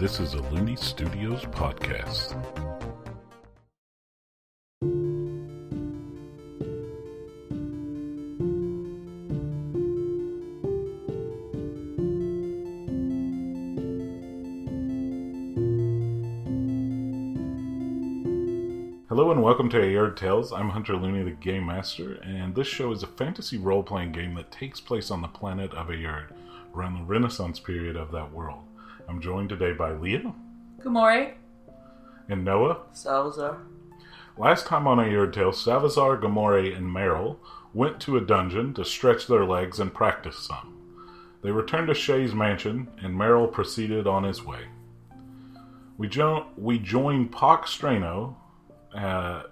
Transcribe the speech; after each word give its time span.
This 0.00 0.18
is 0.18 0.32
a 0.32 0.40
Looney 0.44 0.76
Studios 0.76 1.42
podcast. 1.42 2.32
Hello 19.10 19.30
and 19.30 19.42
welcome 19.42 19.68
to 19.68 19.76
Ayard 19.76 20.16
Tales. 20.16 20.50
I'm 20.50 20.70
Hunter 20.70 20.96
Looney, 20.96 21.24
the 21.24 21.32
Game 21.32 21.66
Master, 21.66 22.14
and 22.24 22.54
this 22.54 22.66
show 22.66 22.90
is 22.90 23.02
a 23.02 23.06
fantasy 23.06 23.58
role 23.58 23.82
playing 23.82 24.12
game 24.12 24.34
that 24.36 24.50
takes 24.50 24.80
place 24.80 25.10
on 25.10 25.20
the 25.20 25.28
planet 25.28 25.74
of 25.74 25.88
Ayard, 25.88 26.32
around 26.74 26.94
the 26.94 27.04
Renaissance 27.04 27.60
period 27.60 27.96
of 27.96 28.10
that 28.12 28.32
world. 28.32 28.62
I'm 29.10 29.20
joined 29.20 29.48
today 29.48 29.72
by 29.72 29.90
Leah 29.90 30.32
Gamori. 30.84 31.34
and 32.28 32.44
Noah. 32.44 32.82
Salazar. 32.92 33.60
Last 34.38 34.66
time 34.66 34.86
on 34.86 34.98
Ayard 34.98 35.32
Tales, 35.32 35.60
Salvazar, 35.60 36.16
Gamore, 36.16 36.76
and 36.76 36.86
Meryl 36.86 37.38
went 37.74 37.98
to 38.02 38.16
a 38.16 38.20
dungeon 38.20 38.72
to 38.74 38.84
stretch 38.84 39.26
their 39.26 39.44
legs 39.44 39.80
and 39.80 39.92
practice 39.92 40.38
some. 40.38 40.76
They 41.42 41.50
returned 41.50 41.88
to 41.88 41.94
Shay's 41.94 42.34
mansion, 42.34 42.86
and 43.02 43.16
Meryl 43.16 43.50
proceeded 43.50 44.06
on 44.06 44.22
his 44.22 44.44
way. 44.44 44.60
We, 45.98 46.06
jo- 46.06 46.46
we 46.56 46.78
join 46.78 47.28
Pock 47.28 47.66
Strano, 47.66 48.36
uh, 48.94 49.42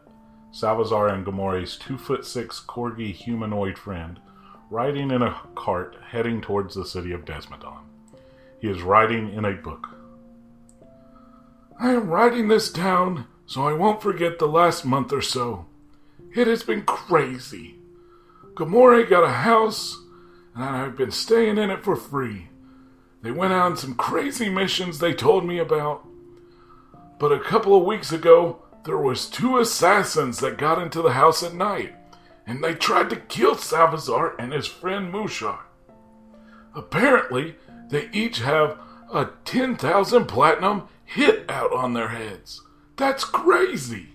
Salazar 0.52 1.08
and 1.08 1.26
Gamore's 1.26 1.76
two 1.76 1.98
foot 1.98 2.24
six 2.24 2.60
corgi 2.64 3.12
humanoid 3.12 3.76
friend, 3.76 4.20
riding 4.70 5.10
in 5.10 5.20
a 5.20 5.40
cart 5.56 5.96
heading 6.12 6.40
towards 6.40 6.76
the 6.76 6.86
city 6.86 7.10
of 7.10 7.24
Desmodon. 7.24 7.80
He 8.60 8.68
is 8.68 8.82
writing 8.82 9.32
in 9.32 9.44
a 9.44 9.52
book. 9.52 9.88
I 11.80 11.92
am 11.92 12.08
writing 12.08 12.48
this 12.48 12.72
down 12.72 13.26
so 13.46 13.66
I 13.66 13.72
won't 13.72 14.02
forget 14.02 14.38
the 14.38 14.46
last 14.46 14.84
month 14.84 15.12
or 15.12 15.22
so. 15.22 15.66
It 16.34 16.46
has 16.46 16.62
been 16.62 16.82
crazy. 16.82 17.76
Gamore 18.54 19.08
got 19.08 19.24
a 19.24 19.30
house, 19.30 19.96
and 20.54 20.64
I've 20.64 20.96
been 20.96 21.12
staying 21.12 21.56
in 21.56 21.70
it 21.70 21.82
for 21.82 21.96
free. 21.96 22.48
They 23.22 23.30
went 23.30 23.52
on 23.52 23.76
some 23.76 23.94
crazy 23.94 24.48
missions 24.48 24.98
they 24.98 25.14
told 25.14 25.46
me 25.46 25.58
about. 25.58 26.06
But 27.18 27.32
a 27.32 27.40
couple 27.40 27.74
of 27.76 27.86
weeks 27.86 28.12
ago, 28.12 28.62
there 28.84 28.98
was 28.98 29.26
two 29.26 29.58
assassins 29.58 30.40
that 30.40 30.58
got 30.58 30.80
into 30.80 31.00
the 31.00 31.12
house 31.12 31.42
at 31.42 31.54
night, 31.54 31.94
and 32.46 32.62
they 32.62 32.74
tried 32.74 33.10
to 33.10 33.16
kill 33.16 33.54
Salazar 33.54 34.34
and 34.38 34.52
his 34.52 34.66
friend 34.66 35.12
Mushak. 35.12 35.60
Apparently, 36.74 37.56
they 37.88 38.08
each 38.12 38.40
have 38.40 38.78
a 39.12 39.30
10,000 39.44 40.26
platinum 40.26 40.88
hit 41.04 41.44
out 41.48 41.72
on 41.72 41.94
their 41.94 42.08
heads. 42.08 42.62
That's 42.96 43.24
crazy. 43.24 44.08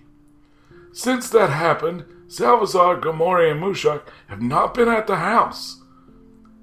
Since 0.92 1.30
that 1.30 1.50
happened, 1.50 2.04
Salvazar, 2.28 3.00
Gamore, 3.00 3.50
and 3.50 3.60
Mushak 3.60 4.02
have 4.28 4.40
not 4.40 4.74
been 4.74 4.88
at 4.88 5.06
the 5.06 5.16
house. 5.16 5.80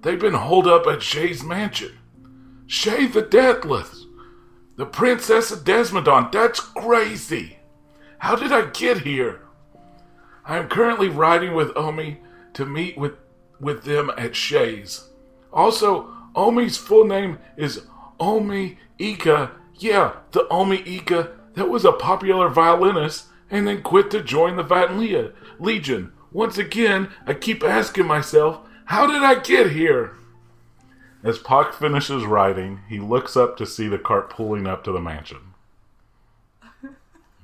They've 0.01 0.19
been 0.19 0.33
holed 0.33 0.67
up 0.67 0.87
at 0.87 1.03
Shay's 1.03 1.43
mansion. 1.43 1.97
Shay 2.65 3.07
the 3.07 3.21
Deathless. 3.21 4.05
The 4.77 4.85
Princess 4.85 5.51
of 5.51 5.65
Desmodon. 5.65 6.31
That's 6.31 6.59
crazy. 6.59 7.59
How 8.19 8.35
did 8.35 8.51
I 8.51 8.69
get 8.69 8.99
here? 8.99 9.41
I 10.45 10.57
am 10.57 10.69
currently 10.69 11.09
riding 11.09 11.53
with 11.53 11.75
Omi 11.75 12.21
to 12.53 12.65
meet 12.65 12.97
with, 12.97 13.13
with 13.59 13.83
them 13.83 14.11
at 14.17 14.35
Shay's. 14.35 15.09
Also, 15.51 16.09
Omi's 16.35 16.77
full 16.77 17.05
name 17.05 17.39
is 17.57 17.81
Omi 18.19 18.77
Ika. 18.99 19.51
Yeah, 19.75 20.13
the 20.31 20.47
Omi 20.49 20.77
Ika 20.85 21.31
that 21.55 21.69
was 21.69 21.85
a 21.85 21.91
popular 21.91 22.49
violinist 22.49 23.25
and 23.49 23.67
then 23.67 23.81
quit 23.81 24.09
to 24.11 24.21
join 24.23 24.55
the 24.55 24.63
Vatlia 24.63 25.33
Legion. 25.59 26.13
Once 26.31 26.57
again, 26.57 27.09
I 27.27 27.33
keep 27.33 27.63
asking 27.63 28.05
myself, 28.07 28.59
how 28.85 29.05
did 29.05 29.21
I 29.21 29.35
get 29.39 29.71
here? 29.71 30.13
As 31.23 31.37
Pock 31.37 31.73
finishes 31.73 32.23
writing, 32.23 32.79
he 32.87 32.99
looks 32.99 33.35
up 33.35 33.57
to 33.57 33.65
see 33.65 33.87
the 33.87 33.99
cart 33.99 34.29
pulling 34.29 34.65
up 34.65 34.83
to 34.85 34.91
the 34.91 35.01
mansion. 35.01 35.53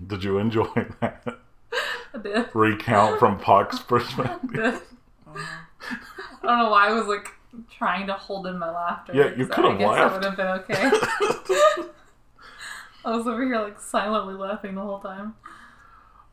Did 0.06 0.24
you 0.24 0.38
enjoy 0.38 0.68
that 1.02 1.26
I 2.14 2.18
did. 2.22 2.46
recount 2.54 3.20
from 3.20 3.40
Pock's 3.40 3.80
perspective? 3.84 4.82
I 5.28 5.36
don't 6.44 6.60
know 6.60 6.70
why 6.70 6.88
I 6.90 6.94
was 6.94 7.08
like 7.08 7.34
trying 7.78 8.08
to 8.08 8.14
hold 8.14 8.48
in 8.48 8.58
my 8.60 8.72
laughter. 8.72 9.14
Yeah, 9.14 9.36
you 9.36 9.48
could've 9.48 9.76
I 9.76 9.78
guess 9.78 9.88
laughed. 9.88 10.22
That 10.22 10.38
would 10.38 10.40
have 10.40 10.68
been 10.68 10.76
okay. 10.76 11.88
I 13.06 13.16
was 13.16 13.28
over 13.28 13.46
here 13.46 13.60
like 13.60 13.80
silently 13.80 14.34
laughing 14.34 14.76
the 14.76 14.82
whole 14.82 15.00
time. 15.00 15.36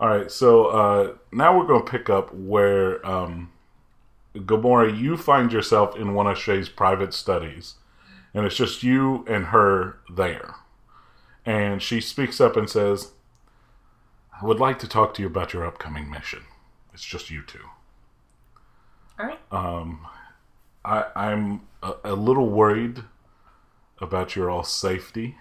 All 0.01 0.09
right, 0.09 0.31
so 0.31 0.67
uh, 0.67 1.15
now 1.33 1.57
we're 1.57 1.67
going 1.67 1.85
to 1.85 1.91
pick 1.91 2.11
up 2.11 2.35
where 2.35 3.05
um, 3.07 3.53
Gamora, 4.35 4.97
you 4.99 5.17
find 5.17 5.53
yourself 5.53 5.97
in 5.97 6.15
one 6.15 6.27
of 6.27 6.37
Shay's 6.37 6.69
private 6.69 7.15
studies, 7.15 7.75
and 8.33 8.45
it's 8.45 8.57
just 8.57 8.83
you 8.83 9.25
and 9.29 9.47
her 9.47 9.99
there. 10.13 10.57
And 11.47 11.81
she 11.81 12.01
speaks 12.01 12.41
up 12.41 12.57
and 12.57 12.69
says, 12.69 13.13
I 14.41 14.45
would 14.45 14.59
like 14.59 14.79
to 14.81 14.89
talk 14.89 15.15
to 15.15 15.23
you 15.23 15.29
about 15.29 15.53
your 15.53 15.65
upcoming 15.65 16.11
mission. 16.11 16.43
It's 16.93 17.05
just 17.05 17.31
you 17.31 17.43
two. 17.43 17.61
All 19.19 19.27
right. 19.27 19.39
Um, 19.53 20.07
I, 20.85 21.07
I'm 21.17 21.63
a, 21.83 21.95
a 22.05 22.15
little 22.15 22.49
worried 22.49 23.05
about 23.99 24.37
your 24.37 24.51
all 24.51 24.65
safety. 24.65 25.37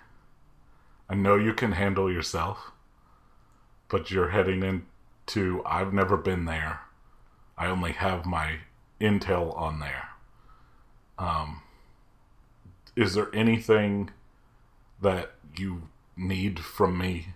I 1.10 1.16
know 1.16 1.36
you 1.36 1.54
can 1.54 1.74
handle 1.74 2.12
yourself, 2.12 2.72
but 3.90 4.10
you're 4.10 4.30
heading 4.30 4.64
into. 4.64 5.62
I've 5.66 5.94
never 5.94 6.18
been 6.18 6.46
there. 6.46 6.82
I 7.58 7.68
only 7.68 7.92
have 7.92 8.26
my 8.26 8.60
intel 9.02 9.58
on 9.58 9.80
there. 9.80 10.10
Um, 11.20 11.62
is 12.96 13.14
there 13.14 13.30
anything 13.34 14.12
that 15.02 15.34
you 15.58 15.90
need 16.16 16.60
from 16.60 16.98
me 16.98 17.28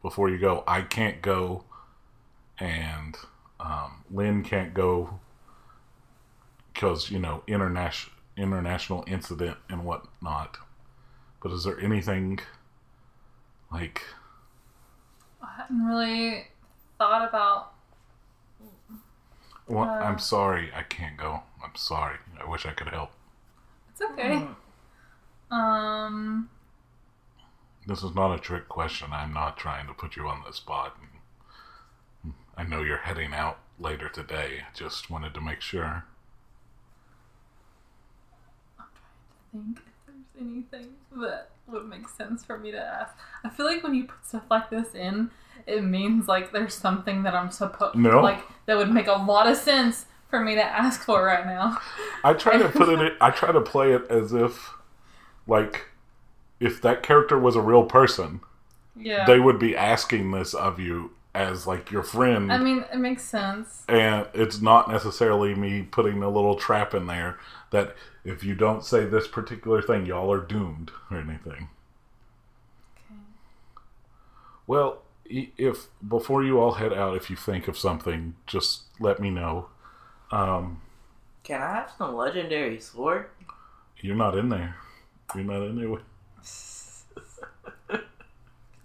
before 0.00 0.30
you 0.30 0.38
go? 0.38 0.62
I 0.66 0.82
can't 0.82 1.20
go, 1.20 1.64
and 2.58 3.16
um, 3.58 4.04
Lynn 4.10 4.44
can't 4.44 4.72
go 4.72 5.18
because 6.72 7.10
you 7.10 7.18
know 7.18 7.42
international 7.46 8.14
international 8.36 9.04
incident 9.06 9.56
and 9.68 9.84
whatnot. 9.84 10.58
But 11.42 11.52
is 11.52 11.64
there 11.64 11.78
anything 11.80 12.40
like 13.72 14.02
I 15.42 15.48
hadn't 15.56 15.84
really 15.86 16.48
thought 16.98 17.28
about. 17.28 17.72
well, 19.66 19.88
Uh. 19.88 20.00
I'm 20.00 20.18
sorry, 20.18 20.70
I 20.74 20.82
can't 20.82 21.16
go. 21.16 21.42
I'm 21.62 21.74
sorry. 21.74 22.16
I 22.40 22.48
wish 22.48 22.66
I 22.66 22.72
could 22.72 22.88
help. 22.88 23.10
It's 23.90 24.02
okay. 24.02 24.46
Um. 25.50 26.48
This 27.86 28.02
is 28.02 28.14
not 28.14 28.34
a 28.34 28.38
trick 28.38 28.68
question. 28.68 29.08
I'm 29.12 29.32
not 29.32 29.56
trying 29.56 29.86
to 29.86 29.94
put 29.94 30.14
you 30.16 30.28
on 30.28 30.42
the 30.46 30.52
spot. 30.52 30.96
I 32.56 32.64
know 32.64 32.82
you're 32.82 32.98
heading 32.98 33.32
out 33.32 33.60
later 33.78 34.08
today. 34.08 34.64
Just 34.74 35.08
wanted 35.10 35.32
to 35.34 35.40
make 35.40 35.60
sure. 35.62 36.04
Think 39.64 39.78
if 39.78 40.04
there's 40.06 40.46
anything 40.46 40.88
that 41.20 41.50
would 41.66 41.88
make 41.88 42.08
sense 42.08 42.44
for 42.44 42.58
me 42.58 42.70
to 42.72 42.78
ask. 42.78 43.14
I 43.44 43.48
feel 43.50 43.66
like 43.66 43.82
when 43.82 43.94
you 43.94 44.04
put 44.04 44.26
stuff 44.26 44.44
like 44.50 44.70
this 44.70 44.94
in, 44.94 45.30
it 45.66 45.84
means 45.84 46.28
like 46.28 46.52
there's 46.52 46.74
something 46.74 47.22
that 47.24 47.34
I'm 47.34 47.50
supposed 47.50 47.96
No. 47.96 48.20
like 48.20 48.40
that 48.66 48.76
would 48.76 48.90
make 48.92 49.06
a 49.06 49.12
lot 49.12 49.46
of 49.46 49.56
sense 49.56 50.06
for 50.30 50.40
me 50.40 50.54
to 50.54 50.62
ask 50.64 51.02
for 51.04 51.22
right 51.24 51.44
now. 51.46 51.78
I 52.24 52.32
try 52.34 52.56
to 52.58 52.68
put 52.68 52.88
it. 52.88 53.00
in- 53.00 53.16
I 53.20 53.30
try 53.30 53.52
to 53.52 53.60
play 53.60 53.92
it 53.92 54.10
as 54.10 54.32
if, 54.32 54.70
like, 55.46 55.86
if 56.60 56.80
that 56.82 57.02
character 57.02 57.38
was 57.38 57.56
a 57.56 57.60
real 57.60 57.84
person, 57.84 58.40
Yeah. 58.96 59.24
they 59.26 59.38
would 59.40 59.58
be 59.58 59.76
asking 59.76 60.30
this 60.30 60.54
of 60.54 60.78
you 60.80 61.12
as 61.34 61.66
like 61.66 61.90
your 61.90 62.02
friend. 62.02 62.52
I 62.52 62.58
mean, 62.58 62.84
it 62.92 62.98
makes 62.98 63.22
sense. 63.22 63.84
and 63.88 64.26
it's 64.34 64.60
not 64.60 64.90
necessarily 64.90 65.54
me 65.54 65.82
putting 65.82 66.22
a 66.22 66.28
little 66.30 66.56
trap 66.56 66.94
in 66.94 67.06
there 67.06 67.38
that 67.70 67.94
if 68.24 68.42
you 68.42 68.54
don't 68.54 68.84
say 68.84 69.04
this 69.04 69.28
particular 69.28 69.80
thing, 69.82 70.06
y'all 70.06 70.32
are 70.32 70.40
doomed 70.40 70.90
or 71.10 71.18
anything. 71.18 71.68
Okay. 72.96 73.20
Well, 74.66 75.02
if 75.26 75.88
before 76.06 76.42
you 76.42 76.58
all 76.60 76.72
head 76.72 76.92
out, 76.92 77.14
if 77.16 77.28
you 77.30 77.36
think 77.36 77.68
of 77.68 77.76
something, 77.78 78.34
just 78.46 78.82
let 78.98 79.20
me 79.20 79.30
know. 79.30 79.68
Um, 80.30 80.80
Can 81.44 81.60
I 81.62 81.74
have 81.74 81.92
some 81.96 82.14
legendary 82.16 82.80
sword? 82.80 83.26
you're 84.00 84.16
not 84.16 84.36
in 84.38 84.48
there. 84.48 84.76
You're 85.34 85.44
not 85.44 85.62
in 85.62 85.76
there. 85.76 85.88
with- 85.90 86.02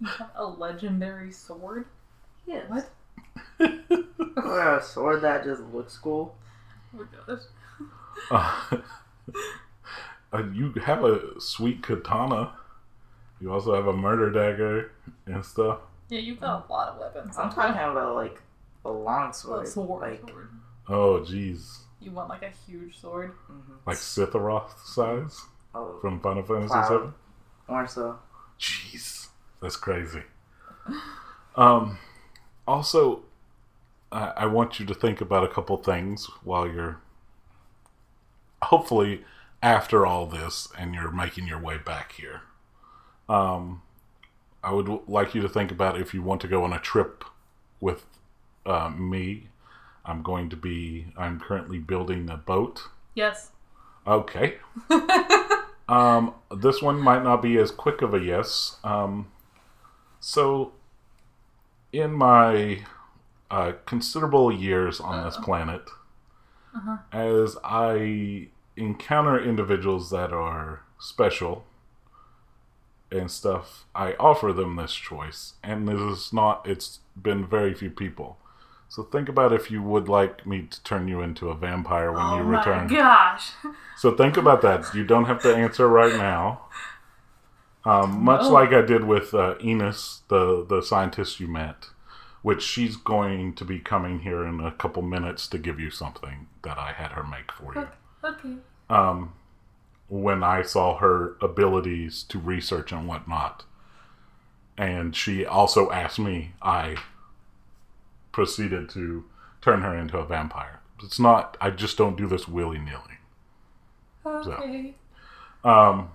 You 0.00 0.06
have 0.08 0.30
a 0.34 0.44
legendary 0.44 1.30
sword? 1.32 1.86
Yes. 2.46 2.64
What? 2.68 2.90
Or 4.36 4.76
a 4.76 4.82
sword 4.82 5.22
that 5.22 5.44
just 5.44 5.62
looks 5.72 5.96
cool? 5.98 6.36
Oh 6.94 6.98
my 6.98 7.04
gosh. 7.34 8.80
Uh, 10.32 10.42
you 10.52 10.72
have 10.82 11.04
a 11.04 11.40
sweet 11.40 11.80
katana. 11.80 12.54
You 13.40 13.52
also 13.52 13.72
have 13.72 13.86
a 13.86 13.92
murder 13.92 14.30
dagger 14.32 14.90
and 15.26 15.44
stuff. 15.44 15.78
Yeah, 16.08 16.18
you've 16.18 16.40
got 16.40 16.66
a 16.68 16.72
lot 16.72 16.88
of 16.88 16.98
weapons. 16.98 17.38
I'm 17.38 17.50
talking 17.50 17.70
about 17.80 18.16
like 18.16 18.42
a 18.84 18.90
long 18.90 19.30
a 19.30 19.34
sword. 19.34 19.68
sword. 19.68 20.02
Like, 20.10 20.28
sword. 20.28 20.48
Oh, 20.88 21.20
jeez. 21.24 21.78
You 22.00 22.10
want 22.10 22.28
like 22.28 22.42
a 22.42 22.50
huge 22.66 23.00
sword? 23.00 23.30
mhm. 23.48 23.76
Like 23.86 23.96
Sephiroth 23.96 24.76
size 24.84 25.40
oh, 25.72 25.98
from 26.00 26.18
Final 26.20 26.42
Fantasy 26.42 26.66
Cloud. 26.68 27.00
VII? 27.68 27.72
more 27.72 27.86
so. 27.86 28.18
Jeez. 28.58 29.28
That's 29.62 29.76
crazy. 29.76 30.22
Um, 31.56 31.98
also, 32.66 33.22
I, 34.12 34.32
I 34.36 34.46
want 34.46 34.78
you 34.80 34.86
to 34.86 34.94
think 34.94 35.20
about 35.20 35.44
a 35.44 35.48
couple 35.48 35.76
things 35.76 36.26
while 36.42 36.66
you're 36.66 37.00
hopefully 38.62 39.24
after 39.62 40.06
all 40.06 40.26
this 40.26 40.68
and 40.78 40.94
you're 40.94 41.10
making 41.10 41.46
your 41.46 41.58
way 41.58 41.78
back 41.78 42.12
here. 42.12 42.42
Um, 43.28 43.82
I 44.62 44.72
would 44.72 44.88
like 45.08 45.34
you 45.34 45.42
to 45.42 45.48
think 45.48 45.70
about 45.70 46.00
if 46.00 46.14
you 46.14 46.22
want 46.22 46.40
to 46.42 46.48
go 46.48 46.64
on 46.64 46.72
a 46.72 46.78
trip 46.78 47.24
with 47.80 48.06
uh, 48.64 48.90
me. 48.90 49.48
I'm 50.06 50.22
going 50.22 50.50
to 50.50 50.56
be, 50.56 51.06
I'm 51.16 51.40
currently 51.40 51.78
building 51.78 52.28
a 52.28 52.36
boat. 52.36 52.88
Yes. 53.14 53.50
Okay. 54.06 54.56
Um, 55.88 56.34
this 56.54 56.80
one 56.80 56.98
might 56.98 57.22
not 57.22 57.42
be 57.42 57.58
as 57.58 57.70
quick 57.70 58.02
of 58.02 58.14
a 58.14 58.18
yes. 58.18 58.76
Um, 58.84 59.28
so, 60.20 60.72
in 61.94 62.12
my 62.12 62.80
uh, 63.50 63.72
considerable 63.86 64.50
years 64.52 65.00
on 65.00 65.24
this 65.24 65.36
planet, 65.36 65.82
Uh-huh. 66.76 66.96
as 67.12 67.56
I 67.64 68.48
encounter 68.76 69.38
individuals 69.40 70.10
that 70.10 70.32
are 70.32 70.80
special 70.98 71.64
and 73.10 73.30
stuff, 73.30 73.84
I 73.94 74.14
offer 74.18 74.52
them 74.52 74.74
this 74.76 74.94
choice. 74.94 75.54
And 75.62 75.88
it 75.88 76.00
is 76.00 76.32
not, 76.32 76.66
it's 76.66 76.98
been 77.20 77.46
very 77.46 77.74
few 77.74 77.90
people. 77.90 78.38
So 78.88 79.02
think 79.04 79.28
about 79.28 79.52
if 79.52 79.70
you 79.70 79.82
would 79.82 80.08
like 80.08 80.46
me 80.46 80.62
to 80.70 80.82
turn 80.84 81.08
you 81.08 81.20
into 81.20 81.48
a 81.48 81.54
vampire 81.54 82.10
when 82.12 82.26
you 82.36 82.42
return. 82.42 82.46
oh 82.46 82.46
you 82.46 82.52
my 82.52 82.58
return. 82.58 82.88
gosh. 82.88 83.50
So 83.96 84.16
think 84.16 84.36
about 84.36 84.62
that. 84.62 84.92
You 84.94 85.04
don't 85.04 85.24
have 85.26 85.42
to 85.42 85.54
answer 85.54 85.86
right 85.88 86.14
now. 86.16 86.60
Um, 87.84 88.24
much 88.24 88.46
like 88.46 88.72
I 88.72 88.80
did 88.80 89.04
with 89.04 89.34
uh, 89.34 89.56
Enos, 89.62 90.22
the 90.28 90.64
the 90.66 90.80
scientist 90.80 91.38
you 91.38 91.46
met, 91.46 91.88
which 92.42 92.62
she's 92.62 92.96
going 92.96 93.54
to 93.54 93.64
be 93.64 93.78
coming 93.78 94.20
here 94.20 94.44
in 94.44 94.60
a 94.60 94.72
couple 94.72 95.02
minutes 95.02 95.46
to 95.48 95.58
give 95.58 95.78
you 95.78 95.90
something 95.90 96.46
that 96.62 96.78
I 96.78 96.92
had 96.92 97.12
her 97.12 97.22
make 97.22 97.52
for 97.52 97.74
you. 97.74 97.88
Okay. 98.24 98.56
Um, 98.88 99.34
when 100.08 100.42
I 100.42 100.62
saw 100.62 100.98
her 100.98 101.36
abilities 101.40 102.22
to 102.24 102.38
research 102.38 102.92
and 102.92 103.06
whatnot, 103.06 103.64
and 104.78 105.14
she 105.14 105.44
also 105.44 105.90
asked 105.90 106.18
me, 106.18 106.52
I 106.62 106.96
proceeded 108.32 108.88
to 108.90 109.24
turn 109.60 109.82
her 109.82 109.94
into 109.96 110.18
a 110.18 110.24
vampire. 110.26 110.80
It's 111.02 111.20
not. 111.20 111.56
I 111.60 111.70
just 111.70 111.98
don't 111.98 112.16
do 112.16 112.26
this 112.26 112.48
willy 112.48 112.78
nilly. 112.78 113.18
Okay. 114.24 114.94
Um, 115.62 116.10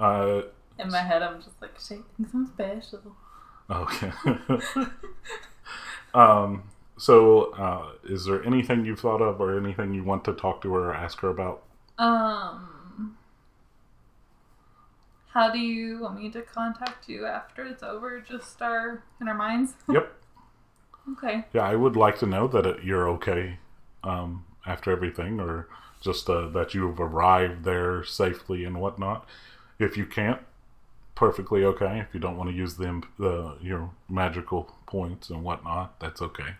uh, 0.00 0.42
In 0.78 0.90
my 0.90 0.98
head, 0.98 1.22
I'm 1.22 1.42
just 1.42 1.60
like, 1.60 1.78
she 1.78 1.96
thinks 2.16 2.34
I'm 2.34 2.46
special. 2.46 3.00
okay. 3.70 4.12
um, 6.14 6.64
so, 6.98 7.52
uh, 7.54 7.92
is 8.04 8.24
there 8.24 8.44
anything 8.44 8.84
you've 8.84 9.00
thought 9.00 9.22
of 9.22 9.40
or 9.40 9.56
anything 9.58 9.94
you 9.94 10.04
want 10.04 10.24
to 10.24 10.32
talk 10.32 10.60
to 10.62 10.74
her 10.74 10.90
or 10.90 10.94
ask 10.94 11.20
her 11.20 11.28
about? 11.28 11.62
Um, 11.98 13.16
how 15.32 15.50
do 15.50 15.58
you 15.58 16.00
want 16.00 16.20
me 16.20 16.30
to 16.30 16.42
contact 16.42 17.08
you 17.08 17.26
after 17.26 17.64
it's 17.64 17.82
over? 17.82 18.20
Just 18.20 18.60
our 18.62 19.02
in 19.20 19.28
our 19.28 19.34
minds. 19.34 19.74
Yep. 19.88 20.12
Okay. 21.12 21.44
Yeah, 21.52 21.62
I 21.62 21.74
would 21.76 21.96
like 21.96 22.18
to 22.18 22.26
know 22.26 22.46
that 22.48 22.66
it, 22.66 22.84
you're 22.84 23.08
okay 23.10 23.58
um, 24.04 24.44
after 24.66 24.90
everything, 24.92 25.40
or 25.40 25.68
just 26.00 26.28
uh, 26.28 26.48
that 26.48 26.74
you've 26.74 27.00
arrived 27.00 27.64
there 27.64 28.04
safely 28.04 28.64
and 28.64 28.80
whatnot. 28.80 29.26
If 29.80 29.96
you 29.96 30.06
can't, 30.06 30.40
perfectly 31.16 31.64
okay. 31.64 31.98
If 31.98 32.14
you 32.14 32.20
don't 32.20 32.36
want 32.36 32.50
to 32.50 32.56
use 32.56 32.76
them, 32.76 33.02
the 33.18 33.56
your 33.60 33.90
magical 34.08 34.72
points 34.86 35.30
and 35.30 35.42
whatnot, 35.42 35.98
that's 35.98 36.22
okay. 36.22 36.54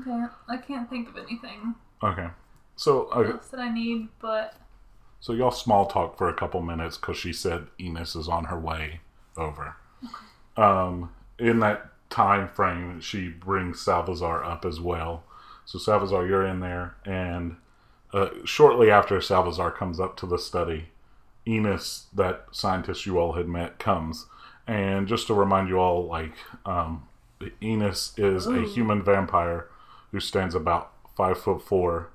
Okay. 0.00 0.24
I 0.48 0.58
can't 0.58 0.88
think 0.88 1.08
of 1.08 1.16
anything 1.16 1.74
Okay. 2.02 2.28
So, 2.76 3.08
uh, 3.10 3.22
else 3.22 3.48
that 3.48 3.60
I 3.60 3.72
need, 3.72 4.08
but 4.20 4.54
so 5.20 5.32
y'all 5.32 5.50
small 5.50 5.86
talk 5.86 6.16
for 6.16 6.28
a 6.28 6.34
couple 6.34 6.62
minutes 6.62 6.96
because 6.96 7.16
she 7.16 7.32
said 7.32 7.66
Enos 7.80 8.14
is 8.14 8.28
on 8.28 8.44
her 8.44 8.58
way 8.58 9.00
over. 9.36 9.76
Um, 10.56 11.12
in 11.38 11.58
that 11.60 11.90
time 12.08 12.48
frame, 12.48 13.00
she 13.00 13.28
brings 13.28 13.80
Salvazar 13.80 14.44
up 14.44 14.64
as 14.64 14.80
well. 14.80 15.24
So 15.64 15.78
Salvazar, 15.78 16.26
you're 16.26 16.46
in 16.46 16.60
there, 16.60 16.94
and 17.04 17.56
uh, 18.12 18.28
shortly 18.44 18.90
after 18.90 19.20
Salvazar 19.20 19.72
comes 19.72 19.98
up 19.98 20.16
to 20.18 20.26
the 20.26 20.38
study, 20.38 20.90
Enos, 21.48 22.06
that 22.14 22.46
scientist 22.52 23.06
you 23.06 23.18
all 23.18 23.32
had 23.32 23.48
met, 23.48 23.78
comes. 23.78 24.26
And 24.66 25.08
just 25.08 25.26
to 25.28 25.34
remind 25.34 25.68
you 25.68 25.78
all, 25.78 26.06
like, 26.06 26.34
um, 26.66 27.08
Enos 27.62 28.12
is 28.18 28.46
a 28.46 28.62
human 28.62 29.02
vampire 29.02 29.68
who 30.12 30.20
stands 30.20 30.54
about 30.54 30.92
five 31.16 31.38
foot 31.38 31.62
four. 31.62 32.10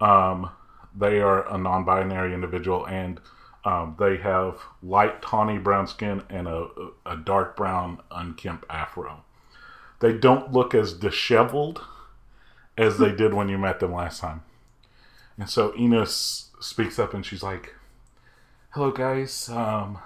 Um, 0.00 0.50
they 0.94 1.20
are 1.20 1.48
a 1.52 1.56
non-binary 1.56 2.34
individual, 2.34 2.86
and 2.86 3.20
um, 3.64 3.96
they 3.98 4.18
have 4.18 4.60
light 4.82 5.22
tawny 5.22 5.58
brown 5.58 5.86
skin 5.86 6.22
and 6.28 6.46
a, 6.46 6.68
a 7.06 7.16
dark 7.16 7.56
brown 7.56 8.00
unkempt 8.10 8.64
afro. 8.68 9.24
They 10.00 10.12
don't 10.12 10.52
look 10.52 10.74
as 10.74 10.92
disheveled 10.92 11.82
as 12.76 12.98
they 12.98 13.12
did 13.12 13.34
when 13.34 13.48
you 13.48 13.58
met 13.58 13.80
them 13.80 13.92
last 13.92 14.20
time. 14.20 14.42
And 15.38 15.48
so 15.48 15.74
Enos 15.76 16.50
speaks 16.60 16.98
up 16.98 17.14
and 17.14 17.24
she's 17.24 17.42
like, 17.42 17.74
Hello, 18.72 18.92
guys. 18.92 19.48
Um, 19.48 19.98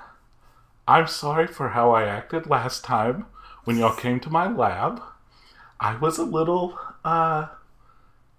I'm 0.89 1.07
sorry 1.07 1.47
for 1.47 1.71
how 1.71 1.91
I 1.91 2.05
acted 2.05 2.47
last 2.47 2.83
time 2.83 3.27
when 3.65 3.77
y'all 3.77 3.95
came 3.95 4.21
to 4.21 4.31
my 4.31 4.51
lab. 4.51 5.03
I 5.79 5.97
was 5.97 6.17
a 6.17 6.25
little 6.25 6.79
uh, 7.05 7.49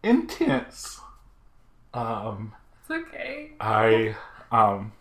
intense. 0.01 0.99
Um, 1.93 2.53
it's 2.81 2.89
okay. 2.89 3.51
I 3.59 4.15
um 4.51 4.93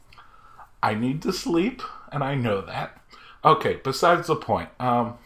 I 0.82 0.94
need 0.94 1.22
to 1.22 1.32
sleep 1.32 1.80
and 2.12 2.22
I 2.22 2.34
know 2.34 2.60
that. 2.60 3.00
Okay, 3.44 3.80
besides 3.82 4.26
the 4.26 4.36
point. 4.36 4.68
Um 4.78 5.16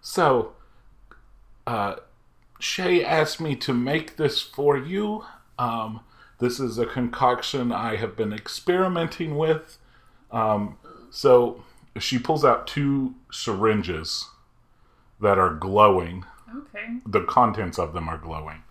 so 0.00 0.54
uh 1.66 1.96
Shay 2.58 3.04
asked 3.04 3.40
me 3.40 3.54
to 3.56 3.74
make 3.74 4.16
this 4.16 4.40
for 4.40 4.78
you. 4.78 5.24
Um 5.58 6.00
this 6.38 6.60
is 6.60 6.78
a 6.78 6.86
concoction 6.86 7.72
I 7.72 7.96
have 7.96 8.16
been 8.16 8.32
experimenting 8.32 9.36
with. 9.36 9.78
Um 10.30 10.78
so 11.10 11.64
she 11.98 12.18
pulls 12.18 12.44
out 12.44 12.66
two 12.66 13.14
syringes 13.32 14.28
that 15.20 15.38
are 15.38 15.54
glowing 15.54 16.24
Okay. 16.54 16.98
the 17.06 17.24
contents 17.24 17.78
of 17.78 17.92
them 17.92 18.08
are 18.08 18.18
glowing. 18.18 18.62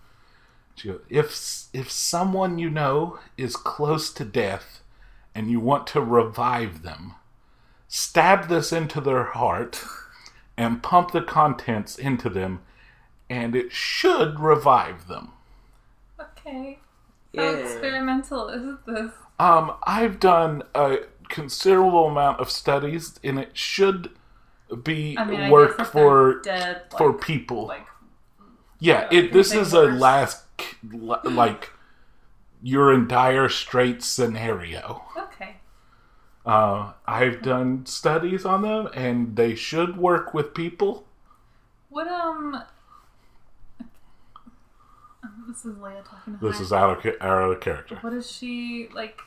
She 0.76 0.90
goes, 0.90 1.02
if 1.10 1.66
if 1.74 1.90
someone 1.92 2.58
you 2.60 2.70
know 2.70 3.20
is 3.38 3.56
close 3.56 4.12
to 4.14 4.26
death 4.26 4.82
and 5.34 5.50
you 5.52 5.60
want 5.60 5.88
to 5.88 6.02
revive 6.02 6.82
them, 6.84 7.16
stab 7.88 8.48
this 8.48 8.72
into 8.72 9.02
their 9.02 9.24
heart 9.26 9.84
and 10.58 10.84
pump 10.84 11.12
the 11.12 11.22
contents 11.22 11.98
into 11.98 12.30
them, 12.30 12.62
and 13.30 13.56
it 13.56 13.72
should 13.72 14.40
revive 14.40 15.08
them. 15.08 15.32
Okay. 16.20 16.80
Yeah. 17.36 17.52
How 17.52 17.58
experimental 17.58 18.50
is 18.50 18.78
this? 18.86 19.12
Um, 19.40 19.74
I've 19.86 20.20
done 20.20 20.64
a 20.74 21.00
considerable 21.30 22.08
amount 22.08 22.40
of 22.40 22.50
studies, 22.50 23.20
and 23.24 23.38
it 23.40 23.58
should 23.58 24.12
be 24.84 25.18
I 25.18 25.26
mean, 25.26 25.42
I 25.42 25.52
work 25.52 25.86
for 25.86 26.42
dead, 26.42 26.84
like, 26.92 26.98
for 26.98 27.14
people. 27.14 27.68
like 27.68 27.86
Yeah, 28.80 29.08
Yeah, 29.12 29.20
it. 29.20 29.34
This 29.34 29.52
anything 29.52 29.68
is 29.68 29.74
a 29.74 29.84
last 29.84 30.44
like 31.24 31.72
you're 32.62 32.94
in 32.94 33.08
dire 33.08 33.50
straits 33.50 34.08
scenario. 34.08 35.04
okay. 35.18 35.58
Uh, 36.46 36.94
I've 37.06 37.42
done 37.42 37.86
studies 37.86 38.46
on 38.46 38.62
them, 38.62 38.88
and 38.94 39.36
they 39.36 39.56
should 39.56 39.98
work 39.98 40.34
with 40.34 40.54
people. 40.54 41.06
What 41.90 42.08
um. 42.08 42.64
This 45.56 45.64
is 45.66 45.78
Leah 45.78 46.04
talking 46.06 46.38
to 46.38 46.46
This 46.46 46.58
her. 46.58 46.64
is 46.64 46.74
out 46.74 47.06
of 47.06 47.16
out 47.22 47.50
of 47.52 47.62
character. 47.62 47.98
What 48.02 48.12
is 48.12 48.30
she 48.30 48.90
like? 48.94 49.22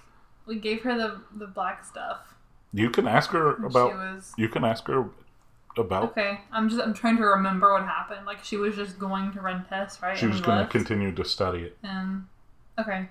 We 0.45 0.57
gave 0.57 0.83
her 0.83 0.95
the 0.97 1.23
the 1.35 1.47
black 1.47 1.85
stuff. 1.87 2.35
You 2.73 2.91
can 2.91 3.09
ask 3.09 3.31
her 3.31 3.55
and 3.57 3.65
about. 3.65 3.91
She 3.93 3.97
was 3.97 4.33
You 4.37 4.49
can 4.51 4.63
ask 4.63 4.87
her 4.89 5.07
about. 5.79 6.03
okay. 6.11 6.41
I'm 6.53 6.69
just 6.69 6.83
I'm 6.83 6.93
trying 6.93 7.17
to 7.17 7.23
remember 7.25 7.73
what 7.73 7.85
happened. 7.85 8.27
Like 8.27 8.45
she 8.45 8.59
was 8.59 8.77
just 8.77 8.99
going 8.99 9.33
to 9.33 9.41
run 9.41 9.65
tests, 9.71 10.03
right? 10.03 10.19
She 10.19 10.27
was 10.27 10.43
going 10.43 10.59
to 10.59 10.67
continue 10.71 11.13
to 11.13 11.25
study 11.25 11.61
it. 11.61 11.79
And 11.83 12.27
okay, 12.79 13.09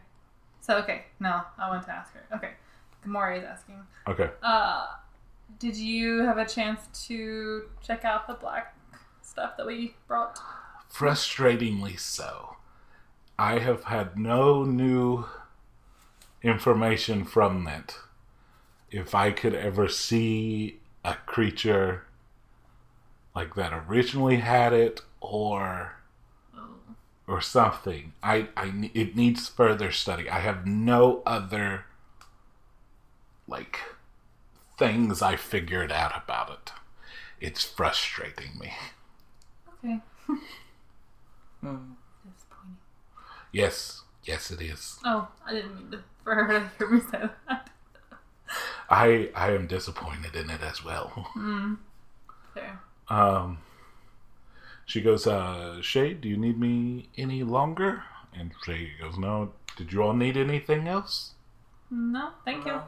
so 0.62 0.77
okay, 0.77 1.05
no, 1.19 1.41
I 1.57 1.69
want 1.69 1.86
to 1.86 1.91
ask 1.91 2.13
her. 2.13 2.24
Okay, 2.36 2.51
Gamori 3.03 3.39
is 3.39 3.43
asking. 3.45 3.81
Okay. 4.07 4.29
Uh, 4.43 4.86
did 5.57 5.75
you 5.75 6.19
have 6.19 6.38
a 6.38 6.45
chance 6.45 6.81
to 7.07 7.63
check 7.81 8.05
out 8.05 8.27
the 8.27 8.36
black 8.36 8.75
stuff 9.24 9.57
that 9.57 9.65
we 9.65 9.95
brought? 10.07 10.38
Frustratingly 10.93 12.00
so. 12.00 12.56
I 13.39 13.60
have 13.60 13.86
had 13.86 14.17
no 14.17 14.63
new 14.63 15.25
information 16.41 17.24
from 17.24 17.63
that. 17.65 17.98
If 18.89 19.13
I 19.13 19.32
could 19.32 19.53
ever 19.53 19.88
see 19.88 20.79
a 21.03 21.15
creature 21.25 22.03
like 23.36 23.53
that 23.56 23.72
originally 23.88 24.38
had 24.38 24.74
it 24.74 25.01
or 25.22 25.94
Oh. 26.56 26.96
or 27.27 27.41
something. 27.41 28.13
I, 28.24 28.48
I 28.58 28.89
it 28.94 29.15
needs 29.15 29.48
further 29.48 29.91
study. 29.91 30.29
I 30.29 30.39
have 30.39 30.65
no 30.65 31.22
other 31.25 31.86
like 33.48 33.79
things 34.77 35.22
I 35.22 35.36
figured 35.36 35.91
out 35.91 36.24
about 36.24 36.50
it. 36.50 36.72
It's 37.39 37.63
frustrating 37.63 38.58
me. 38.60 38.74
Okay. 39.84 40.00
Hmm. 41.62 41.94
Disappointing. 43.57 43.63
Yes, 43.63 44.03
yes, 44.23 44.51
it 44.51 44.61
is. 44.61 44.99
Oh, 45.05 45.27
I 45.45 45.53
didn't 45.53 45.75
mean 45.75 45.91
to, 45.91 45.99
for 46.23 46.35
her 46.35 46.47
to 46.59 46.69
hear 46.77 46.89
me 46.89 47.01
say 47.01 47.29
that. 47.47 47.69
I 48.89 49.29
I 49.35 49.51
am 49.51 49.67
disappointed 49.67 50.35
in 50.35 50.49
it 50.49 50.61
as 50.61 50.83
well. 50.83 51.07
Hmm. 51.33 51.75
Fair. 52.53 52.79
Um, 53.09 53.59
she 54.85 55.01
goes, 55.01 55.27
uh, 55.27 55.81
Shay, 55.81 56.13
do 56.13 56.29
you 56.29 56.37
need 56.37 56.59
me 56.59 57.09
any 57.17 57.43
longer? 57.43 58.03
And 58.33 58.51
Shay 58.65 58.91
goes, 59.01 59.17
No. 59.17 59.51
Did 59.75 59.91
you 59.93 60.01
all 60.01 60.13
need 60.13 60.37
anything 60.37 60.87
else? 60.87 61.33
No, 61.91 62.31
thank 62.45 62.65
you. 62.65 62.81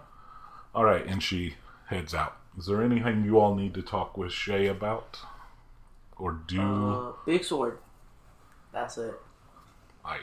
All 0.74 0.84
right, 0.86 1.06
and 1.06 1.22
she 1.22 1.56
heads 1.88 2.14
out. 2.14 2.38
Is 2.58 2.66
there 2.66 2.82
anything 2.82 3.24
you 3.26 3.40
all 3.40 3.54
need 3.56 3.74
to 3.76 3.82
talk 3.82 4.18
with 4.18 4.32
Shay 4.32 4.68
about, 4.68 5.20
or 6.18 6.32
do 6.48 6.62
Uh, 6.62 7.12
big 7.26 7.44
sword. 7.44 7.78
That's 8.74 8.98
it. 8.98 9.20
I? 10.04 10.20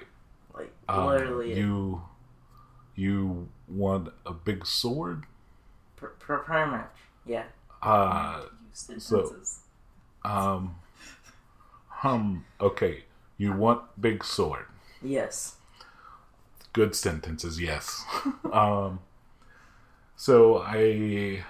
Like 0.56 0.72
Um, 0.88 1.06
literally, 1.06 1.54
you 1.58 2.02
you 2.94 3.48
want 3.68 4.08
a 4.24 4.32
big 4.32 4.64
sword? 4.66 5.24
Pr- 5.96 6.06
pr- 6.18 6.36
pretty 6.36 6.70
much. 6.70 6.90
Yeah. 7.26 7.44
Uh, 7.82 8.42
Use 8.70 9.02
sentences. 9.02 9.60
um, 10.24 10.76
hum. 11.88 12.44
Okay, 12.60 13.04
you 13.36 13.52
want 13.52 13.82
big 14.00 14.24
sword. 14.24 14.66
Yes. 15.02 15.56
Good 16.72 16.94
sentences, 16.94 17.60
yes. 17.60 18.04
um, 18.52 19.00
so 20.16 20.58
I, 20.58 21.42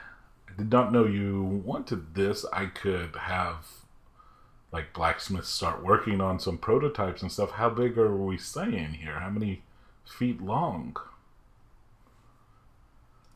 I 0.49 0.53
did 0.59 0.71
not 0.73 0.93
know 0.93 1.05
you 1.05 1.43
wanted 1.65 2.15
this. 2.15 2.45
I 2.53 2.67
could 2.67 3.15
have 3.17 3.67
like 4.77 4.93
blacksmiths 4.93 5.49
start 5.49 5.83
working 5.83 6.21
on 6.21 6.39
some 6.39 6.59
prototypes 6.59 7.23
and 7.23 7.33
stuff. 7.33 7.53
How 7.53 7.71
big 7.71 7.97
are 7.97 8.15
we 8.15 8.37
saying 8.37 8.99
here? 9.01 9.19
How 9.21 9.31
many 9.31 9.63
feet 10.05 10.43
long? 10.43 10.99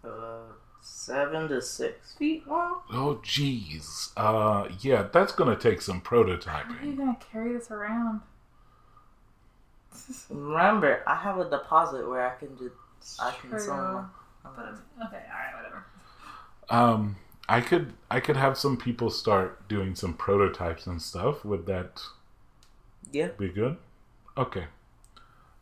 Uh, 0.05 0.53
seven 0.83 1.49
to 1.49 1.63
six 1.63 2.13
feet 2.13 2.47
long. 2.47 2.83
Oh, 2.93 3.23
geez. 3.23 4.11
Uh, 4.19 4.69
yeah, 4.83 5.09
that's 5.11 5.33
gonna 5.33 5.57
take 5.57 5.81
some 5.81 6.03
prototyping. 6.03 6.77
How 6.77 6.83
are 6.83 6.87
you 6.87 6.93
gonna 6.93 7.19
carry 7.33 7.55
this 7.55 7.71
around? 7.71 8.21
Remember, 10.29 11.03
I 11.07 11.17
have 11.17 11.39
a 11.39 11.49
deposit 11.49 12.07
where 12.07 12.29
I 12.29 12.35
can 12.39 12.55
just 12.59 13.19
I 13.19 13.33
can 13.41 13.59
sell. 13.59 14.11
But 14.43 14.75
okay, 15.07 15.25
all 15.25 15.39
right, 15.39 15.57
whatever. 15.57 15.87
Um, 16.69 17.17
I 17.51 17.61
could 17.61 17.93
I 18.11 18.21
could 18.21 18.37
have 18.37 18.57
some 18.57 18.77
people 18.77 19.11
start 19.11 19.69
doing 19.69 19.97
some 19.97 20.15
prototypes 20.15 20.87
and 20.87 21.03
stuff. 21.03 21.45
Would 21.45 21.67
that 21.67 22.01
Yeah. 23.11 23.29
be 23.37 23.49
good? 23.49 23.77
Okay. 24.39 24.69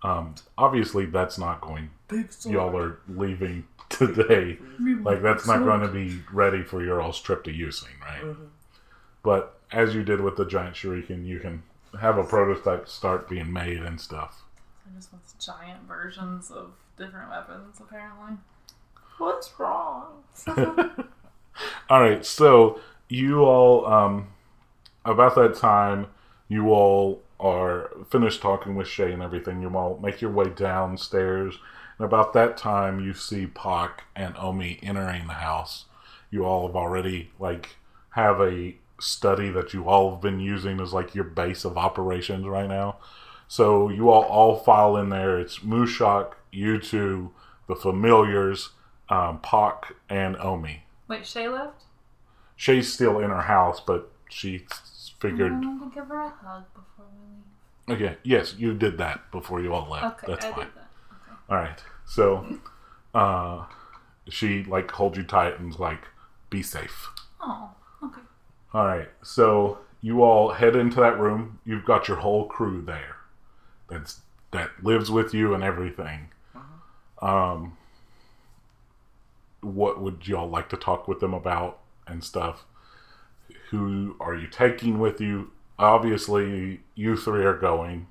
Um, 0.02 0.34
obviously 0.58 1.06
that's 1.06 1.38
not 1.38 1.60
going. 1.62 1.90
Big 2.06 2.30
Y'all 2.44 2.76
are 2.76 3.00
leaving 3.08 3.66
today. 3.88 4.58
Like 5.02 5.22
that's 5.22 5.46
not 5.46 5.64
going 5.64 5.80
to 5.80 5.88
be 5.88 6.20
ready 6.30 6.62
for 6.62 6.84
your 6.84 7.00
all's 7.00 7.20
trip 7.20 7.42
to 7.44 7.52
using, 7.52 7.94
right? 8.02 8.22
Mhm. 8.22 8.48
But 9.22 9.58
as 9.72 9.94
you 9.94 10.04
did 10.04 10.20
with 10.20 10.36
the 10.36 10.44
giant 10.44 10.76
shuriken, 10.76 11.24
you 11.24 11.40
can 11.40 11.62
have 11.98 12.18
a 12.18 12.24
prototype 12.24 12.86
start 12.88 13.28
being 13.30 13.50
made 13.52 13.78
and 13.82 13.98
stuff. 13.98 14.42
I 14.86 14.94
just 14.94 15.10
want 15.12 15.24
giant 15.40 15.82
versions 15.88 16.50
of 16.50 16.72
different 16.98 17.30
weapons, 17.30 17.80
apparently. 17.80 18.36
What's 19.16 19.58
wrong? 19.58 20.22
all 21.90 22.00
right, 22.00 22.24
so 22.24 22.80
you 23.08 23.44
all, 23.44 23.86
um, 23.86 24.28
about 25.04 25.34
that 25.36 25.54
time, 25.54 26.06
you 26.48 26.70
all 26.70 27.22
are 27.40 27.90
finished 28.10 28.40
talking 28.40 28.74
with 28.74 28.88
Shay 28.88 29.12
and 29.12 29.22
everything. 29.22 29.62
You 29.62 29.68
all 29.76 29.98
make 30.02 30.20
your 30.20 30.30
way 30.30 30.48
downstairs, 30.48 31.58
and 31.98 32.04
about 32.04 32.32
that 32.34 32.56
time, 32.56 33.00
you 33.00 33.14
see 33.14 33.46
Pak 33.46 34.04
and 34.14 34.34
Omi 34.36 34.78
entering 34.82 35.26
the 35.26 35.34
house. 35.34 35.86
You 36.30 36.44
all 36.44 36.66
have 36.66 36.76
already 36.76 37.30
like 37.38 37.76
have 38.10 38.40
a 38.40 38.76
study 39.00 39.50
that 39.50 39.72
you 39.72 39.88
all 39.88 40.12
have 40.12 40.20
been 40.20 40.40
using 40.40 40.80
as 40.80 40.92
like 40.92 41.14
your 41.14 41.24
base 41.24 41.64
of 41.64 41.78
operations 41.78 42.46
right 42.46 42.68
now. 42.68 42.96
So 43.46 43.88
you 43.88 44.10
all 44.10 44.24
all 44.24 44.56
file 44.56 44.96
in 44.96 45.08
there. 45.08 45.38
It's 45.38 45.60
Mushak, 45.60 46.32
you 46.52 46.78
two, 46.78 47.32
the 47.66 47.76
familiars, 47.76 48.70
um, 49.08 49.40
and 50.10 50.36
Omi. 50.36 50.82
Wait, 51.08 51.26
Shay 51.26 51.48
left? 51.48 51.84
Shay's 52.56 52.92
still 52.92 53.18
in 53.20 53.30
her 53.30 53.42
house, 53.42 53.80
but 53.80 54.10
she 54.28 54.66
figured. 55.20 55.52
I 55.52 55.54
wanted 55.54 55.88
to 55.90 55.94
give 55.94 56.06
her 56.08 56.20
a 56.20 56.28
hug 56.28 56.64
before 56.74 57.06
we 57.16 57.94
leave. 57.94 58.02
Okay, 58.02 58.18
yes, 58.22 58.54
you 58.58 58.74
did 58.74 58.98
that 58.98 59.30
before 59.30 59.60
you 59.60 59.72
all 59.72 59.88
left. 59.90 60.22
Okay, 60.22 60.32
That's 60.32 60.44
I 60.44 60.50
fine. 60.52 60.64
did 60.66 60.74
that. 60.74 60.88
Okay. 61.12 61.40
All 61.48 61.56
right. 61.56 61.82
So, 62.04 62.58
uh, 63.14 63.64
she 64.28 64.64
like 64.64 64.90
holds 64.90 65.16
you 65.16 65.24
tight 65.24 65.58
and's 65.58 65.78
like, 65.78 66.02
"Be 66.50 66.62
safe." 66.62 67.08
Oh, 67.40 67.70
okay. 68.04 68.20
All 68.74 68.86
right. 68.86 69.08
So 69.22 69.78
you 70.02 70.22
all 70.22 70.52
head 70.52 70.76
into 70.76 71.00
that 71.00 71.18
room. 71.18 71.60
You've 71.64 71.84
got 71.86 72.08
your 72.08 72.18
whole 72.18 72.44
crew 72.46 72.82
there. 72.82 73.16
That's 73.88 74.20
that 74.50 74.70
lives 74.82 75.10
with 75.10 75.32
you 75.32 75.54
and 75.54 75.64
everything. 75.64 76.28
Um, 77.22 77.77
what 79.60 80.00
would 80.00 80.26
y'all 80.26 80.48
like 80.48 80.68
to 80.70 80.76
talk 80.76 81.08
with 81.08 81.20
them 81.20 81.34
about 81.34 81.80
and 82.06 82.22
stuff? 82.22 82.64
Who 83.70 84.16
are 84.20 84.34
you 84.34 84.46
taking 84.46 84.98
with 84.98 85.20
you? 85.20 85.50
Obviously, 85.78 86.80
you 86.94 87.16
three 87.16 87.44
are 87.44 87.56
going. 87.56 88.08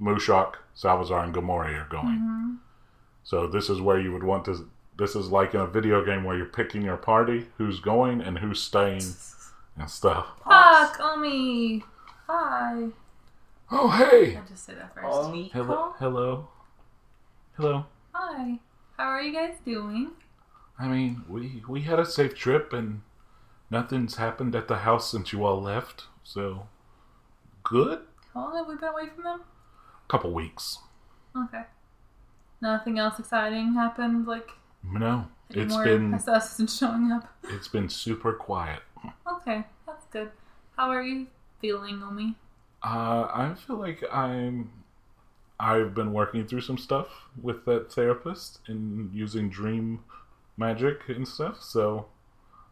Mushak, 0.00 0.54
Salvazar, 0.74 1.24
and 1.24 1.34
Gamori 1.34 1.80
are 1.80 1.88
going. 1.88 2.18
Mm-hmm. 2.18 2.54
So 3.22 3.46
this 3.46 3.70
is 3.70 3.80
where 3.80 3.98
you 3.98 4.12
would 4.12 4.24
want 4.24 4.44
to. 4.46 4.68
This 4.98 5.16
is 5.16 5.28
like 5.28 5.54
in 5.54 5.60
a 5.60 5.66
video 5.66 6.04
game 6.04 6.24
where 6.24 6.36
you're 6.36 6.46
picking 6.46 6.82
your 6.82 6.96
party, 6.96 7.46
who's 7.56 7.80
going 7.80 8.20
and 8.20 8.38
who's 8.38 8.60
staying, 8.60 9.02
and 9.76 9.88
stuff. 9.88 10.26
Fuck, 10.44 11.00
Omi! 11.00 11.82
Hi. 12.28 12.88
Oh 13.70 13.88
hey! 13.88 14.36
I 14.36 14.48
just 14.48 14.66
say 14.66 14.74
that 14.74 14.94
first. 14.94 15.06
Omi. 15.06 15.50
Hello, 15.52 15.94
hello, 15.98 16.48
hello. 17.56 17.86
Hi. 18.12 18.58
How 18.96 19.04
are 19.06 19.22
you 19.22 19.32
guys 19.32 19.54
doing? 19.64 20.10
I 20.78 20.88
mean, 20.88 21.22
we 21.28 21.62
we 21.68 21.82
had 21.82 21.98
a 22.00 22.04
safe 22.06 22.34
trip 22.34 22.72
and 22.72 23.02
nothing's 23.70 24.16
happened 24.16 24.54
at 24.54 24.68
the 24.68 24.78
house 24.78 25.10
since 25.10 25.32
you 25.32 25.44
all 25.44 25.60
left. 25.60 26.04
So 26.22 26.66
good. 27.62 28.00
How 28.32 28.40
long 28.46 28.56
have 28.56 28.68
we 28.68 28.74
been 28.76 28.88
away 28.88 29.08
from 29.14 29.24
them? 29.24 29.40
A 30.04 30.08
couple 30.08 30.32
weeks. 30.32 30.78
Okay. 31.36 31.62
Nothing 32.60 32.98
else 32.98 33.18
exciting 33.18 33.74
happened, 33.74 34.26
like 34.26 34.50
No, 34.82 35.28
it's 35.50 35.76
been 35.76 36.14
assassins 36.14 36.76
showing 36.76 37.12
up. 37.12 37.28
it's 37.44 37.68
been 37.68 37.88
super 37.88 38.32
quiet. 38.32 38.80
Okay, 39.30 39.64
that's 39.86 40.06
good. 40.06 40.30
How 40.76 40.88
are 40.90 41.02
you 41.02 41.26
feeling, 41.60 42.02
Omi? 42.02 42.36
Uh, 42.82 43.28
I 43.32 43.54
feel 43.54 43.76
like 43.76 44.02
I'm. 44.12 44.70
I've 45.60 45.94
been 45.94 46.12
working 46.12 46.46
through 46.46 46.62
some 46.62 46.78
stuff 46.78 47.28
with 47.40 47.64
that 47.66 47.92
therapist 47.92 48.60
and 48.66 49.14
using 49.14 49.48
dream 49.48 50.00
magic 50.56 51.08
and 51.08 51.26
stuff, 51.26 51.62
so 51.62 52.06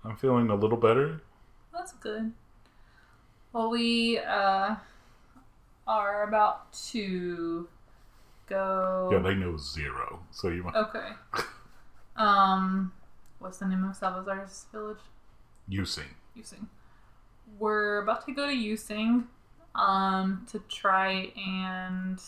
I'm 0.04 0.16
feeling 0.16 0.50
a 0.50 0.54
little 0.54 0.76
better. 0.76 1.20
That's 1.72 1.92
good. 1.92 2.32
Well, 3.52 3.70
we 3.70 4.18
uh, 4.18 4.76
are 5.86 6.22
about 6.28 6.72
to 6.90 7.68
go. 8.46 9.10
Yeah, 9.12 9.18
they 9.18 9.34
know 9.34 9.56
zero, 9.56 10.20
so 10.30 10.48
you 10.48 10.62
might 10.62 10.74
Okay. 10.76 11.08
Um, 12.14 12.92
what's 13.38 13.56
the 13.58 13.66
name 13.66 13.84
of 13.84 13.96
Salvazar's 13.96 14.66
village? 14.70 14.98
Yusin. 15.70 16.04
Yusin. 16.36 16.66
We're 17.58 18.02
about 18.02 18.26
to 18.26 18.32
go 18.32 18.46
to 18.46 18.52
Yusin, 18.52 19.24
um, 19.74 20.46
to 20.50 20.58
try 20.68 21.32
and 21.36 22.20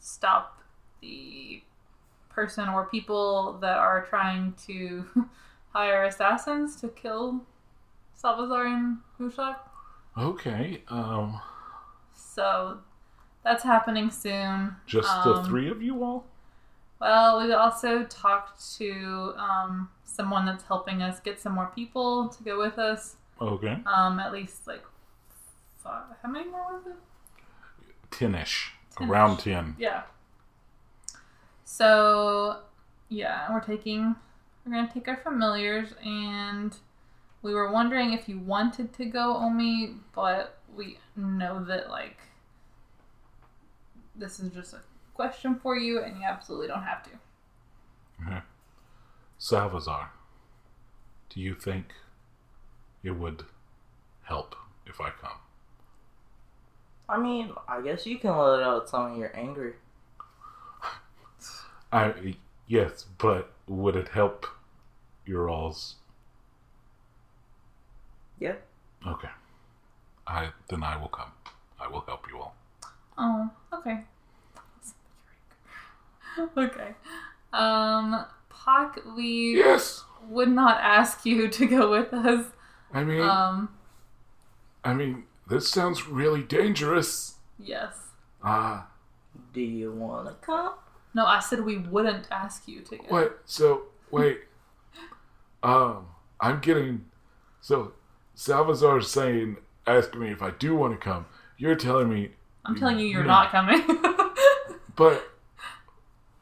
stop 0.00 0.62
the 1.00 1.62
person 2.34 2.68
or 2.68 2.84
people 2.86 3.58
that 3.60 3.76
are 3.76 4.04
trying 4.06 4.54
to 4.66 5.04
hire 5.72 6.04
assassins 6.04 6.76
to 6.80 6.88
kill 6.88 7.42
Salvazar 8.14 8.66
and 8.66 8.98
Mushak. 9.20 9.56
Okay. 10.16 10.82
Um, 10.88 11.40
So 12.14 12.78
that's 13.42 13.62
happening 13.62 14.10
soon. 14.10 14.76
just 14.86 15.08
the 15.24 15.34
Um, 15.36 15.44
three 15.44 15.68
of 15.70 15.82
you 15.82 16.02
all? 16.04 16.24
Well, 17.00 17.42
we 17.44 17.52
also 17.52 18.04
talked 18.04 18.76
to 18.78 19.34
um, 19.36 19.90
someone 20.04 20.46
that's 20.46 20.64
helping 20.64 21.02
us 21.02 21.20
get 21.20 21.40
some 21.40 21.52
more 21.52 21.70
people 21.74 22.28
to 22.28 22.42
go 22.42 22.58
with 22.58 22.78
us. 22.78 23.16
Okay. 23.40 23.78
Um, 23.84 24.18
at 24.20 24.32
least 24.32 24.66
like 24.66 24.84
five. 25.82 26.04
How 26.22 26.28
many 26.30 26.48
more 26.48 26.72
was 26.72 26.86
it? 26.86 26.96
Ten-ish. 28.10 28.72
Ten-ish. 28.96 29.10
Around 29.10 29.38
ten. 29.38 29.74
Yeah. 29.78 30.02
So, 31.76 32.58
yeah, 33.08 33.52
we're 33.52 33.58
taking, 33.58 34.14
we're 34.64 34.74
gonna 34.74 34.88
take 34.94 35.08
our 35.08 35.16
familiars, 35.16 35.88
and 36.04 36.72
we 37.42 37.52
were 37.52 37.72
wondering 37.72 38.12
if 38.12 38.28
you 38.28 38.38
wanted 38.38 38.92
to 38.92 39.06
go, 39.06 39.34
Omi, 39.38 39.94
but 40.14 40.60
we 40.76 40.98
know 41.16 41.64
that 41.64 41.90
like 41.90 42.18
this 44.14 44.38
is 44.38 44.52
just 44.52 44.74
a 44.74 44.82
question 45.14 45.56
for 45.56 45.76
you, 45.76 46.00
and 46.00 46.16
you 46.16 46.22
absolutely 46.22 46.68
don't 46.68 46.84
have 46.84 47.02
to. 47.02 47.10
Mm-hmm. 48.22 48.38
Salvazar, 49.38 50.12
do 51.28 51.40
you 51.40 51.56
think 51.56 51.86
it 53.02 53.10
would 53.10 53.46
help 54.22 54.54
if 54.86 55.00
I 55.00 55.10
come? 55.10 55.38
I 57.08 57.18
mean, 57.18 57.50
I 57.66 57.80
guess 57.80 58.06
you 58.06 58.20
can 58.20 58.30
let 58.30 58.62
out 58.62 58.88
some 58.88 59.10
of 59.10 59.18
your 59.18 59.36
anger. 59.36 59.74
I 61.94 62.34
yes, 62.66 63.04
but 63.18 63.52
would 63.68 63.94
it 63.96 64.08
help 64.08 64.46
your 65.24 65.48
all's? 65.48 65.94
Yeah. 68.40 68.56
Okay. 69.06 69.28
I 70.26 70.50
then 70.68 70.82
I 70.82 70.96
will 70.96 71.08
come. 71.08 71.30
I 71.80 71.86
will 71.88 72.00
help 72.00 72.26
you 72.28 72.38
all. 72.40 72.54
Oh, 73.16 73.48
okay. 73.72 74.00
okay. 76.56 76.94
Um, 77.52 78.24
Pac, 78.50 78.98
we 79.16 79.56
Yes. 79.58 80.04
would 80.28 80.48
not 80.48 80.80
ask 80.80 81.24
you 81.24 81.48
to 81.48 81.66
go 81.66 81.90
with 81.90 82.12
us. 82.12 82.46
I 82.92 83.04
mean, 83.04 83.20
Um, 83.20 83.68
I 84.84 84.94
mean, 84.94 85.26
this 85.48 85.68
sounds 85.70 86.08
really 86.08 86.42
dangerous. 86.42 87.36
yes. 87.58 87.94
Ah, 88.42 88.88
Do 89.52 89.60
you 89.60 89.92
want 89.92 90.26
to 90.28 90.34
come? 90.46 90.74
No, 91.14 91.24
I 91.26 91.38
said 91.40 91.60
we 91.64 91.78
wouldn't 91.78 92.26
ask 92.30 92.66
you 92.68 92.80
to 92.82 92.96
go. 92.96 93.04
what? 93.08 93.40
So 93.44 93.84
wait. 94.10 94.40
um, 95.62 96.06
I'm 96.40 96.60
getting. 96.60 97.04
So, 97.60 97.92
Salvazar's 98.34 99.08
saying, 99.10 99.56
asking 99.86 100.20
me 100.20 100.30
if 100.30 100.42
I 100.42 100.50
do 100.50 100.74
want 100.74 100.92
to 100.92 100.98
come. 100.98 101.24
You're 101.56 101.76
telling 101.76 102.10
me, 102.10 102.30
I'm 102.66 102.76
telling 102.76 102.98
you, 102.98 103.06
you're 103.06 103.22
Hmm. 103.22 103.28
not 103.28 103.50
coming. 103.52 103.82
but, 104.96 105.30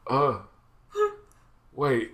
uh, 0.07 0.39
wait. 1.73 2.11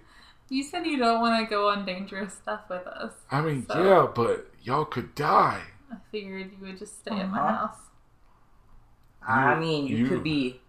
you 0.50 0.63
said 0.63 0.86
you 0.86 0.98
don't 0.98 1.22
want 1.22 1.44
to 1.44 1.50
go 1.50 1.70
on 1.70 1.86
dangerous 1.86 2.34
stuff 2.34 2.62
with 2.70 2.86
us. 2.88 3.13
I 3.32 3.42
mean, 3.42 3.66
So- 3.68 3.84
yeah, 3.84 4.08
but 4.13 4.51
y'all 4.62 4.86
could 4.86 5.16
die. 5.16 5.62
I 5.92 5.96
figured 6.12 6.51
you 6.51 6.68
would 6.68 6.78
just 6.78 7.00
stay 7.00 7.16
at 7.20 7.30
my 7.30 7.39
Uh-huh. 7.39 7.68
house. 7.68 7.78
I 9.28 9.56
mean, 9.60 9.88
you, 9.88 9.98
you- 9.98 10.08
could 10.08 10.24
be 10.24 10.62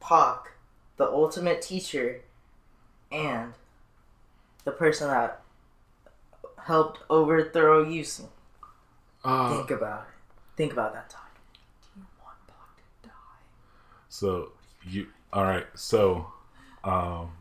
Pac, 0.00 0.53
the 0.96 1.06
ultimate 1.06 1.60
teacher, 1.62 2.20
and 3.12 3.54
the 4.64 4.70
person 4.72 5.08
that 5.08 5.40
helped 6.64 7.00
overthrow 7.10 7.84
Yusin. 7.84 8.28
Uh, 9.24 9.56
Think 9.56 9.70
about 9.70 10.02
it. 10.02 10.14
Think 10.56 10.72
about 10.72 10.92
that 10.94 11.10
time. 11.10 11.20
Do 11.94 12.00
you 12.00 12.06
want 12.22 12.36
Pac 12.46 13.02
to 13.02 13.08
die? 13.08 13.12
So 14.08 14.52
you 14.86 15.06
all 15.32 15.44
right? 15.44 15.66
So, 15.74 16.26
um, 16.84 17.32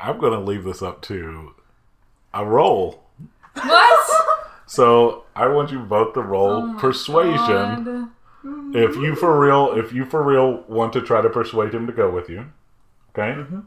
I'm 0.00 0.18
gonna 0.18 0.40
leave 0.40 0.64
this 0.64 0.82
up 0.82 1.00
to 1.02 1.54
a 2.34 2.44
roll. 2.44 3.02
What? 3.54 4.26
So 4.66 5.24
I 5.36 5.46
want 5.48 5.70
you 5.70 5.80
both 5.80 6.14
to 6.14 6.22
roll 6.22 6.50
Oh 6.50 6.66
my 6.66 6.80
persuasion. 6.80 7.84
God. 7.84 8.08
If 8.44 8.96
you 8.96 9.14
for 9.14 9.38
real, 9.38 9.72
if 9.76 9.92
you 9.92 10.04
for 10.04 10.22
real 10.22 10.64
want 10.68 10.92
to 10.94 11.00
try 11.00 11.20
to 11.20 11.30
persuade 11.30 11.72
him 11.74 11.86
to 11.86 11.92
go 11.92 12.10
with 12.10 12.28
you, 12.28 12.46
okay, 13.10 13.34
Mhm. 13.40 13.66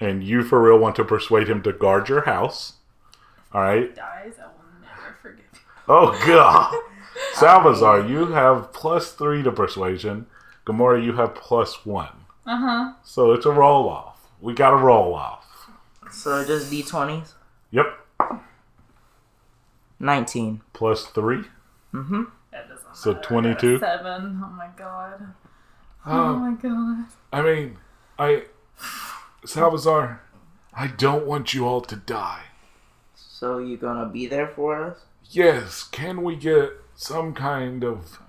and 0.00 0.22
you 0.22 0.42
for 0.44 0.62
real 0.62 0.78
want 0.78 0.94
to 0.96 1.04
persuade 1.04 1.48
him 1.48 1.62
to 1.62 1.72
guard 1.72 2.08
your 2.08 2.22
house, 2.22 2.74
all 3.52 3.62
right. 3.62 3.94
dies, 3.94 4.34
I 4.38 4.44
will 4.46 4.80
never 4.82 5.16
forgive 5.20 5.44
you. 5.52 5.60
Oh 5.88 6.12
god, 6.26 6.74
Salvazar, 7.34 8.00
you 8.06 8.26
have 8.26 8.72
plus 8.72 9.12
three 9.12 9.42
to 9.42 9.50
persuasion. 9.52 10.26
Gamora, 10.66 11.02
you 11.02 11.14
have 11.14 11.34
plus 11.34 11.84
one. 11.84 12.24
Uh 12.46 12.56
huh. 12.58 12.92
So 13.02 13.32
it's 13.32 13.46
a 13.46 13.50
roll 13.52 13.88
off. 13.88 14.28
We 14.40 14.54
got 14.54 14.72
a 14.72 14.76
roll 14.76 15.14
off. 15.14 15.68
So 16.12 16.44
just 16.44 16.70
d20s? 16.70 17.32
Yep. 17.70 17.86
19. 20.00 20.60
Plus 20.72 21.06
three. 21.06 21.44
Mm-hmm. 21.92 22.22
That 22.94 23.02
doesn't 23.02 23.02
So 23.02 23.12
matter. 23.12 23.34
I 23.34 23.38
got 23.38 23.64
a 23.64 23.68
22? 23.68 23.78
Seven. 23.78 24.40
Oh 24.44 24.50
my 24.50 24.68
god. 24.76 25.34
Oh 26.06 26.12
Um, 26.12 26.40
my 26.40 26.52
god. 26.54 27.06
I 27.32 27.42
mean, 27.42 27.78
I 28.18 28.46
Salvazar, 29.44 30.22
I 30.72 30.86
don't 30.88 31.26
want 31.26 31.54
you 31.54 31.66
all 31.66 31.80
to 31.82 31.96
die. 31.96 32.44
So 33.14 33.58
you 33.58 33.76
gonna 33.76 34.08
be 34.08 34.26
there 34.26 34.46
for 34.48 34.82
us? 34.84 35.06
Yes, 35.30 35.82
can 35.82 36.22
we 36.22 36.36
get 36.36 36.72
some 36.94 37.34
kind 37.34 37.82
of 37.84 38.20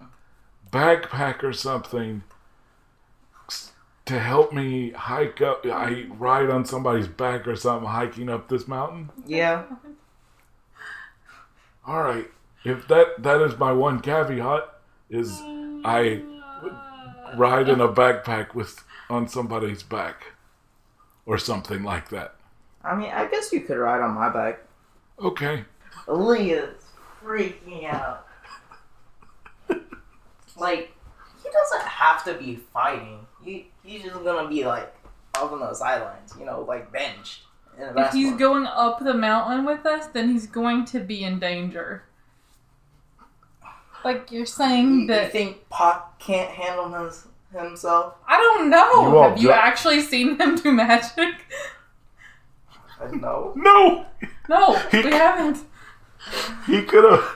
backpack 0.71 1.43
or 1.43 1.53
something 1.53 2.23
to 4.05 4.19
help 4.19 4.53
me 4.53 4.91
hike 4.91 5.41
up? 5.41 5.65
I 5.65 6.05
ride 6.09 6.49
on 6.49 6.65
somebody's 6.65 7.07
back 7.07 7.47
or 7.47 7.55
something 7.55 7.89
hiking 7.89 8.29
up 8.29 8.49
this 8.49 8.67
mountain. 8.67 9.11
Yeah. 9.25 9.65
All 11.87 12.01
right. 12.01 12.29
If 12.65 12.87
that 12.87 13.21
that 13.21 13.41
is 13.41 13.57
my 13.57 13.71
one 13.71 14.01
caveat 14.01 14.73
is 15.09 15.39
I 15.85 16.21
ride 17.37 17.69
in 17.69 17.79
a 17.79 17.87
backpack 17.87 18.55
with 18.55 18.83
on 19.09 19.27
somebody's 19.27 19.83
back 19.83 20.33
or 21.25 21.37
something 21.37 21.83
like 21.83 22.09
that. 22.09 22.35
I 22.83 22.95
mean, 22.95 23.11
I 23.11 23.27
guess 23.27 23.51
you 23.51 23.61
could 23.61 23.77
ride 23.77 24.01
on 24.01 24.15
my 24.15 24.29
back. 24.29 24.59
Okay. 25.19 25.63
Leah's 26.07 26.83
freaking 27.23 27.85
out. 27.85 28.27
like, 30.57 30.91
he 31.43 31.49
doesn't 31.49 31.87
have 31.87 32.23
to 32.25 32.33
be 32.35 32.57
fighting. 32.73 33.25
He, 33.43 33.71
he's 33.83 34.03
just 34.03 34.23
gonna 34.23 34.49
be 34.49 34.65
like 34.65 34.93
up 35.35 35.51
on 35.51 35.59
those 35.59 35.79
sidelines, 35.79 36.33
you 36.39 36.45
know, 36.45 36.61
like 36.61 36.91
benched. 36.91 37.41
If 37.77 37.87
he's 37.87 37.95
basketball. 37.95 38.37
going 38.37 38.65
up 38.67 39.03
the 39.03 39.13
mountain 39.13 39.65
with 39.65 39.85
us, 39.85 40.07
then 40.07 40.31
he's 40.31 40.47
going 40.47 40.85
to 40.85 40.99
be 40.99 41.23
in 41.23 41.39
danger. 41.39 42.03
Like 44.05 44.31
you're 44.31 44.41
You, 44.41 44.45
saying 44.45 45.01
you 45.01 45.07
that 45.07 45.31
think 45.31 45.67
Pac 45.69 46.19
can't 46.19 46.49
handle 46.51 46.89
his, 47.03 47.27
himself? 47.51 48.13
I 48.27 48.37
don't 48.37 48.69
know. 48.69 49.07
You 49.09 49.23
Have 49.23 49.37
you 49.37 49.47
ju- 49.47 49.51
actually 49.51 50.01
seen 50.01 50.39
him 50.39 50.55
do 50.55 50.71
magic? 50.71 51.33
I 53.01 53.13
know. 53.15 53.51
No. 53.55 54.05
No, 54.47 54.75
He- 54.91 55.01
we 55.01 55.11
haven't. 55.11 55.57
He 56.67 56.81
could 56.83 57.03
have. 57.11 57.35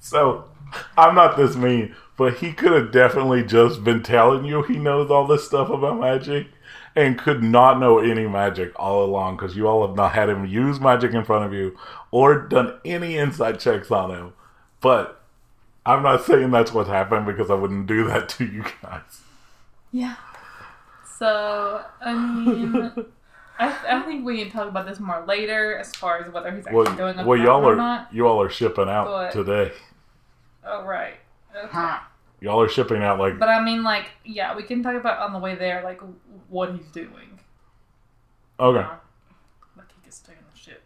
So, 0.00 0.44
I'm 0.96 1.14
not 1.14 1.36
this 1.36 1.56
mean, 1.56 1.94
but 2.16 2.34
he 2.38 2.52
could 2.52 2.72
have 2.72 2.90
definitely 2.90 3.42
just 3.44 3.84
been 3.84 4.02
telling 4.02 4.44
you 4.44 4.62
he 4.62 4.78
knows 4.78 5.10
all 5.10 5.26
this 5.26 5.46
stuff 5.46 5.68
about 5.70 6.00
magic 6.00 6.48
and 6.96 7.18
could 7.18 7.42
not 7.42 7.78
know 7.80 7.98
any 7.98 8.26
magic 8.26 8.72
all 8.76 9.04
along 9.04 9.36
because 9.36 9.56
you 9.56 9.66
all 9.68 9.86
have 9.86 9.96
not 9.96 10.12
had 10.12 10.28
him 10.28 10.44
use 10.44 10.80
magic 10.80 11.12
in 11.12 11.24
front 11.24 11.44
of 11.44 11.52
you 11.52 11.78
or 12.10 12.38
done 12.48 12.78
any 12.84 13.16
insight 13.16 13.60
checks 13.60 13.90
on 13.90 14.10
him. 14.10 14.32
But 14.80 15.21
I'm 15.84 16.02
not 16.02 16.24
saying 16.24 16.50
that's 16.52 16.72
what 16.72 16.86
happened 16.86 17.26
because 17.26 17.50
I 17.50 17.54
wouldn't 17.54 17.86
do 17.86 18.04
that 18.04 18.28
to 18.30 18.44
you 18.44 18.64
guys. 18.82 19.20
Yeah. 19.90 20.16
So 21.18 21.84
I 22.00 22.14
mean, 22.14 22.92
I, 23.58 23.76
I 23.88 24.00
think 24.02 24.24
we 24.24 24.38
can 24.42 24.50
talk 24.50 24.68
about 24.68 24.86
this 24.86 24.98
more 25.00 25.24
later 25.26 25.76
as 25.78 25.94
far 25.94 26.18
as 26.18 26.32
whether 26.32 26.50
he's 26.54 26.66
actually 26.66 26.84
Well, 26.84 26.94
going 26.96 27.18
up 27.18 27.26
well 27.26 27.38
y'all 27.38 27.64
or 27.64 27.72
are 27.72 27.76
not. 27.76 28.12
you 28.12 28.26
all 28.26 28.40
are 28.42 28.50
shipping 28.50 28.88
out 28.88 29.06
But- 29.06 29.32
today. 29.32 29.72
Oh 30.64 30.84
right. 30.84 31.14
Okay. 31.64 31.94
Y'all 32.40 32.60
are 32.60 32.68
shipping 32.68 33.02
out 33.02 33.18
like 33.18 33.38
But 33.38 33.48
I 33.48 33.62
mean, 33.62 33.82
like, 33.84 34.06
yeah, 34.24 34.56
we 34.56 34.62
can 34.64 34.82
talk 34.82 34.94
about 34.96 35.18
on 35.20 35.32
the 35.32 35.38
way 35.38 35.54
there, 35.54 35.82
like 35.84 36.00
what 36.48 36.72
he's 36.74 36.86
doing. 36.86 37.38
okay. 38.58 38.78
Uh, 38.80 38.94
like 39.76 39.86
he 39.94 40.02
could 40.02 40.14
stay 40.14 40.32
on 40.32 40.44
the 40.52 40.58
ship. 40.58 40.82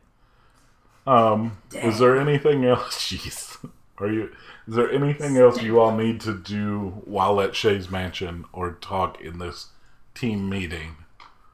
Um, 1.06 1.58
is 1.72 1.98
there 1.98 2.18
anything 2.18 2.64
else? 2.64 2.96
Jeez, 3.10 3.70
are 3.98 4.08
you? 4.10 4.30
Is 4.68 4.74
there 4.74 4.90
anything 4.90 5.36
else 5.36 5.62
you 5.62 5.78
all 5.78 5.96
need 5.96 6.20
to 6.22 6.34
do 6.34 7.02
while 7.04 7.40
at 7.40 7.54
Shay's 7.54 7.88
mansion 7.88 8.44
or 8.52 8.72
talk 8.72 9.20
in 9.20 9.38
this 9.38 9.68
team 10.14 10.48
meeting? 10.48 10.96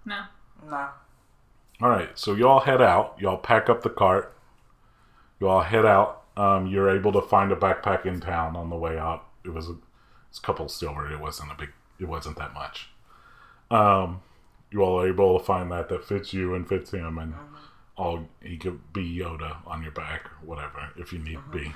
No. 0.04 0.22
Nah. 0.66 0.88
All 1.82 1.90
right, 1.90 2.16
so 2.18 2.34
y'all 2.34 2.60
head 2.60 2.80
out. 2.80 3.16
Y'all 3.18 3.36
pack 3.36 3.68
up 3.68 3.82
the 3.82 3.90
cart. 3.90 4.34
You 5.40 5.48
all 5.48 5.62
head 5.62 5.84
out. 5.84 6.22
Um, 6.36 6.66
you're 6.66 6.88
able 6.88 7.12
to 7.12 7.20
find 7.20 7.52
a 7.52 7.56
backpack 7.56 8.06
in 8.06 8.20
town 8.20 8.56
on 8.56 8.70
the 8.70 8.76
way 8.76 8.96
out. 8.96 9.26
It 9.44 9.50
was 9.52 9.68
a, 9.68 9.74
it's 10.30 10.38
a 10.38 10.42
couple 10.42 10.68
silver. 10.68 11.12
It 11.12 11.20
wasn't 11.20 11.52
a 11.52 11.54
big. 11.56 11.70
It 11.98 12.06
wasn't 12.06 12.38
that 12.38 12.54
much. 12.54 12.88
Um, 13.70 14.22
you 14.70 14.82
all 14.82 15.00
are 15.00 15.08
able 15.08 15.38
to 15.38 15.44
find 15.44 15.70
that 15.72 15.88
that 15.88 16.04
fits 16.04 16.32
you 16.32 16.54
and 16.54 16.66
fits 16.66 16.92
him, 16.92 17.18
and 17.18 17.34
all 17.96 18.28
he 18.42 18.56
could 18.56 18.92
be 18.92 19.18
Yoda 19.18 19.56
on 19.66 19.82
your 19.82 19.92
back 19.92 20.28
whatever 20.42 20.90
if 20.96 21.12
you 21.12 21.18
need 21.18 21.34
to 21.34 21.58
be. 21.58 21.72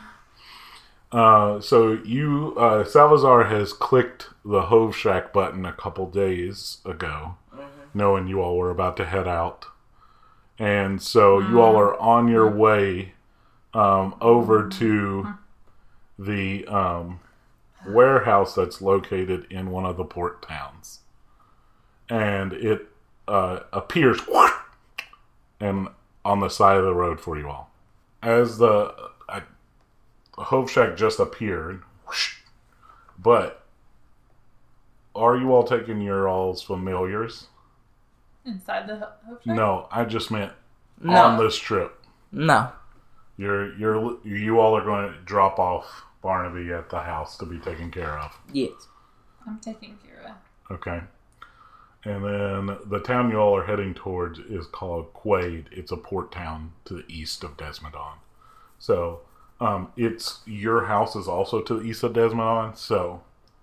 Uh, 1.12 1.60
so 1.60 1.92
you 2.04 2.54
uh, 2.58 2.84
Salazar 2.84 3.44
has 3.44 3.72
clicked 3.72 4.28
the 4.44 4.62
Hove 4.62 4.96
Shack 4.96 5.32
button 5.32 5.64
a 5.64 5.72
couple 5.72 6.10
days 6.10 6.78
ago, 6.84 7.36
knowing 7.94 8.26
you 8.26 8.40
all 8.40 8.56
were 8.56 8.70
about 8.70 8.96
to 8.98 9.06
head 9.06 9.28
out, 9.28 9.66
and 10.58 11.00
so 11.00 11.38
you 11.38 11.60
all 11.60 11.76
are 11.76 11.98
on 12.00 12.28
your 12.28 12.50
way 12.50 13.14
um, 13.72 14.16
over 14.20 14.68
to 14.68 15.34
the 16.18 16.66
um, 16.66 17.20
warehouse 17.86 18.54
that's 18.54 18.82
located 18.82 19.46
in 19.48 19.70
one 19.70 19.86
of 19.86 19.96
the 19.96 20.04
port 20.04 20.42
towns, 20.42 21.00
and 22.08 22.52
it 22.52 22.88
uh, 23.28 23.60
appears 23.72 24.20
and 25.60 25.88
on 26.24 26.40
the 26.40 26.48
side 26.48 26.76
of 26.76 26.84
the 26.84 26.94
road 26.94 27.20
for 27.20 27.38
you 27.38 27.48
all. 27.48 27.70
As 28.22 28.58
the 28.58 28.92
I, 30.38 30.44
Hove 30.44 30.70
Shack 30.70 30.96
just 30.96 31.18
appeared, 31.20 31.82
but 33.18 33.62
are 35.14 35.36
you 35.36 35.52
all 35.52 35.64
taking 35.64 36.00
your 36.00 36.28
all's 36.28 36.62
familiars? 36.62 37.46
Inside 38.44 38.86
the 38.86 38.96
ho- 38.98 39.38
No, 39.44 39.88
I 39.90 40.04
just 40.04 40.30
meant 40.30 40.52
No. 41.00 41.14
on 41.16 41.38
this 41.38 41.56
trip. 41.56 41.98
No. 42.32 42.70
You're 43.38 43.74
you're 43.76 44.18
you 44.24 44.60
all 44.60 44.76
are 44.76 44.84
going 44.84 45.12
to 45.12 45.18
drop 45.20 45.58
off 45.58 46.04
Barnaby 46.22 46.72
at 46.72 46.90
the 46.90 47.00
house 47.00 47.36
to 47.38 47.46
be 47.46 47.58
taken 47.58 47.90
care 47.90 48.18
of. 48.18 48.38
Yes. 48.52 48.72
I'm 49.46 49.58
taking 49.58 49.98
Kira. 49.98 50.34
Okay. 50.70 51.00
And 52.04 52.24
then 52.24 52.78
the 52.86 53.00
town 53.00 53.30
you 53.30 53.36
all 53.38 53.56
are 53.56 53.64
heading 53.66 53.94
towards 53.94 54.38
is 54.38 54.66
called 54.66 55.12
Quaid. 55.12 55.66
It's 55.72 55.90
a 55.92 55.96
port 55.96 56.30
town 56.30 56.72
to 56.84 56.94
the 56.94 57.04
east 57.08 57.42
of 57.42 57.56
Desmodon. 57.56 58.14
So, 58.78 59.20
um, 59.60 59.92
it's 59.96 60.40
your 60.46 60.84
house 60.84 61.16
is 61.16 61.28
also 61.28 61.60
to 61.62 61.80
the 61.80 61.84
east 61.84 62.02
of 62.02 62.12
Desmodon. 62.12 62.76
So, 62.76 63.22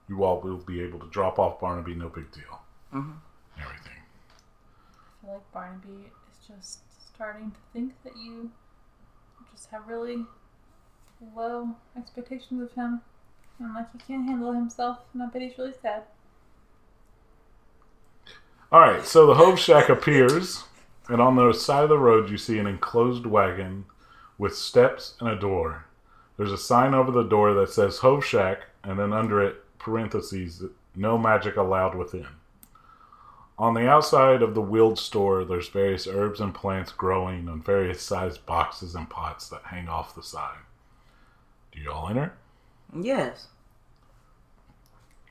you 0.10 0.24
all 0.24 0.40
will 0.42 0.58
be 0.58 0.82
able 0.82 1.00
to 1.00 1.08
drop 1.08 1.40
off 1.40 1.60
Barnaby. 1.60 1.96
No 1.96 2.10
big 2.10 2.32
deal. 2.32 2.62
Mhm. 2.94 3.16
Everything. 3.60 3.94
I 3.98 5.26
feel 5.26 5.34
like 5.36 5.52
Barnaby 5.52 6.12
is 6.32 6.48
just 6.48 6.80
starting 7.14 7.52
to 7.52 7.60
think 7.72 7.94
that 8.04 8.16
you 8.18 8.52
just 9.52 9.70
have 9.70 9.88
really 9.88 10.26
low 11.36 11.76
expectations 11.96 12.62
of 12.62 12.72
him. 12.74 13.02
And 13.60 13.74
like 13.76 13.92
he 13.92 14.00
can't 14.00 14.28
handle 14.28 14.52
himself, 14.52 15.00
and 15.14 15.22
I 15.22 15.28
bet 15.28 15.42
he's 15.42 15.58
really 15.58 15.74
sad. 15.82 16.04
All 18.72 18.80
right, 18.80 19.06
so 19.06 19.28
the 19.28 19.36
Hove 19.36 19.60
Shack 19.60 19.90
appears, 19.90 20.64
and 21.08 21.22
on 21.22 21.36
the 21.36 21.54
side 21.54 21.84
of 21.84 21.90
the 21.90 22.00
road, 22.00 22.32
you 22.32 22.38
see 22.38 22.58
an 22.58 22.66
enclosed 22.66 23.28
wagon 23.28 23.86
with 24.38 24.56
steps 24.56 25.16
and 25.20 25.30
a 25.30 25.36
door. 25.36 25.86
There's 26.38 26.52
a 26.52 26.58
sign 26.58 26.94
over 26.94 27.12
the 27.12 27.24
door 27.24 27.54
that 27.54 27.70
says 27.70 28.00
Hove 28.00 28.26
Shack, 28.26 28.66
and 28.84 28.98
then 28.98 29.14
under 29.14 29.42
it, 29.42 29.64
parentheses, 29.78 30.64
no 30.96 31.18
magic 31.18 31.58
allowed 31.58 31.96
within. 31.96 32.28
On 33.58 33.76
the 33.76 33.88
outside 33.88 34.42
of 34.42 34.56
the 34.56 34.62
wheeled 34.62 34.98
store, 34.98 35.46
there's 35.46 35.70
various 35.70 36.08
herbs 36.08 36.40
and 36.40 36.56
plants 36.56 36.92
growing 36.92 37.48
on 37.48 37.62
various 37.62 38.02
sized 38.02 38.46
boxes 38.46 38.96
and 38.96 39.10
pots 39.10 39.48
that 39.50 39.62
hang 39.66 39.88
off 39.88 40.16
the 40.16 40.24
side. 40.24 40.58
Do 41.72 41.80
you 41.80 41.92
all 41.92 42.10
enter? 42.10 42.34
Yes. 43.00 43.48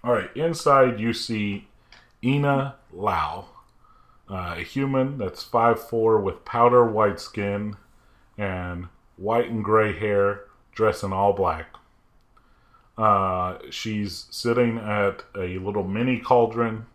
All 0.04 0.12
right, 0.12 0.34
inside 0.36 1.00
you 1.00 1.12
see 1.12 1.68
Ina 2.24 2.76
Lau, 2.92 3.46
uh, 4.28 4.54
a 4.58 4.62
human 4.62 5.18
that's 5.18 5.44
5'4 5.44 6.22
with 6.22 6.44
powder 6.44 6.84
white 6.84 7.20
skin 7.20 7.76
and 8.42 8.88
white 9.16 9.48
and 9.48 9.62
gray 9.62 9.96
hair, 9.96 10.44
dressed 10.72 11.04
in 11.04 11.12
all 11.12 11.32
black. 11.32 11.66
Uh, 12.98 13.58
she's 13.70 14.26
sitting 14.30 14.78
at 14.78 15.22
a 15.36 15.58
little 15.58 15.84
mini 15.84 16.18
cauldron 16.18 16.86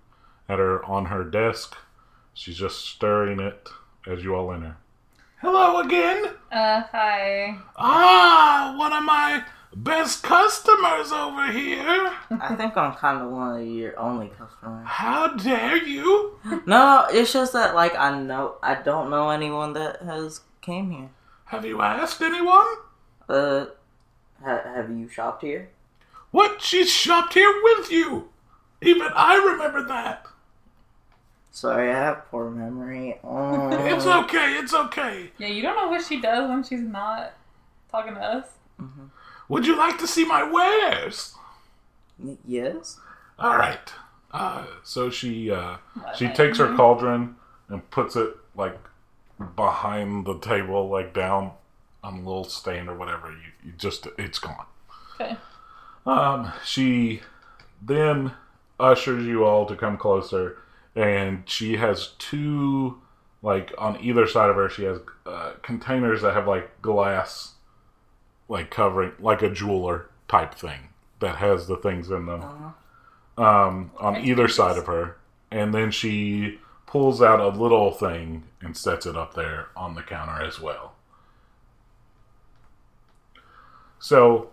at 0.49 0.59
her 0.59 0.83
on 0.85 1.05
her 1.05 1.23
desk. 1.23 1.75
She's 2.33 2.57
just 2.57 2.85
stirring 2.85 3.39
it 3.39 3.69
as 4.05 4.23
you 4.23 4.35
all 4.35 4.51
enter. 4.51 4.77
Hello 5.41 5.79
again. 5.79 6.25
Uh, 6.51 6.81
hi. 6.91 7.57
Ah, 7.77 8.75
one 8.77 8.93
of 8.93 9.03
my 9.03 9.43
best 9.75 10.23
customers 10.23 11.11
over 11.11 11.51
here. 11.51 12.11
I 12.31 12.55
think 12.55 12.75
I'm 12.75 12.93
kind 12.93 13.21
of 13.21 13.31
one 13.31 13.61
of 13.61 13.67
your 13.67 13.97
only 13.97 14.29
customers. 14.29 14.85
How 14.85 15.27
dare 15.35 15.77
you? 15.77 16.39
No, 16.43 16.61
no, 16.65 17.05
it's 17.09 17.31
just 17.31 17.53
that 17.53 17.73
like 17.73 17.95
I 17.97 18.19
know 18.19 18.55
I 18.61 18.75
don't 18.75 19.09
know 19.09 19.29
anyone 19.29 19.73
that 19.73 20.01
has 20.01 20.41
came 20.61 20.91
here. 20.91 21.09
Have 21.47 21.65
you 21.65 21.81
asked 21.81 22.21
anyone? 22.21 22.65
Uh, 23.29 23.65
ha- 24.43 24.61
have 24.75 24.89
you 24.89 25.07
shopped 25.09 25.43
here? 25.43 25.69
What? 26.31 26.61
She's 26.61 26.91
shopped 26.91 27.33
here 27.33 27.53
with 27.63 27.91
you. 27.91 28.29
Even 28.81 29.07
I 29.15 29.35
remember 29.37 29.83
that. 29.87 30.25
Sorry, 31.51 31.89
I 31.89 31.95
have 31.97 32.25
poor 32.29 32.49
memory. 32.49 33.19
Oh. 33.23 33.69
It's 33.95 34.05
okay, 34.05 34.53
it's 34.55 34.73
okay. 34.73 35.31
Yeah, 35.37 35.47
you 35.47 35.61
don't 35.61 35.75
know 35.75 35.87
what 35.89 36.05
she 36.05 36.21
does 36.21 36.47
when 36.49 36.63
she's 36.63 36.81
not 36.81 37.33
talking 37.91 38.13
to 38.13 38.19
us. 38.21 38.45
Would 39.49 39.65
you 39.65 39.75
like 39.77 39.97
to 39.99 40.07
see 40.07 40.25
my 40.25 40.43
wares? 40.43 41.33
Y- 42.19 42.37
yes. 42.47 42.99
All 43.39 43.57
right. 43.57 43.91
Uh, 44.31 44.65
so 44.83 45.09
she 45.09 45.49
uh, 45.49 45.77
she 46.15 46.27
takes 46.27 46.57
her 46.59 46.75
cauldron 46.75 47.37
and 47.69 47.89
puts 47.89 48.15
it 48.15 48.35
like 48.55 48.77
behind 49.55 50.25
the 50.25 50.37
table, 50.39 50.89
like 50.89 51.13
down 51.13 51.51
on 52.03 52.13
a 52.15 52.17
little 52.17 52.43
stand 52.43 52.89
or 52.89 52.95
whatever. 52.95 53.31
You, 53.31 53.51
you 53.65 53.71
just 53.77 54.07
it's 54.17 54.39
gone. 54.39 54.65
Okay. 55.19 55.37
Um, 56.05 56.53
she 56.65 57.21
then 57.81 58.31
ushers 58.79 59.25
you 59.25 59.43
all 59.43 59.65
to 59.65 59.75
come 59.75 59.97
closer, 59.97 60.57
and 60.95 61.43
she 61.45 61.77
has 61.77 62.13
two, 62.17 63.01
like 63.41 63.73
on 63.77 63.99
either 64.01 64.27
side 64.27 64.49
of 64.49 64.55
her, 64.55 64.69
she 64.69 64.83
has 64.83 64.99
uh, 65.25 65.53
containers 65.61 66.21
that 66.21 66.33
have 66.33 66.47
like 66.47 66.81
glass, 66.81 67.53
like 68.47 68.71
covering, 68.71 69.11
like 69.19 69.41
a 69.41 69.49
jeweler 69.49 70.09
type 70.27 70.55
thing 70.55 70.89
that 71.19 71.37
has 71.37 71.67
the 71.67 71.77
things 71.77 72.09
in 72.09 72.25
them. 72.25 72.73
Um, 73.37 73.91
on 73.99 74.17
either 74.17 74.47
side 74.47 74.79
of 74.79 74.87
her, 74.87 75.17
and 75.51 75.71
then 75.71 75.91
she 75.91 76.59
pulls 76.87 77.21
out 77.21 77.39
a 77.39 77.49
little 77.49 77.91
thing 77.91 78.45
and 78.61 78.75
sets 78.75 79.05
it 79.05 79.15
up 79.15 79.35
there 79.35 79.67
on 79.75 79.93
the 79.93 80.01
counter 80.01 80.41
as 80.41 80.59
well. 80.59 80.93
So 83.99 84.49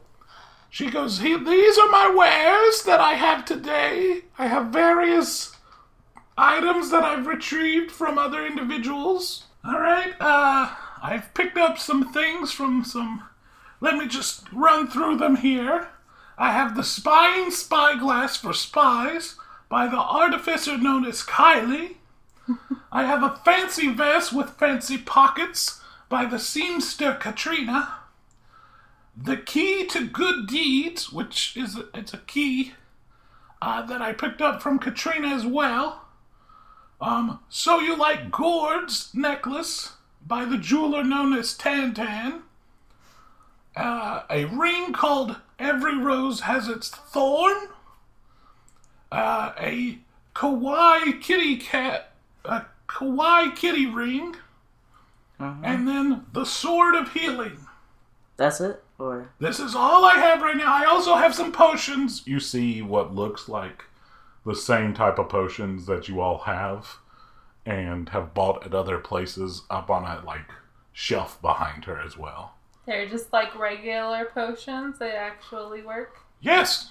she 0.68 0.90
goes, 0.90 1.20
These 1.20 1.78
are 1.78 1.88
my 1.88 2.12
wares 2.14 2.82
that 2.82 3.00
I 3.00 3.14
have 3.14 3.44
today. 3.44 4.24
I 4.36 4.48
have 4.48 4.66
various 4.66 5.56
items 6.36 6.90
that 6.90 7.04
I've 7.04 7.26
retrieved 7.26 7.92
from 7.92 8.18
other 8.18 8.44
individuals. 8.44 9.44
All 9.64 9.80
right, 9.80 10.14
uh, 10.20 10.74
I've 11.00 11.32
picked 11.32 11.56
up 11.56 11.78
some 11.78 12.12
things 12.12 12.50
from 12.50 12.84
some. 12.84 13.22
Let 13.80 13.96
me 13.96 14.08
just 14.08 14.52
run 14.52 14.88
through 14.88 15.18
them 15.18 15.36
here. 15.36 15.88
I 16.36 16.52
have 16.52 16.74
the 16.74 16.82
spying 16.82 17.50
spyglass 17.52 18.36
for 18.36 18.52
spies 18.52 19.36
by 19.68 19.86
the 19.86 19.96
artificer 19.96 20.76
known 20.76 21.06
as 21.06 21.22
Kylie. 21.22 21.96
I 22.92 23.04
have 23.04 23.22
a 23.22 23.36
fancy 23.44 23.88
vest 23.88 24.32
with 24.32 24.50
fancy 24.50 24.98
pockets 24.98 25.80
by 26.08 26.24
the 26.24 26.36
seamster 26.36 27.18
Katrina. 27.18 27.94
The 29.16 29.36
key 29.36 29.86
to 29.86 30.06
good 30.06 30.46
deeds, 30.46 31.12
which 31.12 31.56
is 31.56 31.76
a, 31.76 31.86
it's 31.94 32.12
a 32.12 32.18
key 32.18 32.74
uh, 33.62 33.82
that 33.86 34.02
I 34.02 34.12
picked 34.12 34.42
up 34.42 34.62
from 34.62 34.78
Katrina 34.78 35.28
as 35.28 35.46
well. 35.46 36.02
Um, 37.00 37.40
so 37.48 37.80
you 37.80 37.96
like 37.96 38.30
gourds 38.30 39.10
necklace 39.14 39.92
by 40.26 40.44
the 40.44 40.58
jeweler 40.58 41.04
known 41.04 41.34
as 41.34 41.56
Tantan. 41.56 42.42
Uh, 43.76 44.22
a 44.30 44.44
ring 44.46 44.92
called 44.92 45.36
Every 45.58 45.96
Rose 45.98 46.40
Has 46.40 46.68
Its 46.68 46.88
Thorn. 46.88 47.68
Uh, 49.10 49.52
a 49.58 49.98
kawaii 50.34 51.20
kitty 51.20 51.56
cat, 51.56 52.13
a 52.44 52.66
kawaii 52.88 53.54
kitty 53.54 53.86
ring, 53.86 54.36
uh-huh. 55.40 55.60
and 55.62 55.86
then 55.88 56.26
the 56.32 56.44
Sword 56.44 56.94
of 56.94 57.12
Healing. 57.12 57.66
That's 58.36 58.60
it. 58.60 58.82
Or 58.98 59.30
This 59.40 59.58
is 59.60 59.74
all 59.74 60.04
I 60.04 60.14
have 60.18 60.42
right 60.42 60.56
now. 60.56 60.72
I 60.72 60.84
also 60.84 61.14
have 61.14 61.34
some 61.34 61.52
potions. 61.52 62.22
You 62.26 62.40
see 62.40 62.82
what 62.82 63.14
looks 63.14 63.48
like 63.48 63.84
the 64.46 64.54
same 64.54 64.92
type 64.94 65.18
of 65.18 65.28
potions 65.28 65.86
that 65.86 66.08
you 66.08 66.20
all 66.20 66.38
have. 66.38 66.98
and 67.66 68.10
have 68.10 68.34
bought 68.34 68.64
at 68.66 68.74
other 68.74 68.98
places 68.98 69.62
up 69.70 69.88
on 69.90 70.04
a 70.04 70.22
like 70.26 70.50
shelf 70.92 71.40
behind 71.40 71.86
her 71.86 71.98
as 71.98 72.16
well. 72.18 72.54
They're 72.86 73.08
just 73.08 73.32
like 73.32 73.58
regular 73.58 74.26
potions. 74.26 74.98
They 74.98 75.12
actually 75.12 75.80
work. 75.82 76.18
Yes, 76.42 76.90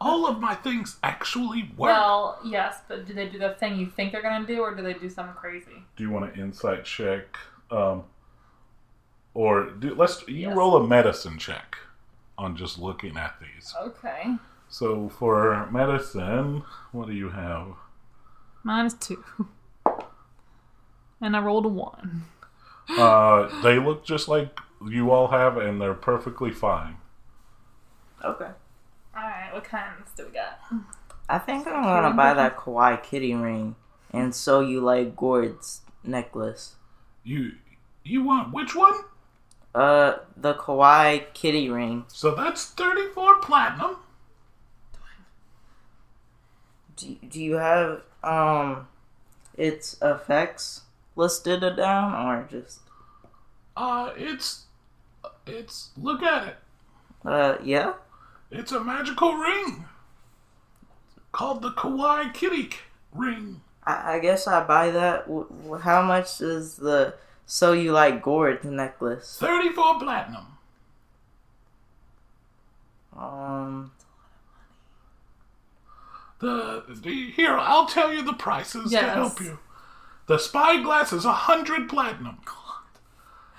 all 0.00 0.26
of 0.26 0.40
my 0.40 0.54
things 0.54 0.98
actually 1.02 1.64
work. 1.76 1.90
Well, 1.90 2.38
yes, 2.44 2.78
but 2.88 3.06
do 3.06 3.12
they 3.14 3.28
do 3.28 3.38
the 3.38 3.50
thing 3.54 3.78
you 3.78 3.86
think 3.86 4.12
they're 4.12 4.22
gonna 4.22 4.46
do, 4.46 4.60
or 4.60 4.74
do 4.74 4.82
they 4.82 4.94
do 4.94 5.10
something 5.10 5.34
crazy? 5.34 5.84
do 5.96 6.02
you 6.04 6.10
want 6.10 6.32
an 6.34 6.40
insight 6.40 6.84
check, 6.84 7.36
um, 7.70 8.04
or 9.34 9.70
do 9.70 9.94
let's 9.94 10.26
you 10.26 10.48
Yes. 10.48 10.56
roll 10.56 10.76
a 10.76 10.86
medicine 10.86 11.38
check 11.38 11.76
on 12.38 12.56
just 12.56 12.78
looking 12.78 13.16
at 13.18 13.34
these. 13.40 13.74
Okay. 13.80 14.36
So 14.68 15.08
for 15.08 15.68
medicine, 15.70 16.62
what 16.92 17.06
do 17.08 17.12
you 17.12 17.28
have? 17.30 17.74
Two. 19.00 19.24
And 21.20 21.36
I 21.36 21.40
rolled 21.40 21.66
a 21.66 21.68
one. 21.68 22.24
Uh, 22.88 23.60
they 23.62 23.78
look 23.78 24.04
just 24.04 24.26
like 24.28 24.58
you 24.88 25.10
all 25.10 25.28
have, 25.28 25.56
and 25.58 25.80
they're 25.80 25.92
perfectly 25.94 26.50
fine. 26.50 26.96
Okay. 28.24 28.50
Alright, 29.16 29.52
what 29.52 29.64
kinds 29.64 30.10
do 30.16 30.26
we 30.26 30.32
got? 30.32 30.58
I 31.28 31.38
think 31.38 31.66
I'm 31.66 31.82
gonna 31.82 32.14
buy 32.14 32.34
that 32.34 32.56
Kawaii 32.56 33.02
Kitty 33.02 33.34
ring 33.34 33.76
and 34.12 34.34
sew 34.34 34.60
you 34.60 34.80
like 34.80 35.16
Gord's 35.16 35.82
necklace. 36.04 36.74
You 37.24 37.52
you 38.04 38.22
want 38.24 38.52
which 38.52 38.74
one? 38.74 38.94
Uh, 39.74 40.14
the 40.36 40.54
Kawaii 40.54 41.32
Kitty 41.34 41.68
ring. 41.70 42.04
So 42.08 42.34
that's 42.34 42.66
thirty 42.66 43.06
four 43.14 43.38
platinum. 43.40 43.96
Do, 46.96 47.16
do 47.28 47.42
you 47.42 47.54
have 47.56 48.02
um 48.22 48.88
its 49.56 49.96
effects 50.02 50.82
listed 51.16 51.60
down 51.76 52.14
or 52.26 52.46
just 52.50 52.80
Uh, 53.76 54.10
it's 54.16 54.64
it's 55.46 55.90
look 55.96 56.22
at 56.22 56.48
it. 56.48 56.56
uh 57.24 57.56
yeah? 57.62 57.94
It's 58.50 58.72
a 58.72 58.82
magical 58.82 59.34
ring 59.34 59.84
called 61.32 61.62
the 61.62 61.70
Kawaii 61.70 62.32
Kitty 62.34 62.70
ring. 63.12 63.60
I, 63.84 64.14
I 64.14 64.18
guess 64.18 64.46
I 64.46 64.64
buy 64.64 64.90
that. 64.90 65.26
W- 65.26 65.78
how 65.82 66.02
much 66.02 66.40
is 66.40 66.76
the 66.76 67.14
So 67.46 67.72
you 67.72 67.92
like 67.92 68.22
Gourd 68.22 68.64
necklace? 68.64 69.36
Thirty 69.38 69.70
four 69.70 69.98
platinum. 70.00 70.46
Um, 73.16 73.92
The, 76.40 76.84
the 76.88 77.30
here 77.30 77.56
I'll 77.56 77.86
tell 77.86 78.12
you 78.12 78.22
the 78.22 78.32
prices 78.32 78.90
to 78.90 78.96
help 79.14 79.40
you. 79.40 79.58
The 80.26 80.38
spyglass 80.38 81.12
is 81.12 81.24
a 81.24 81.32
hundred 81.32 81.88
platinum. 81.88 82.38
God. 82.44 82.56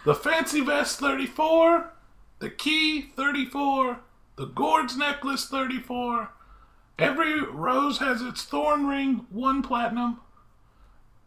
The 0.04 0.15
fancy 0.15 0.62
vest 0.62 0.99
thirty 0.99 1.27
four. 1.27 1.93
The 2.39 2.49
key 2.49 3.01
thirty 3.15 3.45
four. 3.45 3.99
The 4.41 4.47
Gord's 4.47 4.97
necklace 4.97 5.45
thirty 5.45 5.77
four. 5.77 6.32
Every 6.97 7.43
rose 7.43 7.99
has 7.99 8.23
its 8.23 8.41
thorn 8.43 8.88
ring 8.88 9.27
one 9.30 9.62
platinum. 9.62 10.19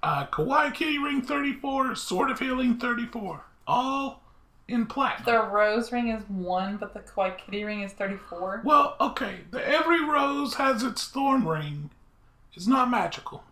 Uh, 0.03 0.27
Kawaii 0.27 0.75
Kitty 0.75 0.99
ring 0.99 1.23
thirty 1.23 1.53
four. 1.53 1.95
Sword 1.95 2.33
of 2.33 2.41
healing 2.41 2.77
thirty 2.77 3.07
four. 3.07 3.45
All 3.69 4.21
in 4.67 4.87
platinum. 4.87 5.27
The 5.27 5.49
rose 5.49 5.93
ring 5.93 6.09
is 6.09 6.25
one, 6.29 6.77
but 6.77 6.93
the 6.93 6.99
Kawaii 6.99 7.39
Kitty 7.39 7.63
ring 7.63 7.83
is 7.83 7.93
34. 7.93 8.63
Well, 8.65 8.97
okay. 9.01 9.43
The 9.53 9.65
every 9.65 10.05
rose 10.05 10.55
has 10.55 10.83
its 10.83 11.07
thorn 11.07 11.47
ring. 11.47 11.91
It's 12.55 12.67
not 12.67 12.91
magical, 12.91 13.45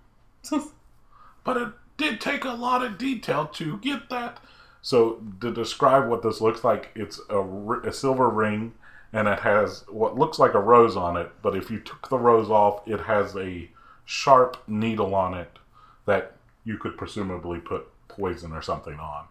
but 1.45 1.57
it 1.57 1.69
did 1.97 2.21
take 2.21 2.43
a 2.43 2.51
lot 2.51 2.83
of 2.83 2.99
detail 2.99 3.47
to 3.47 3.79
get 3.79 4.11
that. 4.11 4.41
So 4.81 5.23
to 5.41 5.55
describe 5.55 6.09
what 6.09 6.25
this 6.25 6.41
looks 6.41 6.65
like, 6.65 6.91
it's 6.97 7.21
a, 7.31 7.41
a 7.41 7.93
silver 7.93 8.29
ring, 8.29 8.75
and 9.13 9.29
it 9.29 9.41
has 9.41 9.85
what 9.89 10.17
looks 10.17 10.39
like 10.39 10.55
a 10.55 10.61
rose 10.61 10.97
on 10.97 11.17
it. 11.17 11.31
But 11.43 11.57
if 11.57 11.71
you 11.71 11.79
took 11.81 12.09
the 12.09 12.19
rose 12.19 12.51
off, 12.51 12.87
it 12.87 13.01
has 13.01 13.37
a 13.37 13.69
sharp 14.05 14.57
needle 14.67 15.15
on 15.15 15.35
it 15.35 15.59
that 16.07 16.37
you 16.65 16.79
could 16.79 16.97
presumably 16.97 17.59
put 17.59 17.87
poison 18.09 18.53
or 18.53 18.63
something 18.63 18.99
on. 18.99 19.25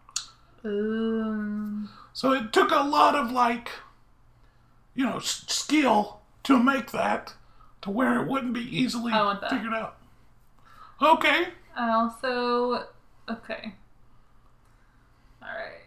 Ooh. 0.66 1.88
So 2.14 2.32
it 2.34 2.54
took 2.54 2.72
a 2.72 2.84
lot 2.84 3.16
of 3.16 3.32
like, 3.32 3.70
you 4.96 5.06
know, 5.06 5.18
s- 5.18 5.46
skill 5.48 6.20
to 6.44 6.62
make 6.62 6.92
that 6.92 7.34
to 7.82 7.90
where 7.90 8.22
it 8.22 8.28
wouldn't 8.28 8.54
be 8.54 8.62
easily 8.78 9.12
I 9.14 9.24
want 9.24 9.42
that. 9.42 9.50
figured 9.52 9.74
out. 9.74 9.98
Okay. 11.02 11.48
I 11.76 11.90
also. 11.92 12.88
Okay. 13.30 13.74
Alright. 15.42 15.81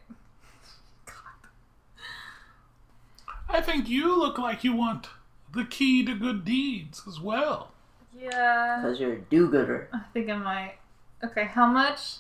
I 3.55 3.61
think 3.61 3.89
you 3.89 4.19
look 4.19 4.37
like 4.37 4.65
you 4.65 4.75
want 4.75 5.07
the 5.53 5.65
key 5.65 6.05
to 6.07 6.15
good 6.15 6.45
deeds 6.45 7.03
as 7.07 7.21
well. 7.21 7.71
Yeah. 8.19 8.81
cause 8.83 8.99
you're 8.99 9.13
a 9.13 9.21
do-gooder. 9.21 9.89
I 9.93 10.01
think 10.13 10.29
I 10.29 10.37
might. 10.37 10.75
Okay, 11.23 11.45
how 11.45 11.67
much 11.67 12.17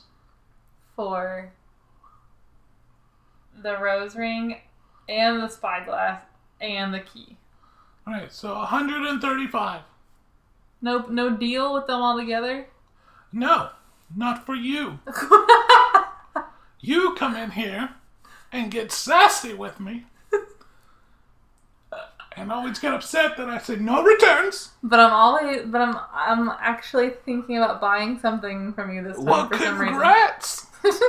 for 0.94 1.52
the 3.60 3.76
rose 3.78 4.14
ring 4.14 4.58
and 5.08 5.42
the 5.42 5.48
spyglass 5.48 6.22
and 6.60 6.94
the 6.94 7.00
key? 7.00 7.36
All 8.06 8.12
right, 8.14 8.32
so 8.32 8.54
135. 8.54 9.80
No, 10.82 10.98
no 11.08 11.30
deal 11.36 11.74
with 11.74 11.88
them 11.88 12.00
all 12.00 12.16
together. 12.16 12.68
No, 13.32 13.70
not 14.14 14.46
for 14.46 14.54
you. 14.54 15.00
You 16.80 17.14
come 17.14 17.34
in 17.34 17.52
here 17.52 17.94
and 18.52 18.70
get 18.70 18.92
sassy 18.92 19.54
with 19.54 19.80
me. 19.80 20.04
Uh, 22.36 22.40
And 22.40 22.52
always 22.52 22.78
get 22.78 22.92
upset 22.94 23.36
that 23.36 23.48
I 23.48 23.58
say 23.58 23.76
no 23.76 24.02
returns. 24.02 24.70
but 24.82 25.00
I'm 25.00 25.12
always, 25.12 25.62
but 25.66 25.80
I'm, 25.80 25.96
I'm 26.12 26.48
actually 26.60 27.10
thinking 27.24 27.56
about 27.58 27.80
buying 27.80 28.18
something 28.18 28.72
from 28.74 28.94
you 28.94 29.02
this 29.02 29.16
time 29.16 29.24
Well, 29.26 29.48
for 29.48 29.58
some 29.58 29.78
reason. 29.78 29.94
congrats. 29.94 30.66
reason. 30.84 31.00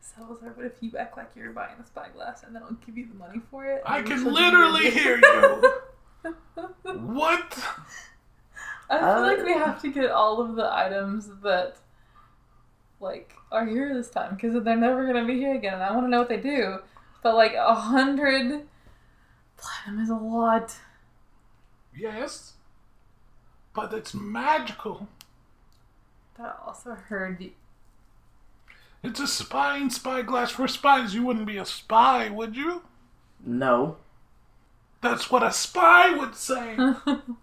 Salazar, 0.00 0.54
but 0.56 0.64
if 0.66 0.72
you 0.80 0.92
act 0.98 1.16
like 1.16 1.30
you're 1.34 1.50
buying 1.52 1.74
the 1.78 1.84
spyglass 1.84 2.44
and 2.44 2.54
then 2.54 2.62
I'll 2.62 2.72
give 2.86 2.96
you 2.96 3.08
the 3.08 3.14
money 3.18 3.40
for 3.50 3.64
it, 3.66 3.82
I 3.84 4.02
can 4.02 4.18
she'll 4.18 4.26
you 4.28 4.30
literally 4.32 4.90
hear 4.90 5.16
you. 5.22 5.72
What? 6.84 7.58
I 8.88 8.98
feel 8.98 9.08
Uh, 9.08 9.20
like 9.22 9.42
we 9.44 9.52
have 9.54 9.80
to 9.82 9.90
get 9.92 10.10
all 10.10 10.40
of 10.40 10.54
the 10.56 10.72
items 10.72 11.28
that, 11.42 11.76
like, 13.00 13.32
are 13.50 13.66
here 13.66 13.92
this 13.94 14.08
time 14.10 14.34
because 14.36 14.62
they're 14.62 14.76
never 14.76 15.06
gonna 15.06 15.24
be 15.26 15.34
here 15.38 15.54
again. 15.54 15.74
And 15.74 15.82
I 15.82 15.90
want 15.92 16.06
to 16.06 16.10
know 16.10 16.18
what 16.18 16.28
they 16.28 16.36
do. 16.36 16.78
But 17.24 17.34
like 17.36 17.54
a 17.54 17.74
hundred 17.74 18.66
platinum 19.56 20.02
is 20.02 20.10
a 20.10 20.14
lot. 20.14 20.76
Yes. 21.96 22.52
But 23.72 23.94
it's 23.94 24.12
magical. 24.12 25.08
But 26.36 26.44
I 26.44 26.66
also 26.66 26.92
heard 26.92 27.40
you. 27.40 27.52
It's 29.02 29.20
a 29.20 29.26
spying 29.26 29.88
spyglass 29.88 30.50
for 30.50 30.68
spies. 30.68 31.14
You 31.14 31.22
wouldn't 31.22 31.46
be 31.46 31.56
a 31.56 31.64
spy, 31.64 32.28
would 32.28 32.56
you? 32.56 32.82
No. 33.42 33.96
That's 35.00 35.30
what 35.30 35.42
a 35.42 35.50
spy 35.50 36.14
would 36.14 36.34
say. 36.34 36.76
I'm 36.78 37.38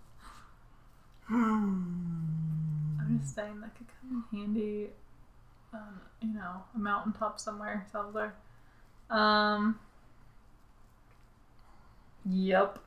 hmm. 1.28 3.17
just 3.17 3.34
saying 3.34 3.62
that 3.62 3.76
could 3.76 3.88
come 4.00 4.26
in 4.32 4.39
handy. 4.39 4.89
Um, 5.74 6.02
you 6.22 6.36
know, 6.36 6.65
a 6.76 6.78
mountaintop 6.78 7.39
somewhere, 7.39 7.88
Salazar. 7.91 8.36
Um. 9.12 9.80
Yep. 12.26 12.80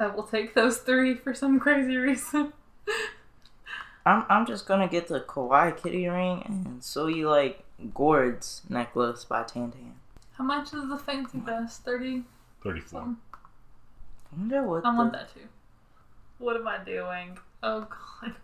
I 0.00 0.06
will 0.06 0.22
take 0.24 0.54
those 0.54 0.78
three 0.78 1.14
for 1.14 1.34
some 1.34 1.58
crazy 1.58 1.96
reason. 1.96 2.52
I'm 4.06 4.24
I'm 4.28 4.46
just 4.46 4.66
gonna 4.66 4.88
get 4.88 5.08
the 5.08 5.20
Kawaii 5.20 5.76
Kitty 5.76 6.08
ring 6.08 6.42
and 6.46 6.82
sew 6.82 7.06
you 7.08 7.28
like 7.28 7.64
Gord's 7.94 8.62
necklace 8.68 9.24
by 9.24 9.42
Tantan. 9.42 9.92
How 10.32 10.44
much 10.44 10.72
is 10.72 10.88
the 10.88 10.98
fancy 10.98 11.40
vest? 11.40 11.84
Thirty 11.84 12.24
34. 12.62 12.88
something. 12.88 13.16
I 14.32 14.36
wonder 14.36 14.62
what. 14.62 14.86
I 14.86 14.96
want 14.96 15.12
that 15.12 15.34
too. 15.34 15.40
What 16.38 16.56
am 16.56 16.68
I 16.68 16.78
doing? 16.84 17.38
Oh 17.62 17.86
god. 18.22 18.34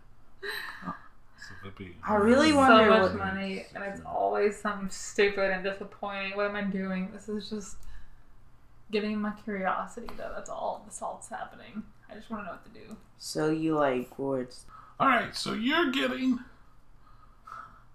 So 1.49 1.55
that'd 1.63 1.77
be- 1.79 1.97
I 2.07 2.15
really 2.15 2.51
so 2.51 2.57
wonder 2.57 2.91
much 2.91 3.03
what- 3.03 3.17
money 3.17 3.67
and 3.75 3.85
it's 3.85 4.01
always 4.07 4.59
something 4.61 4.89
stupid 4.91 5.51
and 5.51 5.63
disappointing. 5.65 6.37
What 6.37 6.47
am 6.47 6.57
I 6.57 6.63
doing? 6.63 7.11
This 7.13 7.29
is 7.29 7.49
just 7.51 7.77
getting 8.91 9.21
my 9.21 9.33
curiosity 9.45 10.09
though. 10.17 10.33
That's 10.35 10.49
all 10.51 10.83
that's 10.85 11.01
all 11.03 11.15
that's 11.15 11.29
happening. 11.29 11.83
I 12.11 12.15
just 12.15 12.31
wanna 12.31 12.45
know 12.45 12.51
what 12.53 12.65
to 12.65 12.71
do. 12.81 12.97
So 13.19 13.51
you 13.51 13.75
like 13.77 14.17
Gord's. 14.17 14.67
All 15.01 15.09
right, 15.09 15.35
so 15.37 15.53
you're 15.55 15.91
getting 15.91 16.41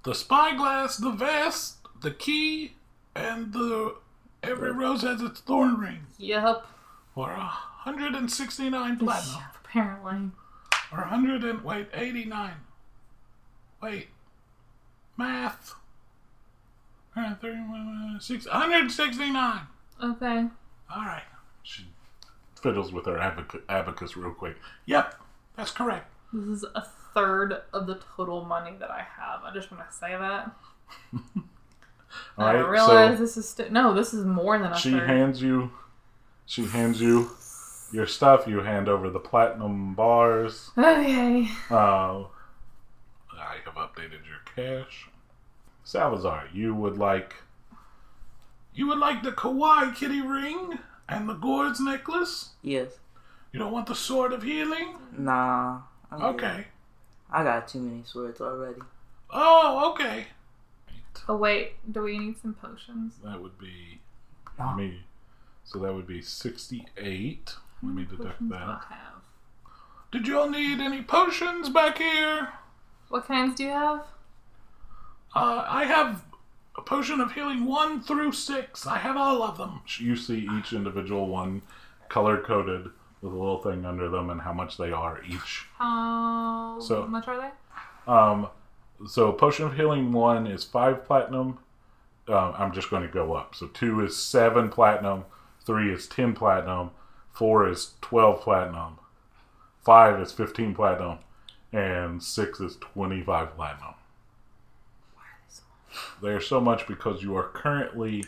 the 0.03 0.13
spyglass, 0.13 0.97
the 0.97 1.11
vest, 1.11 1.77
the 2.01 2.11
key, 2.11 2.75
and 3.15 3.53
the 3.53 3.95
every 4.43 4.71
rose 4.71 5.01
has 5.03 5.21
its 5.21 5.39
thorn 5.41 5.77
ring 5.77 6.05
Yep. 6.17 6.65
for 7.13 7.31
a 7.31 7.51
169 7.83 8.97
platinum. 8.97 9.43
Apparently. 9.63 10.31
or 10.91 10.99
100 11.01 11.43
and 11.43 11.63
wait, 11.63 11.87
89. 11.93 12.53
Wait. 13.81 14.07
Math. 15.17 15.75
Uh, 17.15 17.35
31, 17.35 18.19
169. 18.19 19.59
Okay. 20.03 20.45
All 20.93 21.01
right. 21.05 21.23
She 21.63 21.85
fiddles 22.61 22.91
with 22.91 23.05
her 23.05 23.15
abac- 23.17 23.61
abacus 23.69 24.15
real 24.15 24.31
quick. 24.31 24.55
Yep, 24.85 25.15
that's 25.55 25.71
correct. 25.71 26.09
This 26.33 26.45
is 26.59 26.65
a 26.75 26.85
third 27.13 27.61
of 27.73 27.87
the 27.87 27.99
total 28.15 28.45
money 28.45 28.75
that 28.79 28.89
I 28.91 29.01
have. 29.17 29.43
I 29.43 29.53
just 29.53 29.71
want 29.71 29.89
to 29.89 29.95
say 29.95 30.11
that. 30.11 30.51
All 32.37 32.45
I 32.45 32.55
right, 32.55 32.69
realize 32.69 33.17
so 33.17 33.23
this 33.23 33.37
is 33.37 33.49
st- 33.49 33.71
no, 33.71 33.93
this 33.93 34.13
is 34.13 34.25
more 34.25 34.57
than 34.57 34.71
a 34.71 34.77
she 34.77 34.91
third. 34.91 35.07
hands 35.09 35.41
you, 35.41 35.71
she 36.45 36.65
hands 36.65 36.99
you 37.01 37.29
your 37.91 38.07
stuff. 38.07 38.47
You 38.47 38.61
hand 38.61 38.87
over 38.89 39.09
the 39.09 39.19
platinum 39.19 39.93
bars. 39.95 40.71
okay. 40.77 41.47
Uh, 41.69 42.23
updated 43.99 44.19
your 44.27 44.41
cash. 44.83 45.09
Salvazar, 45.83 46.45
you 46.53 46.75
would 46.75 46.97
like, 46.97 47.35
you 48.73 48.87
would 48.87 48.99
like 48.99 49.23
the 49.23 49.31
kawaii 49.31 49.95
kitty 49.95 50.21
ring 50.21 50.79
and 51.07 51.27
the 51.27 51.33
gourds 51.33 51.79
necklace. 51.79 52.49
Yes. 52.61 52.99
You 53.51 53.59
don't 53.59 53.71
want 53.71 53.87
the 53.87 53.95
sword 53.95 54.31
of 54.33 54.43
healing. 54.43 54.95
Nah. 55.17 55.81
I'm 56.11 56.19
good. 56.19 56.25
Okay. 56.45 56.67
I 57.31 57.43
got 57.43 57.67
too 57.67 57.79
many 57.79 58.03
swords 58.03 58.41
already. 58.41 58.81
Oh, 59.31 59.91
okay. 59.91 60.27
Oh 61.27 61.37
wait, 61.37 61.73
do 61.91 62.03
we 62.03 62.17
need 62.17 62.39
some 62.39 62.53
potions? 62.53 63.15
That 63.23 63.41
would 63.41 63.57
be 63.59 63.99
No. 64.57 64.73
me. 64.75 65.03
So 65.63 65.79
that 65.79 65.93
would 65.93 66.07
be 66.07 66.21
68. 66.21 67.55
Let 67.83 67.93
me 67.95 68.03
deduct 68.03 68.23
Potions 68.39 68.49
do 68.49 68.55
I 68.55 68.59
that. 68.59 68.85
have? 68.89 69.21
Did 70.11 70.27
y'all 70.27 70.49
need 70.49 70.79
any 70.79 71.03
potions 71.03 71.69
back 71.69 71.97
here? 71.99 72.49
What 73.09 73.25
kinds 73.25 73.55
do 73.55 73.63
you 73.63 73.69
have? 73.71 74.01
Uh, 75.35 75.65
I 75.67 75.83
have 75.85 76.23
a 76.75 76.81
potion 76.81 77.19
of 77.19 77.33
healing 77.33 77.65
1 77.65 78.01
through 78.03 78.31
6. 78.31 78.87
I 78.87 78.97
have 78.97 79.17
all 79.17 79.43
of 79.43 79.57
them. 79.57 79.81
You 79.97 80.15
see 80.15 80.47
each 80.57 80.73
individual 80.73 81.27
one 81.27 81.61
color 82.07 82.37
coded 82.37 82.85
with 83.21 83.33
a 83.33 83.35
little 83.35 83.61
thing 83.61 83.85
under 83.85 84.09
them 84.09 84.29
and 84.29 84.41
how 84.41 84.53
much 84.53 84.77
they 84.77 84.91
are 84.91 85.21
each. 85.27 85.67
How 85.77 86.77
So- 86.79 87.05
much 87.07 87.27
are 87.27 87.37
they? 87.37 87.51
Um, 88.11 88.47
so 89.07 89.31
potion 89.31 89.65
of 89.65 89.75
healing 89.75 90.11
1 90.11 90.47
is 90.47 90.63
5 90.63 91.05
platinum. 91.05 91.59
Uh, 92.27 92.51
I'm 92.51 92.71
just 92.71 92.89
going 92.89 93.01
to 93.03 93.11
go 93.13 93.33
up. 93.33 93.55
So 93.55 93.67
2 93.67 94.01
is 94.05 94.15
7 94.15 94.69
platinum, 94.69 95.25
3 95.65 95.91
is 95.91 96.07
10 96.07 96.33
platinum, 96.33 96.91
4 97.31 97.67
is 97.69 97.93
12 98.01 98.41
platinum, 98.41 98.97
5 99.83 100.19
is 100.19 100.31
15 100.31 100.75
platinum, 100.75 101.19
and 101.71 102.21
6 102.21 102.59
is 102.59 102.77
25 102.77 103.55
platinum. 103.55 103.93
There's 106.21 106.47
so 106.47 106.59
much 106.59 106.87
because 106.87 107.23
you 107.23 107.35
are 107.35 107.47
currently 107.49 108.25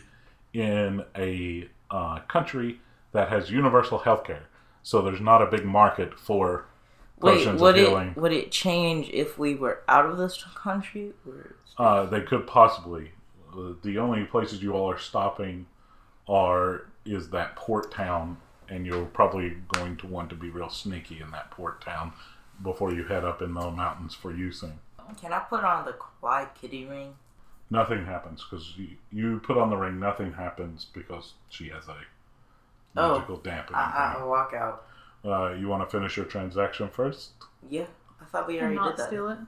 in 0.52 1.04
a 1.16 1.68
uh, 1.90 2.20
country 2.20 2.80
that 3.12 3.28
has 3.28 3.50
universal 3.50 3.98
health 3.98 4.24
care. 4.24 4.48
So 4.82 5.02
there's 5.02 5.20
not 5.20 5.42
a 5.42 5.46
big 5.46 5.64
market 5.64 6.18
for 6.18 6.66
Wait, 7.20 7.34
potions 7.34 7.60
would 7.60 7.76
of 7.76 7.82
it 7.82 7.88
healing. 7.88 8.14
would 8.16 8.32
it 8.32 8.50
change 8.50 9.08
if 9.10 9.38
we 9.38 9.54
were 9.54 9.82
out 9.88 10.06
of 10.06 10.18
this 10.18 10.42
country? 10.56 11.12
Or... 11.26 11.54
Uh, 11.78 12.06
they 12.06 12.20
could 12.20 12.46
possibly. 12.46 13.12
The 13.82 13.98
only 13.98 14.24
places 14.24 14.62
you 14.62 14.72
all 14.72 14.90
are 14.90 14.98
stopping 14.98 15.66
are 16.26 16.86
is 17.04 17.28
that 17.30 17.54
port 17.54 17.92
town, 17.92 18.38
and 18.68 18.86
you're 18.86 19.04
probably 19.04 19.56
going 19.74 19.96
to 19.98 20.06
want 20.06 20.30
to 20.30 20.36
be 20.36 20.48
real 20.48 20.70
sneaky 20.70 21.20
in 21.20 21.30
that 21.32 21.50
port 21.50 21.84
town 21.84 22.12
before 22.62 22.92
you 22.92 23.04
head 23.04 23.24
up 23.24 23.42
in 23.42 23.54
the 23.54 23.70
mountains 23.70 24.14
for 24.14 24.32
Yusin. 24.32 24.72
Can 25.20 25.32
I 25.32 25.40
put 25.40 25.62
on 25.64 25.84
the 25.84 25.92
kawaii 25.92 26.48
kitty 26.54 26.84
ring? 26.86 27.14
Nothing 27.70 28.04
happens 28.06 28.44
because 28.48 28.74
you, 28.76 28.88
you 29.12 29.40
put 29.40 29.58
on 29.58 29.70
the 29.70 29.76
ring. 29.76 29.98
Nothing 29.98 30.32
happens 30.32 30.86
because 30.92 31.34
she 31.48 31.68
has 31.68 31.88
a 31.88 31.96
Oh, 32.96 33.14
magical 33.14 33.36
dampening. 33.38 33.76
I, 33.80 34.14
I, 34.18 34.20
I 34.20 34.24
walk 34.24 34.52
out. 34.54 34.84
Uh, 35.24 35.52
you 35.52 35.68
want 35.68 35.82
to 35.82 35.90
finish 35.90 36.16
your 36.16 36.26
transaction 36.26 36.88
first? 36.90 37.30
Yeah, 37.70 37.86
I 38.20 38.24
thought 38.26 38.46
we 38.46 38.58
And 38.58 38.64
already 38.64 38.76
not 38.76 38.90
did 38.90 38.98
that. 38.98 39.06
steal 39.08 39.28
it. 39.30 39.38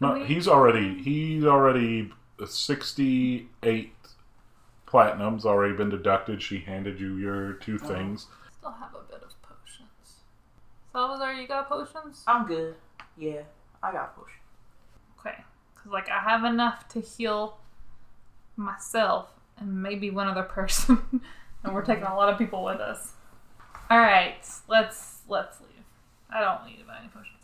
No, 0.00 0.14
we- 0.14 0.24
he's 0.24 0.48
already 0.48 1.02
he's 1.02 1.44
already 1.44 2.10
sixty 2.46 3.48
eight 3.62 3.92
platinums 4.86 5.44
already 5.44 5.74
been 5.74 5.90
deducted. 5.90 6.42
She 6.42 6.60
handed 6.60 6.98
you 7.00 7.16
your 7.16 7.54
two 7.54 7.78
things. 7.78 8.26
Still 8.58 8.70
have 8.72 8.94
a 8.94 9.00
bit 9.12 9.22
of 9.22 9.22
potions. 9.22 9.27
Salvazar, 10.98 11.34
you 11.34 11.46
got 11.46 11.68
potions? 11.68 12.24
I'm 12.26 12.44
good. 12.44 12.74
Yeah, 13.16 13.42
I 13.80 13.92
got 13.92 14.16
potions. 14.16 14.34
Okay. 15.20 15.44
Because, 15.72 15.92
like, 15.92 16.08
I 16.08 16.18
have 16.18 16.42
enough 16.42 16.88
to 16.88 17.00
heal 17.00 17.58
myself 18.56 19.28
and 19.58 19.80
maybe 19.80 20.10
one 20.10 20.26
other 20.26 20.42
person. 20.42 20.98
and 21.62 21.72
we're 21.72 21.84
taking 21.84 22.02
a 22.02 22.16
lot 22.16 22.30
of 22.30 22.36
people 22.36 22.64
with 22.64 22.80
us. 22.80 23.12
Alright, 23.88 24.44
let's 24.66 25.20
let's 25.28 25.60
leave. 25.60 25.84
I 26.30 26.40
don't 26.40 26.66
need 26.66 26.80
to 26.80 26.84
buy 26.84 26.98
any 26.98 27.08
potions. 27.08 27.36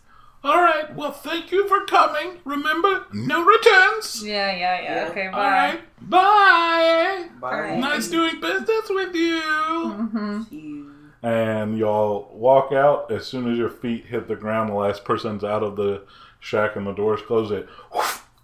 All 0.42 0.60
right. 0.60 0.92
Well, 0.96 1.12
thank 1.12 1.52
you 1.52 1.68
for 1.68 1.84
coming. 1.86 2.38
Remember, 2.44 3.06
no 3.12 3.44
returns. 3.44 4.24
Yeah, 4.26 4.50
yeah, 4.50 4.80
yeah. 4.82 4.94
Yeah. 4.94 5.10
Okay, 5.10 5.28
bye. 5.28 5.38
All 5.38 5.50
right. 5.50 5.80
Bye. 6.10 7.28
Bye. 7.40 7.76
Nice 7.76 8.08
doing 8.08 8.40
business 8.40 8.90
with 8.90 9.14
you. 9.14 9.40
Mm-hmm. 9.40 10.90
And 11.24 11.78
y'all 11.78 12.30
walk 12.34 12.72
out. 12.72 13.10
As 13.10 13.26
soon 13.26 13.50
as 13.50 13.56
your 13.56 13.70
feet 13.70 14.04
hit 14.04 14.28
the 14.28 14.36
ground, 14.36 14.68
the 14.68 14.74
last 14.74 15.04
person's 15.06 15.42
out 15.42 15.62
of 15.62 15.74
the 15.76 16.02
shack 16.38 16.76
and 16.76 16.86
the 16.86 16.92
doors 16.92 17.22
close. 17.22 17.50
It 17.50 17.66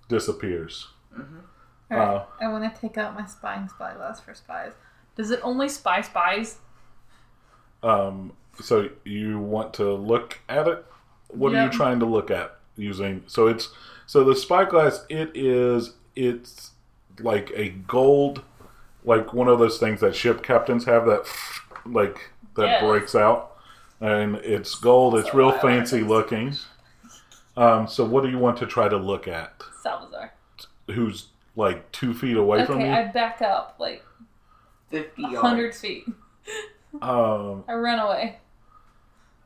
disappears. 0.08 0.88
Alright, 1.92 2.08
Uh, 2.08 2.24
I 2.40 2.48
want 2.48 2.74
to 2.74 2.80
take 2.80 2.96
out 2.96 3.14
my 3.14 3.26
spying 3.26 3.68
spyglass 3.68 4.20
for 4.20 4.32
spies. 4.32 4.72
Does 5.14 5.30
it 5.30 5.40
only 5.42 5.68
spy 5.68 6.00
spies? 6.00 6.58
Um, 7.82 8.32
so 8.62 8.88
you 9.04 9.38
want 9.38 9.74
to 9.74 9.92
look 9.92 10.38
at 10.48 10.66
it? 10.66 10.84
What 11.28 11.54
are 11.54 11.64
you 11.64 11.70
trying 11.70 12.00
to 12.00 12.06
look 12.06 12.30
at 12.30 12.58
using? 12.76 13.24
So 13.26 13.46
it's 13.46 13.68
so 14.06 14.24
the 14.24 14.34
spyglass. 14.34 15.04
It 15.08 15.30
is 15.34 15.94
it's 16.16 16.70
like 17.20 17.50
a 17.54 17.68
gold, 17.68 18.42
like 19.04 19.34
one 19.34 19.48
of 19.48 19.58
those 19.58 19.78
things 19.78 20.00
that 20.00 20.14
ship 20.16 20.42
captains 20.42 20.86
have 20.86 21.04
that 21.06 21.26
like 21.84 22.30
that 22.60 22.68
Yes. 22.68 22.82
breaks 22.82 23.14
out, 23.14 23.56
and 24.00 24.36
it's 24.36 24.74
gold. 24.76 25.16
It's 25.16 25.34
real 25.34 25.50
So 25.50 25.58
I 25.58 25.60
fancy 25.60 26.02
looking. 26.02 26.54
Um, 27.56 27.86
so 27.88 28.04
what 28.04 28.22
do 28.22 28.30
you 28.30 28.38
want 28.38 28.56
to 28.58 28.66
try 28.66 28.88
to 28.88 28.96
look 28.96 29.26
at? 29.28 29.62
Salvazar. 29.82 30.32
Who's 30.88 31.28
like 31.56 31.90
two 31.92 32.14
feet 32.14 32.36
away 32.36 32.64
from 32.64 32.76
Okay, 32.76 32.86
you? 32.86 32.92
I 32.94 33.04
back 33.12 33.42
up 33.42 33.76
like 33.78 34.04
50 34.90 35.22
a 35.24 35.28
yards. 35.30 35.40
hundred 35.40 35.74
feet. 35.74 36.04
Um, 37.02 37.64
I 37.68 37.74
run 37.74 37.98
away. 37.98 38.38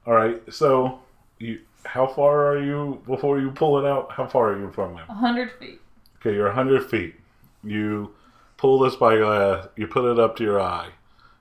all 0.07 0.15
right. 0.15 0.41
So 0.53 1.01
you, 1.39 1.61
how 1.85 2.07
far 2.07 2.47
are 2.47 2.63
you 2.63 3.03
before 3.07 3.41
you 3.41 3.51
pull 3.51 3.79
it 3.79 3.87
out? 3.89 4.13
How 4.13 4.27
far 4.27 4.53
are 4.53 4.59
you 4.59 4.71
from 4.73 4.97
him? 4.97 5.05
A 5.09 5.15
hundred 5.15 5.53
feet. 5.59 5.81
Okay, 6.21 6.35
you're 6.35 6.47
100 6.47 6.89
feet. 6.89 7.15
You 7.63 8.15
pull 8.57 8.79
the 8.79 8.91
spyglass, 8.91 9.69
you 9.77 9.87
put 9.87 10.11
it 10.11 10.19
up 10.19 10.37
to 10.37 10.45
your 10.45 10.59
eye. 10.61 10.89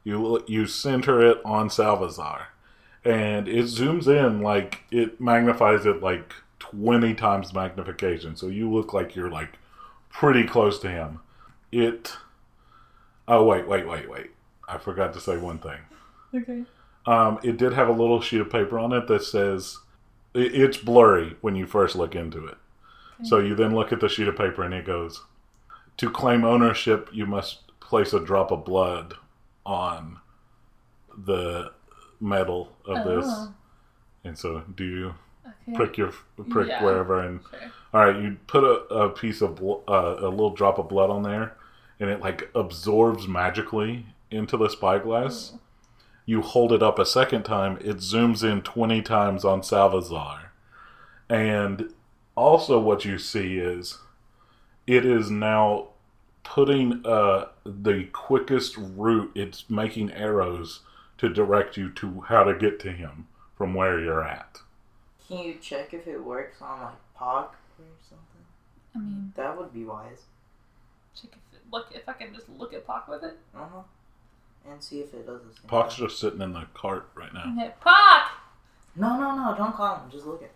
You 0.03 0.43
you 0.47 0.65
center 0.67 1.21
it 1.21 1.39
on 1.45 1.69
Salvazar, 1.69 2.47
and 3.05 3.47
it 3.47 3.65
zooms 3.65 4.07
in 4.07 4.41
like 4.41 4.81
it 4.91 5.21
magnifies 5.21 5.85
it 5.85 6.01
like 6.01 6.33
20 6.59 7.13
times 7.13 7.53
magnification. 7.53 8.35
So 8.35 8.47
you 8.47 8.71
look 8.71 8.93
like 8.93 9.15
you're 9.15 9.29
like 9.29 9.57
pretty 10.09 10.45
close 10.45 10.79
to 10.79 10.89
him. 10.89 11.19
It. 11.71 12.15
Oh 13.27 13.45
wait, 13.45 13.67
wait, 13.67 13.87
wait, 13.87 14.09
wait! 14.09 14.31
I 14.67 14.77
forgot 14.77 15.13
to 15.13 15.21
say 15.21 15.37
one 15.37 15.59
thing. 15.59 15.79
Okay. 16.35 16.63
Um, 17.05 17.39
it 17.43 17.57
did 17.57 17.73
have 17.73 17.87
a 17.87 17.93
little 17.93 18.21
sheet 18.21 18.41
of 18.41 18.49
paper 18.49 18.79
on 18.79 18.91
it 18.93 19.07
that 19.07 19.23
says 19.23 19.79
it, 20.33 20.53
it's 20.55 20.77
blurry 20.77 21.35
when 21.41 21.55
you 21.55 21.65
first 21.65 21.95
look 21.95 22.15
into 22.15 22.45
it. 22.45 22.57
So 23.23 23.39
you 23.39 23.55
then 23.55 23.73
look 23.73 23.93
at 23.93 24.01
the 24.01 24.09
sheet 24.09 24.27
of 24.27 24.35
paper 24.35 24.63
and 24.63 24.73
it 24.73 24.85
goes, 24.85 25.21
"To 25.97 26.09
claim 26.09 26.43
ownership, 26.43 27.07
you 27.13 27.25
must 27.25 27.79
place 27.79 28.11
a 28.11 28.19
drop 28.19 28.51
of 28.51 28.65
blood 28.65 29.15
on 29.65 30.19
the 31.17 31.71
metal 32.19 32.71
of 32.85 33.05
this." 33.05 33.25
Oh, 33.27 33.53
And 34.25 34.37
so, 34.37 34.61
do 34.73 34.83
you 34.85 35.15
okay. 35.45 35.75
prick 35.75 35.97
your 35.97 36.13
prick 36.49 36.69
Yeah. 36.69 36.83
wherever? 36.83 37.19
And 37.19 37.41
Sure. 37.49 37.59
all 37.93 37.99
right, 38.05 38.15
you 38.15 38.37
put 38.47 38.63
a, 38.63 38.83
a 38.93 39.09
piece 39.09 39.41
of 39.41 39.55
bl- 39.55 39.81
uh, 39.87 40.15
a 40.19 40.29
little 40.29 40.51
drop 40.51 40.77
of 40.79 40.87
blood 40.89 41.09
on 41.09 41.23
there, 41.23 41.55
and 41.99 42.09
it 42.09 42.21
like 42.21 42.49
absorbs 42.55 43.27
magically 43.27 44.05
into 44.31 44.55
the 44.57 44.69
spyglass. 44.69 45.57
You 46.25 46.41
hold 46.41 46.71
it 46.71 46.81
up 46.81 46.99
a 46.99 47.05
second 47.05 47.43
time, 47.43 47.77
it 47.81 47.97
zooms 47.97 48.49
in 48.49 48.61
twenty 48.61 49.01
times 49.01 49.43
on 49.43 49.61
Salvazar, 49.61 50.53
and 51.29 51.93
also 52.35 52.79
what 52.79 53.03
you 53.05 53.17
see 53.19 53.57
is 53.59 53.99
it 54.87 55.05
is 55.05 55.29
now 55.29 55.89
putting 56.43 57.05
uh, 57.05 57.47
the 57.65 58.05
quickest 58.11 58.75
route. 58.77 59.31
It's 59.35 59.69
making 59.69 60.11
arrows 60.11 60.81
to 61.17 61.29
direct 61.29 61.77
you 61.77 61.89
to 61.91 62.21
how 62.21 62.43
to 62.43 62.53
get 62.53 62.79
to 62.81 62.91
him 62.91 63.27
from 63.57 63.73
where 63.73 63.99
you're 63.99 64.23
at. 64.23 64.59
Can 65.27 65.39
you 65.39 65.55
check 65.61 65.93
if 65.93 66.07
it 66.07 66.23
works 66.23 66.61
on 66.61 66.81
like 66.81 66.93
Pock 67.15 67.55
or 67.79 67.85
something? 68.09 68.25
I 68.95 68.99
mean, 68.99 69.33
That 69.35 69.57
would 69.57 69.73
be 69.73 69.85
wise. 69.85 70.23
check 71.15 71.31
if 71.31 71.57
it, 71.57 71.63
look 71.71 71.87
if 71.93 72.07
I 72.09 72.13
can 72.13 72.33
just 72.33 72.49
look 72.49 72.73
at 72.73 72.85
Pock 72.85 73.07
with 73.07 73.23
it. 73.23 73.37
Uh 73.55 73.65
huh. 73.73 73.81
And 74.69 74.81
see 74.81 74.99
if 75.01 75.13
it 75.13 75.25
does 75.27 75.41
the 75.41 75.53
same. 75.53 75.67
Pock's 75.67 75.95
just 75.95 76.19
sitting 76.19 76.41
in 76.41 76.53
the 76.53 76.65
cart 76.73 77.09
right 77.15 77.33
now. 77.33 77.53
Hey, 77.57 77.71
Pock! 77.81 78.31
No, 78.95 79.17
no, 79.19 79.35
no! 79.35 79.55
Don't 79.57 79.73
call 79.75 79.97
him. 79.97 80.11
Just 80.11 80.25
look 80.25 80.41
at. 80.43 80.51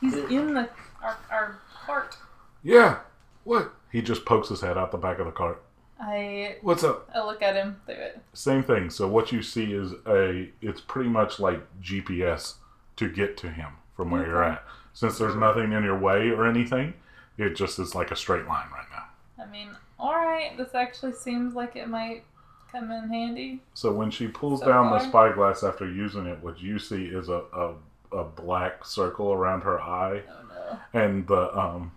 He's 0.00 0.14
Good. 0.14 0.30
in 0.32 0.54
the 0.54 0.68
our 1.02 1.18
our 1.30 1.58
cart. 1.84 2.16
Yeah. 2.62 3.00
What? 3.44 3.72
He 3.96 4.02
just 4.02 4.26
pokes 4.26 4.50
his 4.50 4.60
head 4.60 4.76
out 4.76 4.92
the 4.92 4.98
back 4.98 5.18
of 5.20 5.24
the 5.24 5.32
cart. 5.32 5.62
I 5.98 6.56
What's 6.60 6.84
up? 6.84 7.08
I 7.14 7.24
look 7.24 7.40
at 7.40 7.54
him 7.56 7.80
through 7.86 7.94
it. 7.94 8.20
Same 8.34 8.62
thing. 8.62 8.90
So 8.90 9.08
what 9.08 9.32
you 9.32 9.42
see 9.42 9.72
is 9.72 9.92
a. 10.06 10.50
It's 10.60 10.82
pretty 10.82 11.08
much 11.08 11.40
like 11.40 11.62
GPS 11.80 12.56
to 12.96 13.08
get 13.08 13.38
to 13.38 13.48
him 13.48 13.68
from 13.96 14.10
where 14.10 14.26
you're 14.26 14.44
at. 14.44 14.62
Since 14.92 15.16
there's 15.16 15.34
nothing 15.34 15.72
in 15.72 15.82
your 15.82 15.98
way 15.98 16.28
or 16.28 16.46
anything, 16.46 16.92
it 17.38 17.56
just 17.56 17.78
is 17.78 17.94
like 17.94 18.10
a 18.10 18.16
straight 18.16 18.46
line 18.46 18.66
right 18.70 18.84
now. 18.92 19.42
I 19.42 19.46
mean, 19.50 19.70
all 19.98 20.14
right. 20.14 20.54
This 20.58 20.74
actually 20.74 21.14
seems 21.14 21.54
like 21.54 21.74
it 21.74 21.88
might 21.88 22.24
come 22.70 22.90
in 22.90 23.08
handy. 23.08 23.62
So 23.72 23.94
when 23.94 24.10
she 24.10 24.28
pulls 24.28 24.60
So 24.60 24.66
down 24.66 24.92
the 24.92 24.98
far? 25.00 25.08
spyglass 25.08 25.64
after 25.64 25.90
using 25.90 26.26
it, 26.26 26.38
what 26.42 26.60
you 26.60 26.78
see 26.78 27.06
is 27.06 27.30
a, 27.30 27.44
a 27.54 27.72
a 28.12 28.24
black 28.24 28.84
circle 28.84 29.32
around 29.32 29.62
her 29.62 29.80
eye, 29.80 30.20
Oh 30.28 30.44
no. 30.50 30.78
and 31.00 31.26
the 31.26 31.58
um, 31.58 31.92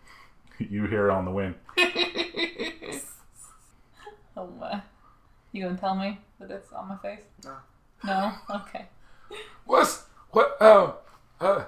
you 0.70 0.86
hear 0.86 1.10
it 1.10 1.12
on 1.12 1.26
the 1.26 1.32
wind. 1.32 1.56
oh 4.38 4.48
my. 4.60 4.82
You 5.52 5.64
gonna 5.66 5.78
tell 5.78 5.96
me 5.96 6.20
that 6.40 6.52
it's 6.52 6.72
on 6.74 6.88
my 6.90 6.98
face? 6.98 7.22
No. 7.44 7.56
No. 8.04 8.32
Okay. 8.56 8.86
What's 9.66 10.06
what? 10.32 10.58
Oh, 10.62 10.98
uh, 11.42 11.64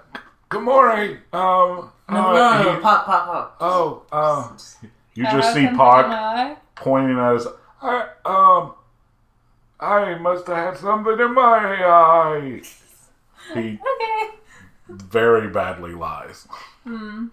good 0.50 0.62
morning. 0.62 1.18
Um, 1.34 1.92
No, 2.10 2.30
uh, 2.30 2.34
no, 2.34 2.64
no, 2.64 2.74
no, 2.74 2.80
pop, 2.82 3.06
pop, 3.06 3.26
pop. 3.26 3.58
oh, 3.62 4.04
um, 4.12 4.58
you 5.14 5.26
I 5.26 5.32
just 5.32 5.48
have 5.48 5.54
see 5.56 5.64
something 5.66 5.80
on 5.80 5.88
my 5.88 6.04
Pock 6.04 6.06
eye. 6.12 6.58
pointing 6.76 7.18
at 7.18 7.36
us. 7.36 7.48
I 7.82 8.08
um, 8.26 8.74
I 9.80 10.16
must 10.16 10.46
have 10.48 10.58
had 10.58 10.78
something 10.78 11.20
in 11.20 11.34
my 11.34 11.84
eye. 11.86 12.62
He 13.56 13.80
Okay. 13.96 14.30
very 14.88 15.50
badly 15.50 15.94
lies. 15.94 16.48
Hmm. 16.84 17.28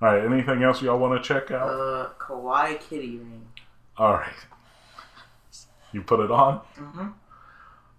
All 0.00 0.08
right. 0.14 0.24
Anything 0.24 0.62
else 0.62 0.80
y'all 0.82 0.98
want 0.98 1.22
to 1.22 1.26
check 1.26 1.50
out? 1.50 1.68
Uh, 1.68 2.08
Kawaii 2.18 2.78
Kitty 2.80 3.16
ring. 3.18 3.46
All 3.96 4.12
right. 4.14 4.32
You 5.92 6.02
put 6.02 6.20
it 6.20 6.30
on. 6.30 6.60
Mm-hmm. 6.76 7.08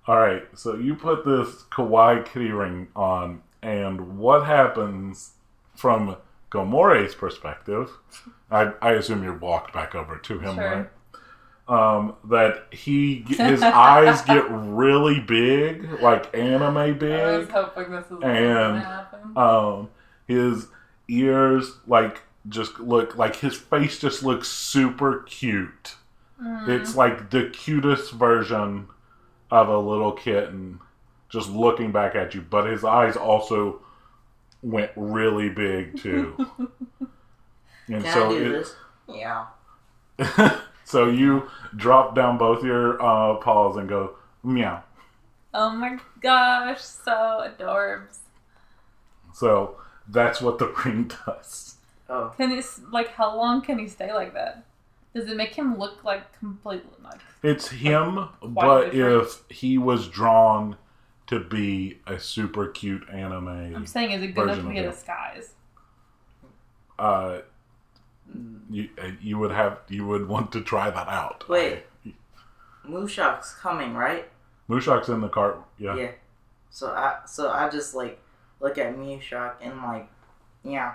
All 0.08 0.18
right, 0.20 0.44
so 0.58 0.76
you 0.76 0.96
put 0.96 1.24
this 1.24 1.64
kawaii 1.72 2.26
kitty 2.26 2.50
ring 2.52 2.88
on, 2.96 3.44
and 3.62 4.18
what 4.18 4.44
happens 4.44 5.34
from 5.76 6.16
Gomore's 6.50 7.14
perspective? 7.14 7.92
I, 8.50 8.72
I 8.82 8.94
assume 8.94 9.24
you 9.24 9.34
walked 9.34 9.72
back 9.72 9.94
over 9.94 10.18
to 10.18 10.40
him, 10.40 10.56
Sure. 10.56 10.90
right? 11.68 11.94
Um, 11.96 12.16
that 12.24 12.74
he 12.74 13.24
his 13.28 13.62
eyes 13.64 14.24
get 14.24 14.46
really 14.50 15.20
big, 15.20 16.02
like 16.02 16.36
anime 16.36 16.78
I 16.78 16.92
was 16.92 16.98
big. 17.00 17.50
hoping 17.52 17.92
this 17.92 18.10
was 18.10 18.24
And, 18.24 18.24
gonna 18.24 18.80
happen. 18.80 19.38
Um, 19.38 19.90
his 20.28 20.68
ears 21.10 21.74
like 21.88 22.22
just 22.48 22.80
look 22.80 23.18
like 23.18 23.38
his 23.38 23.56
face 23.56 24.00
just 24.00 24.24
looks 24.24 24.48
super 24.48 25.24
cute. 25.24 25.96
Mm. 26.42 26.70
It's 26.70 26.96
like 26.96 27.30
the 27.32 27.50
cutest 27.50 28.14
version 28.14 28.88
of 29.52 29.68
a 29.68 29.78
little 29.78 30.12
kitten 30.12 30.80
just 31.30 31.50
looking 31.50 31.92
back 31.92 32.16
at 32.16 32.34
you, 32.34 32.42
but 32.42 32.66
his 32.70 32.84
eyes 32.84 33.16
also 33.16 33.82
went 34.62 34.92
really 34.96 35.50
big 35.50 36.00
too. 36.02 36.36
and 37.88 38.04
Can 38.04 38.14
so 38.14 38.28
I 38.28 38.30
do 38.30 38.46
it, 38.46 38.50
this? 38.50 38.76
Yeah. 39.08 39.46
so 40.86 41.10
you 41.10 41.50
drop 41.76 42.16
down 42.16 42.38
both 42.38 42.64
your 42.64 43.02
uh, 43.02 43.36
paws 43.36 43.78
and 43.78 43.88
go 43.88 44.16
meow. 44.44 44.84
Oh 45.54 45.72
my 45.72 45.98
gosh, 46.22 46.82
so 46.82 47.48
adorbs. 47.48 48.20
So 49.34 49.78
that's 50.10 50.42
what 50.42 50.60
the 50.60 50.68
ring 50.86 51.12
does. 51.26 51.76
Oh. 52.10 52.34
Can 52.38 52.52
he 52.52 52.62
like 52.92 53.10
how 53.10 53.36
long 53.36 53.62
can 53.62 53.80
he 53.80 53.88
stay 53.88 54.12
like 54.14 54.34
that? 54.34 54.64
Does 55.14 55.28
it 55.30 55.36
make 55.38 55.56
him 55.56 55.78
look 55.78 56.04
like 56.04 56.38
completely 56.40 56.90
like 57.04 57.20
It's 57.44 57.70
him, 57.70 58.30
but 58.42 58.92
different. 58.92 59.24
if 59.24 59.44
he 59.50 59.78
was 59.78 60.08
drawn 60.08 60.78
to 61.28 61.40
be 61.40 62.00
a 62.08 62.20
super 62.20 62.68
cute 62.68 63.08
anime, 63.10 63.76
I'm 63.76 63.86
saying 63.86 64.12
is 64.12 64.24
it 64.24 64.36
good 64.36 64.44
enough 64.50 64.58
to 64.58 64.70
be 64.70 64.80
a 64.80 64.92
disguise? 64.92 65.54
uh, 67.00 67.40
you 68.70 68.90
uh, 69.02 69.12
you 69.22 69.40
would 69.40 69.52
have 69.52 69.80
you 69.88 70.06
would 70.06 70.28
want 70.28 70.52
to 70.52 70.62
try 70.62 70.90
that 70.90 71.08
out. 71.08 71.48
Wait. 71.50 71.84
Mushak's 72.88 73.54
coming, 73.56 73.94
right? 73.94 74.28
Mushak's 74.70 75.10
in 75.10 75.22
the 75.22 75.30
cart. 75.30 75.62
Yeah. 75.78 75.96
Yeah. 75.96 76.12
So 76.70 76.88
I 76.88 77.20
so 77.26 77.50
I 77.50 77.70
just 77.70 77.96
like 77.96 78.20
look 78.60 78.78
at 78.78 78.98
Mushak 78.98 79.54
and 79.62 79.78
like, 79.78 80.10
yeah. 80.64 80.94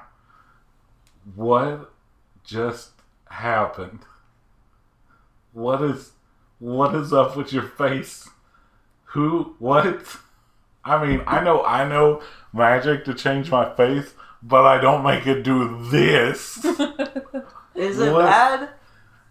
What 1.35 1.91
just 2.45 2.91
happened? 3.31 4.01
What 5.53 5.83
is 5.83 6.13
what 6.59 6.95
is 6.95 7.13
up 7.13 7.37
with 7.37 7.53
your 7.53 7.63
face? 7.63 8.29
Who 9.07 9.55
what? 9.59 10.17
I 10.85 11.05
mean, 11.05 11.23
I 11.27 11.43
know 11.43 11.65
I 11.65 11.89
know 11.89 12.23
magic 12.53 13.05
to 13.07 13.15
change 13.15 13.51
my 13.51 13.75
face, 13.75 14.15
but 14.43 14.65
I 14.67 14.81
don't 14.81 15.03
make 15.03 15.27
it 15.27 15.43
do 15.43 15.83
this. 15.91 16.59
Is 17.75 17.99
it 17.99 18.13
What? 18.13 18.27
bad? 18.27 18.69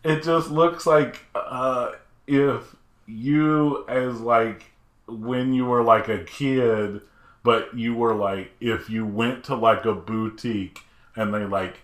it 0.03 0.21
just 0.23 0.49
looks 0.49 0.85
like 0.85 1.21
uh, 1.35 1.91
if 2.27 2.75
you 3.05 3.85
as 3.87 4.19
like 4.19 4.71
when 5.07 5.53
you 5.53 5.65
were 5.65 5.83
like 5.83 6.09
a 6.09 6.23
kid 6.23 7.01
but 7.43 7.75
you 7.77 7.93
were 7.93 8.15
like 8.15 8.51
if 8.59 8.89
you 8.89 9.05
went 9.05 9.43
to 9.45 9.55
like 9.55 9.85
a 9.85 9.93
boutique 9.93 10.79
and 11.15 11.33
they 11.33 11.45
like 11.45 11.77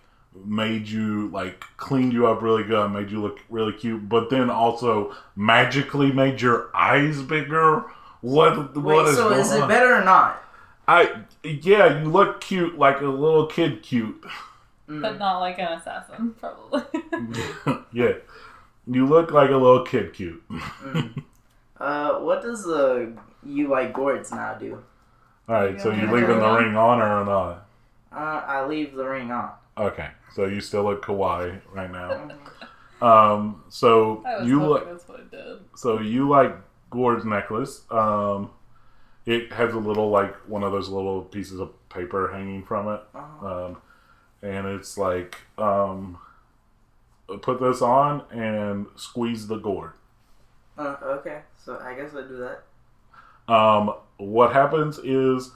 made 0.44 0.86
you 0.88 1.28
like 1.28 1.64
cleaned 1.76 2.12
you 2.12 2.26
up 2.26 2.40
really 2.42 2.62
good 2.62 2.88
made 2.90 3.10
you 3.10 3.20
look 3.20 3.40
really 3.50 3.72
cute 3.72 4.08
but 4.08 4.30
then 4.30 4.48
also 4.48 5.14
magically 5.36 6.12
made 6.12 6.40
your 6.40 6.70
eyes 6.74 7.20
bigger 7.22 7.84
what 8.20 8.74
Wait, 8.76 8.82
what 8.84 9.08
is 9.08 9.16
so 9.16 9.28
going 9.28 9.40
is 9.40 9.52
it 9.52 9.62
on? 9.62 9.68
better 9.68 9.94
or 9.94 10.04
not? 10.04 10.42
i 10.86 11.22
yeah 11.42 12.00
you 12.00 12.08
look 12.08 12.40
cute 12.40 12.78
like 12.78 13.00
a 13.00 13.06
little 13.06 13.46
kid 13.46 13.82
cute 13.82 14.22
but 14.86 15.18
not 15.20 15.38
like 15.38 15.56
an 15.60 15.72
assassin, 15.78 16.34
probably. 16.40 16.82
yeah 17.92 18.12
you 18.88 19.06
look 19.06 19.30
like 19.30 19.50
a 19.50 19.56
little 19.56 19.84
kid 19.84 20.12
cute 20.12 20.42
Mm. 20.48 21.22
Uh, 21.80 22.18
what 22.18 22.42
does 22.42 22.62
the 22.64 23.10
you 23.42 23.68
like 23.68 23.94
gourds 23.94 24.30
now 24.32 24.52
do? 24.54 24.82
All 25.50 25.56
right, 25.56 25.80
so 25.80 25.90
you 25.90 26.02
Yeah. 26.02 26.12
leaving 26.12 26.38
the 26.38 26.48
ring 26.52 26.76
on 26.76 27.02
or 27.02 27.24
not? 27.24 27.66
Uh, 28.12 28.42
I 28.46 28.64
leave 28.66 28.94
the 28.94 29.04
ring 29.04 29.32
on. 29.32 29.50
Okay, 29.76 30.08
so 30.32 30.44
you 30.44 30.60
still 30.60 30.84
look 30.84 31.04
kawaii 31.04 31.60
right 31.72 31.90
now. 31.90 32.10
Mhm. 33.00 33.04
Um, 33.04 33.64
so 33.68 34.22
I 34.24 34.38
was 34.38 34.46
you 34.46 34.62
look, 34.64 34.86
that's 34.86 35.08
what 35.08 35.18
it 35.18 35.30
did. 35.32 35.58
so 35.74 35.98
you 35.98 36.28
like 36.28 36.54
Gord's 36.90 37.24
necklace. 37.24 37.84
Um, 37.90 38.50
it 39.26 39.52
has 39.52 39.74
a 39.74 39.78
little 39.78 40.08
like 40.10 40.36
one 40.48 40.62
of 40.62 40.70
those 40.70 40.88
little 40.88 41.22
pieces 41.22 41.58
of 41.58 41.72
paper 41.88 42.30
hanging 42.32 42.62
from 42.62 42.86
it, 42.88 43.00
Uh-huh. 43.12 43.46
um, 43.66 43.82
and 44.42 44.68
it's 44.68 44.96
like 44.96 45.36
um, 45.58 46.18
put 47.42 47.58
this 47.58 47.82
on 47.82 48.22
and 48.30 48.86
squeeze 48.94 49.48
the 49.48 49.56
gourd. 49.56 49.94
Uh, 50.78 50.94
okay, 51.02 51.42
so 51.58 51.76
I 51.80 51.94
guess 51.94 52.14
I 52.14 52.22
do 52.22 52.36
that. 52.38 53.52
Um, 53.52 53.94
what 54.20 54.52
happens 54.52 54.98
is 54.98 55.50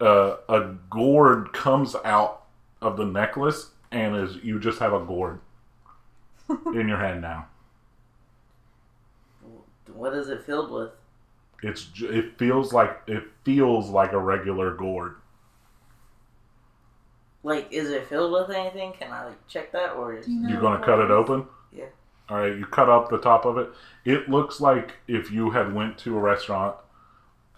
uh, 0.00 0.36
a 0.48 0.74
gourd 0.90 1.52
comes 1.52 1.94
out 2.04 2.44
of 2.80 2.96
the 2.96 3.04
necklace, 3.04 3.70
and 3.90 4.16
is 4.16 4.36
you 4.42 4.58
just 4.58 4.78
have 4.78 4.92
a 4.92 5.00
gourd 5.00 5.40
in 6.74 6.88
your 6.88 6.98
hand 6.98 7.20
now. 7.22 7.46
What 9.92 10.14
is 10.14 10.28
it 10.28 10.44
filled 10.44 10.70
with? 10.70 10.90
It's 11.62 11.90
it 12.00 12.38
feels 12.38 12.72
like 12.72 13.02
it 13.06 13.24
feels 13.44 13.90
like 13.90 14.12
a 14.12 14.18
regular 14.18 14.74
gourd. 14.74 15.16
Like, 17.42 17.68
is 17.72 17.90
it 17.90 18.06
filled 18.06 18.32
with 18.32 18.56
anything? 18.56 18.92
Can 18.92 19.10
I 19.12 19.26
like 19.26 19.46
check 19.48 19.72
that, 19.72 19.92
or 19.92 20.14
is 20.14 20.26
Do 20.26 20.32
you 20.32 20.40
know 20.40 20.48
You're 20.48 20.60
gonna 20.60 20.84
cut 20.84 20.98
it 21.00 21.10
it 21.10 21.10
is? 21.10 21.10
open. 21.10 21.46
Yeah. 21.72 21.86
All 22.28 22.38
right. 22.38 22.56
You 22.56 22.64
cut 22.66 22.88
up 22.88 23.10
the 23.10 23.18
top 23.18 23.44
of 23.44 23.58
it. 23.58 23.70
It 24.04 24.28
looks 24.28 24.60
like 24.60 24.96
if 25.08 25.30
you 25.30 25.50
had 25.50 25.74
went 25.74 25.98
to 25.98 26.16
a 26.16 26.20
restaurant 26.20 26.76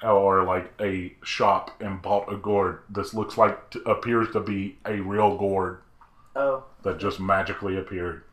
or 0.02 0.42
like 0.44 0.72
a 0.80 1.14
shop 1.24 1.70
and 1.80 2.02
bought 2.02 2.32
a 2.32 2.36
gourd. 2.36 2.80
This 2.90 3.14
looks 3.14 3.36
like 3.38 3.70
t- 3.70 3.80
appears 3.86 4.30
to 4.32 4.40
be 4.40 4.76
a 4.86 5.00
real 5.00 5.36
gourd 5.36 5.78
oh, 6.36 6.64
that 6.82 6.98
just 6.98 7.20
magically 7.20 7.76
appeared. 7.78 8.24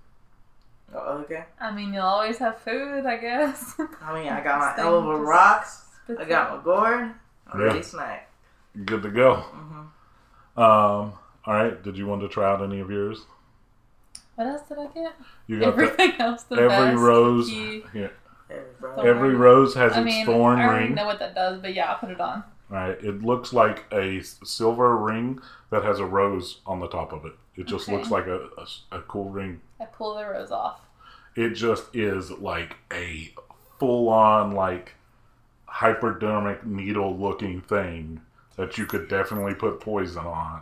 oh, 0.95 1.17
okay. 1.19 1.45
I 1.61 1.71
mean, 1.71 1.93
you'll 1.93 2.03
always 2.03 2.37
have 2.39 2.59
food, 2.59 3.05
I 3.05 3.17
guess. 3.17 3.73
I 4.01 4.13
mean, 4.13 4.29
I 4.31 4.41
got 4.43 4.59
my 4.59 4.67
This 4.67 4.75
thing 4.77 4.85
elbow 4.85 5.17
rocks. 5.19 5.83
I 6.19 6.25
got 6.25 6.57
my 6.57 6.63
gourd. 6.63 7.11
I'm 7.51 7.59
Yeah. 7.59 7.65
ready 7.67 7.83
snack. 7.83 8.31
Good 8.85 9.03
to 9.03 9.09
go. 9.09 9.35
hmm 9.35 9.79
Um, 10.59 11.13
all 11.45 11.53
right. 11.53 11.81
Did 11.83 11.97
you 11.97 12.07
want 12.07 12.21
to 12.21 12.27
try 12.29 12.49
out 12.51 12.61
any 12.63 12.79
of 12.79 12.89
yours? 12.89 13.25
What 14.35 14.47
else 14.47 14.61
did 14.69 14.77
I 14.79 14.87
get? 14.87 15.13
You 15.47 15.59
got 15.59 15.75
the, 15.75 15.83
Everything 15.83 16.11
else. 16.21 16.43
The 16.43 16.55
every 16.55 16.67
best, 16.91 16.97
rose. 17.01 17.49
key. 17.49 17.83
Here, 17.93 18.11
Every 18.97 19.35
rose 19.35 19.75
has 19.75 19.93
I 19.93 19.97
its 19.97 20.05
mean, 20.05 20.25
thorn 20.25 20.59
I 20.59 20.65
already 20.65 20.85
ring. 20.85 20.95
know 20.95 21.05
what 21.05 21.19
that 21.19 21.35
does, 21.35 21.59
but 21.61 21.73
yeah, 21.73 21.91
I'll 21.91 21.97
put 21.99 22.09
it 22.09 22.19
on. 22.19 22.43
Right. 22.69 23.03
It 23.03 23.23
looks 23.23 23.53
like 23.53 23.85
a 23.91 24.21
silver 24.21 24.95
ring 24.97 25.39
that 25.71 25.83
has 25.83 25.99
a 25.99 26.05
rose 26.05 26.59
on 26.65 26.79
the 26.79 26.87
top 26.87 27.11
of 27.13 27.25
it. 27.25 27.33
It 27.55 27.65
just 27.67 27.87
Okay. 27.87 27.97
looks 27.97 28.11
like 28.11 28.27
a 28.27 28.49
a 28.91 29.01
cool 29.01 29.29
ring. 29.29 29.61
I 29.79 29.85
pull 29.85 30.15
the 30.15 30.25
rose 30.25 30.51
off. 30.51 30.81
It 31.35 31.51
just 31.51 31.95
is 31.95 32.31
like 32.31 32.77
a 32.91 33.33
full 33.79 34.09
on, 34.09 34.51
like, 34.51 34.93
hypodermic 35.65 36.65
needle 36.65 37.15
looking 37.17 37.61
thing 37.61 38.21
that 38.55 38.77
you 38.77 38.85
could 38.85 39.07
definitely 39.07 39.53
put 39.55 39.79
poison 39.79 40.25
on. 40.25 40.61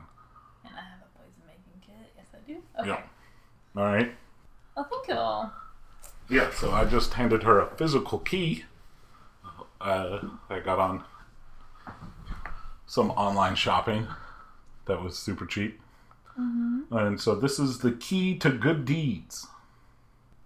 And 0.65 0.73
I 0.75 0.81
have 0.81 0.99
a 1.01 1.17
poison 1.17 1.41
making 1.47 1.81
kit. 1.81 2.13
Yes, 2.15 2.27
I 2.33 2.39
do. 2.47 2.61
Okay. 2.79 2.89
Yeah. 2.89 3.81
All 3.81 3.83
right. 3.87 4.11
Oh, 4.77 4.83
thank 4.83 5.07
you. 5.07 5.51
Yeah, 6.29 6.51
so 6.51 6.71
I 6.71 6.85
just 6.85 7.13
handed 7.13 7.43
her 7.43 7.59
a 7.59 7.67
physical 7.75 8.19
key. 8.19 8.65
Uh, 9.79 10.19
I 10.49 10.59
got 10.59 10.79
on 10.79 11.03
some 12.85 13.11
online 13.11 13.55
shopping 13.55 14.07
that 14.85 15.01
was 15.01 15.17
super 15.17 15.45
cheap. 15.45 15.79
And 16.35 17.19
so 17.19 17.33
this 17.33 17.57
is 17.59 17.79
the 17.79 17.91
key 17.93 18.37
to 18.39 18.49
good 18.51 18.85
deeds. 18.85 19.47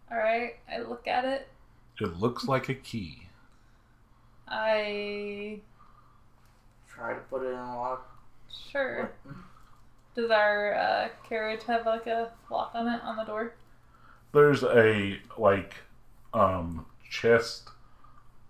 All 0.09 0.17
right. 0.17 0.55
I 0.71 0.79
look 0.79 1.07
at 1.07 1.25
it. 1.25 1.47
It 1.99 2.17
looks 2.17 2.45
like 2.45 2.69
a 2.69 2.73
key. 2.73 3.23
I 4.47 5.59
Try 6.89 7.13
to 7.13 7.19
put 7.21 7.43
it 7.43 7.49
in 7.49 7.57
a 7.59 7.75
lock. 7.77 8.09
sure. 8.71 9.11
Does 10.15 10.29
our 10.29 10.75
uh, 10.75 11.07
carriage 11.27 11.63
have 11.67 11.85
like 11.85 12.07
a 12.07 12.31
lock 12.49 12.71
on 12.73 12.87
it 12.87 13.01
on 13.03 13.17
the 13.17 13.23
door? 13.23 13.53
There's 14.33 14.63
a 14.63 15.19
like 15.37 15.75
um 16.33 16.85
chest 17.09 17.69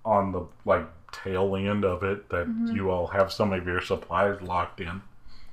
on 0.06 0.32
the 0.32 0.46
like 0.66 0.88
tail 1.12 1.56
end 1.56 1.84
of 1.84 2.04
it 2.04 2.30
that 2.30 2.48
you 2.74 2.90
all 2.90 3.08
have 3.08 3.32
some 3.32 3.52
of 3.54 3.66
your 3.66 3.82
supplies 3.82 4.42
locked 4.42 4.80
in. 4.82 5.02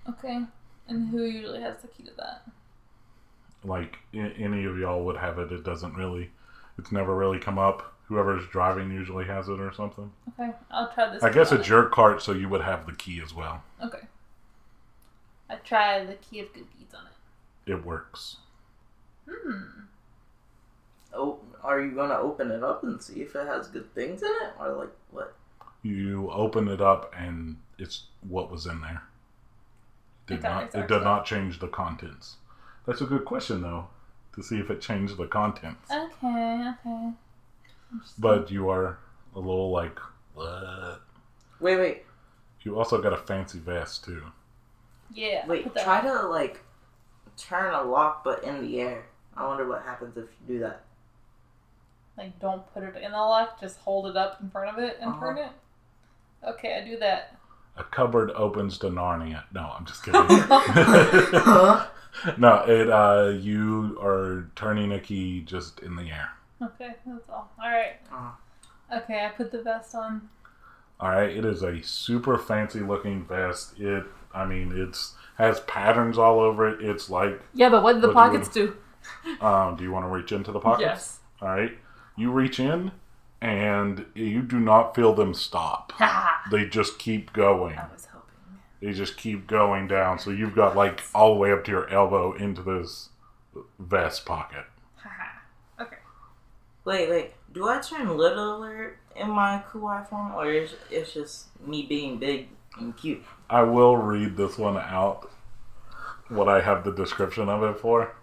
Okay. 0.09 0.43
And 0.87 1.09
who 1.09 1.25
usually 1.25 1.61
has 1.61 1.77
the 1.83 1.89
key 1.89 2.05
to 2.05 2.11
that? 2.17 2.43
like 3.65 3.99
a- 4.15 4.19
any 4.19 4.65
of 4.65 4.79
y'all 4.79 5.05
would 5.05 5.17
have 5.17 5.39
it. 5.41 5.51
It 5.51 5.65
doesn't 5.65 5.95
really, 5.95 6.31
it's 6.79 6.93
never 6.93 7.15
really 7.17 7.41
come 7.41 7.59
up. 7.59 7.93
Whoever's 8.05 8.47
driving 8.49 8.91
usually 8.93 9.25
has 9.27 9.49
it 9.49 9.59
or 9.61 9.73
something. 9.73 10.11
Okay, 10.29 10.53
I'll 10.71 10.91
try 10.93 11.11
this. 11.13 11.23
I 11.25 11.31
guess 11.31 11.51
it's 11.51 11.69
your 11.69 11.87
cart, 11.87 12.23
so 12.23 12.33
you 12.33 12.49
would 12.49 12.61
have 12.63 12.87
the 12.87 12.93
key 12.93 13.21
as 13.21 13.35
well. 13.35 13.63
Okay. 13.85 14.03
I 15.51 15.57
try 15.57 16.05
the 16.05 16.15
key 16.15 16.39
of 16.41 16.53
good 16.55 16.67
deeds 16.79 16.95
on 16.95 17.03
it. 17.07 17.73
It 17.73 17.85
works. 17.85 18.37
Hmm. 19.29 19.63
Oh, 21.19 21.41
are 21.65 21.81
you 21.81 21.91
gonna 21.91 22.17
open 22.19 22.51
it 22.53 22.63
up 22.63 22.85
and 22.85 23.03
see 23.03 23.21
if 23.23 23.35
it 23.35 23.47
has 23.47 23.67
good 23.67 23.93
things 23.95 24.23
in 24.23 24.29
it, 24.29 24.53
or 24.61 24.73
like 24.73 24.91
what? 25.11 25.35
You 25.83 26.31
open 26.31 26.69
it 26.69 26.81
up, 26.81 27.13
and 27.17 27.57
it's 27.79 28.05
what 28.27 28.51
was 28.51 28.67
in 28.67 28.81
there. 28.81 29.03
Did 30.27 30.43
not. 30.43 30.75
It 30.75 30.87
did 30.89 30.99
out. 30.99 31.05
not 31.05 31.25
change 31.27 31.59
the 31.59 31.69
contents. 31.69 32.37
That's 32.87 33.01
a 33.01 33.07
good 33.07 33.25
question, 33.25 33.63
though, 33.63 33.89
to 34.35 34.43
see 34.43 34.59
if 34.59 34.71
it 34.71 34.81
changed 34.81 35.17
the 35.17 35.27
contents. 35.27 35.91
Okay, 35.91 36.73
okay. 36.87 37.11
But 38.19 38.51
you 38.51 38.69
are 38.69 38.99
a 39.35 39.39
little 39.41 39.71
like, 39.71 39.99
what? 40.35 41.01
Wait, 41.61 41.77
wait, 41.77 42.03
You 42.63 42.79
also 42.79 43.03
got 43.03 43.13
a 43.13 43.17
fancy 43.17 43.59
vest 43.59 44.05
too. 44.05 44.23
yeah, 45.13 45.41
I'll 45.43 45.49
wait. 45.49 45.75
Try 45.75 45.99
on. 45.99 46.05
to 46.05 46.29
like 46.29 46.63
turn 47.37 47.75
a 47.75 47.83
lock, 47.83 48.23
but 48.25 48.45
in 48.45 48.63
the 48.63 48.81
air. 48.81 49.07
I 49.37 49.47
wonder 49.47 49.67
what 49.67 49.83
happens 49.83 50.17
if 50.17 50.25
you 50.25 50.55
do 50.55 50.59
that. 50.61 50.85
Like 52.19 52.39
don't 52.41 52.63
put 52.75 52.83
it 52.83 52.97
in 52.97 53.13
the 53.13 53.17
lock, 53.17 53.61
just 53.61 53.79
hold 53.79 54.07
it 54.09 54.17
up 54.17 54.41
in 54.43 54.51
front 54.51 54.77
of 54.77 54.83
it 54.83 54.99
and 55.01 55.11
Uh-huh. 55.11 55.21
turn 55.21 55.39
it. 55.39 55.51
Okay, 56.47 56.77
I 56.81 56.85
do 56.87 56.99
that. 56.99 57.37
A 57.77 57.85
cupboard 57.85 58.31
opens 58.33 58.77
to 58.79 58.89
Narnia. 58.89 59.45
No, 59.55 59.73
I'm 59.79 59.87
just 59.87 60.05
kidding. 60.05 60.21
Huh? 60.29 61.87
no, 62.37 62.65
it. 62.67 62.91
Uh, 62.91 63.29
you 63.39 63.99
are 64.03 64.51
turning 64.57 64.93
a 64.93 64.99
key 65.01 65.41
just 65.43 65.81
in 65.81 65.95
the 65.97 66.03
air. 66.11 66.31
Okay, 66.61 66.95
that's 67.07 67.29
all. 67.29 67.51
All 67.63 67.69
right. 67.71 67.97
Uh. 68.13 68.31
Okay, 68.97 69.25
I 69.25 69.29
put 69.29 69.53
the 69.53 69.63
vest 69.63 69.95
on. 69.95 70.29
All 70.99 71.11
right, 71.11 71.31
it 71.31 71.45
is 71.45 71.63
a 71.63 71.81
super 71.83 72.37
fancy 72.39 72.81
looking 72.81 73.25
vest. 73.25 73.79
It, 73.79 74.05
I 74.35 74.45
mean, 74.47 74.73
it's 74.75 75.15
has 75.37 75.61
patterns 75.61 76.19
all 76.19 76.41
over 76.41 76.69
it. 76.69 76.81
It's 76.85 77.09
like, 77.09 77.41
Yeah, 77.55 77.69
but 77.69 77.85
what 77.85 77.93
did 77.93 78.03
the 78.03 78.09
What 78.09 78.33
do 78.33 78.39
pockets 78.39 78.49
do? 78.49 78.77
um, 79.41 79.77
do 79.77 79.85
you 79.85 79.93
want 79.93 80.05
to 80.05 80.09
reach 80.09 80.33
into 80.33 80.51
the 80.51 80.59
pockets? 80.59 80.83
Yes. 80.83 81.21
All 81.41 81.49
right, 81.49 81.79
you 82.19 82.31
reach 82.31 82.59
in, 82.61 82.93
and 83.41 84.07
you 84.15 84.43
do 84.43 84.59
not 84.59 84.95
feel 84.95 85.15
them 85.15 85.35
stop. 85.35 85.93
They 86.51 86.65
just 86.65 86.99
keep 86.99 87.35
going. 87.35 87.77
I 87.77 87.87
was 87.93 88.07
hoping. 88.07 88.59
They 88.81 88.93
just 88.95 89.19
keep 89.19 89.47
going 89.47 89.87
down. 89.87 90.19
So 90.19 90.31
you've 90.31 90.55
got 90.55 90.75
like 90.75 91.03
all 91.15 91.35
the 91.35 91.41
way 91.41 91.53
up 91.53 91.63
to 91.65 91.71
your 91.71 91.91
elbow 91.91 92.33
into 92.33 92.63
this 92.63 93.11
vest 93.79 94.25
pocket. 94.25 94.65
Ha! 95.03 95.43
Okay. 95.79 95.99
Wait, 96.87 97.11
wait. 97.11 97.33
Do 97.53 97.69
I 97.69 97.81
turn 97.81 98.17
little 98.17 98.57
alert 98.57 98.99
in 99.15 99.29
my 99.29 99.63
kawaii 99.71 100.09
form, 100.09 100.33
or 100.35 100.51
is 100.51 100.75
it's 100.91 101.13
just 101.13 101.49
me 101.61 101.83
being 101.83 102.19
big 102.19 102.49
and 102.79 102.97
cute? 102.97 103.23
I 103.51 103.63
will 103.63 103.99
read 103.99 104.39
this 104.39 104.57
one 104.57 104.79
out. 104.79 105.31
What 106.29 106.49
I 106.49 106.63
have 106.63 106.85
the 106.85 106.93
description 106.93 107.51
of 107.51 107.63
it 107.63 107.79
for. 107.79 108.15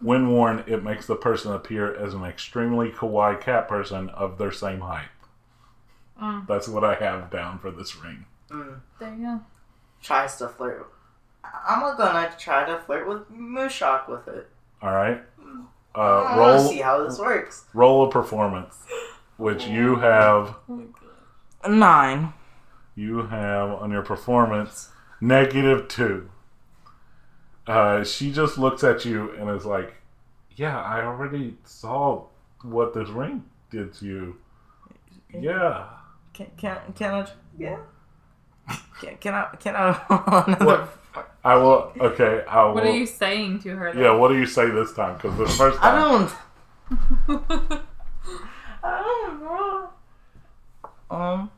When 0.00 0.30
worn, 0.30 0.64
it 0.66 0.82
makes 0.82 1.06
the 1.06 1.16
person 1.16 1.52
appear 1.52 1.94
as 1.94 2.14
an 2.14 2.24
extremely 2.24 2.90
kawaii 2.90 3.40
cat 3.40 3.68
person 3.68 4.08
of 4.10 4.38
their 4.38 4.52
same 4.52 4.80
height. 4.80 5.08
Mm. 6.20 6.46
That's 6.46 6.68
what 6.68 6.84
I 6.84 6.94
have 6.94 7.30
down 7.30 7.58
for 7.58 7.70
this 7.70 7.96
ring. 7.96 8.24
Mm. 8.50 8.80
There 8.98 9.14
you 9.14 9.22
go. 9.24 9.40
Tries 10.02 10.36
to 10.36 10.48
flirt. 10.48 10.90
I'm 11.44 11.80
gonna 11.96 12.32
try 12.38 12.64
to 12.64 12.78
flirt 12.78 13.06
with 13.08 13.30
Mushak 13.30 14.08
with 14.08 14.28
it. 14.28 14.48
All 14.82 14.92
right. 14.92 15.22
Uh, 15.94 16.24
wanna 16.36 16.40
roll 16.40 16.58
see 16.68 16.78
how 16.78 17.02
this 17.04 17.18
works. 17.18 17.64
roll 17.74 18.06
a 18.06 18.10
performance, 18.10 18.76
which 19.36 19.66
you 19.66 19.96
have 19.96 20.54
Oh 20.68 20.74
my 20.76 20.84
god. 20.84 21.70
Nine. 21.72 22.32
you 22.94 23.26
have 23.26 23.70
on 23.70 23.90
your 23.90 24.02
performance 24.02 24.90
negative 25.20 25.88
two. 25.88 26.30
Uh, 27.66 28.04
she 28.04 28.32
just 28.32 28.58
looks 28.58 28.82
at 28.84 29.04
you 29.04 29.32
and 29.32 29.50
is 29.50 29.64
like, 29.64 29.94
"Yeah, 30.56 30.80
I 30.80 31.02
already 31.02 31.56
saw 31.64 32.24
what 32.62 32.94
this 32.94 33.08
ring 33.08 33.44
did 33.70 33.94
to 33.94 34.04
you. 34.06 34.36
Yeah, 35.32 35.86
Can 36.32 36.50
can 36.56 36.78
can 36.94 37.14
I? 37.14 37.28
Yeah. 37.58 37.78
Can, 39.00 39.16
can 39.18 39.34
I? 39.34 39.56
Can 39.58 39.76
I? 39.76 40.00
another. 40.46 40.88
I 41.42 41.54
will. 41.56 41.92
Okay, 41.98 42.44
I 42.46 42.64
will. 42.64 42.74
What 42.74 42.84
are 42.84 42.96
you 42.96 43.06
saying 43.06 43.60
to 43.60 43.76
her? 43.76 43.94
Yeah, 43.96 44.12
what 44.12 44.28
do 44.28 44.38
you 44.38 44.46
say 44.46 44.70
this 44.70 44.92
time? 44.92 45.16
Because 45.16 45.38
the 45.38 45.46
first 45.46 45.78
I 45.80 45.90
time, 45.90 46.30
don't. 47.28 47.42
I 48.82 49.02
don't 49.02 49.40
know. 49.40 49.90
Um. 51.10 51.50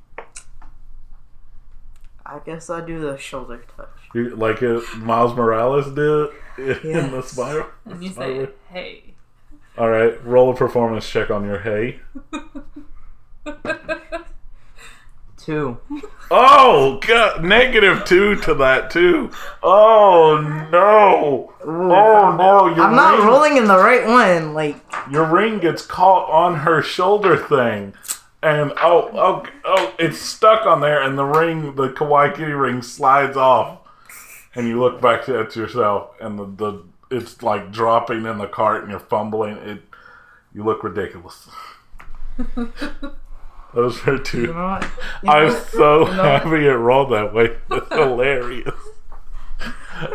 I 2.33 2.39
guess 2.45 2.70
I 2.70 2.80
do 2.80 2.99
the 3.01 3.18
shoulder 3.18 3.62
touch. 3.76 3.89
you- 4.14 4.35
like 4.37 4.62
it, 4.62 4.83
Miles 4.97 5.35
Morales 5.37 5.87
did 5.93 6.30
in 6.85 7.11
the 7.12 7.22
spiral. 7.22 7.66
and 7.85 8.03
you 8.03 8.11
Spiral. 8.11 8.47
say, 8.47 8.53
"Hey." 8.70 9.14
All 9.78 9.89
right, 9.91 10.22
roll 10.24 10.51
a 10.51 10.55
performance 10.57 11.09
check 11.09 11.30
on 11.30 11.45
your 11.45 11.59
hey. 11.61 12.01
Two. 15.37 15.78
Oh, 16.30 17.01
God, 17.07 17.43
negative 17.43 18.05
two 18.05 18.37
to 18.43 18.55
that 18.55 18.91
too. 18.91 19.30
Oh 19.62 20.39
no! 20.70 21.53
Oh 21.64 22.37
no! 22.39 22.68
Your 22.74 22.85
I'm 22.87 22.95
not 22.95 23.18
ring, 23.18 23.26
rolling 23.26 23.57
in 23.57 23.64
the 23.66 23.76
right 23.76 24.07
one. 24.07 24.55
Like, 24.55 24.76
Your 25.11 25.24
ring 25.26 25.59
gets 25.59 25.85
caught 25.85 26.30
on 26.30 26.61
her 26.61 26.80
shoulder 26.80 27.37
thing, 27.37 27.95
and 28.43 28.72
oh, 28.82 29.11
oh, 29.14 29.47
oh! 29.64 29.95
It's 29.99 30.18
stuck 30.18 30.66
on 30.66 30.80
there, 30.80 31.03
and 31.03 31.16
the 31.16 31.24
ring, 31.24 31.74
the 31.76 31.88
Kawaii 31.88 32.34
Kitty 32.34 32.53
ring, 32.53 32.82
slides 32.82 33.36
off. 33.36 33.78
And 34.55 34.68
you 34.68 34.78
look 34.80 35.01
back 35.01 35.28
at 35.28 35.57
yourself, 35.57 36.11
and 36.20 36.38
the, 36.38 36.45
the 36.45 36.84
it's 37.16 37.43
like 37.43 37.72
dropping 37.72 38.26
in 38.26 38.38
the 38.38 38.47
cart, 38.47 38.82
and 38.82 38.90
you're 38.90 39.01
fumbling. 39.01 39.57
It, 39.59 39.82
you 40.55 40.64
look 40.64 40.82
ridiculous. 40.82 41.49
Those 43.74 44.07
are 44.07 44.18
two. 44.18 44.53
what? 44.53 44.82
You 45.22 45.30
I'm 45.30 45.51
so 45.51 46.05
happy 46.07 46.66
it 46.66 46.72
rolled 46.72 47.12
that 47.12 47.32
way. 47.32 47.57
It's 47.70 47.88
hilarious. 47.95 48.74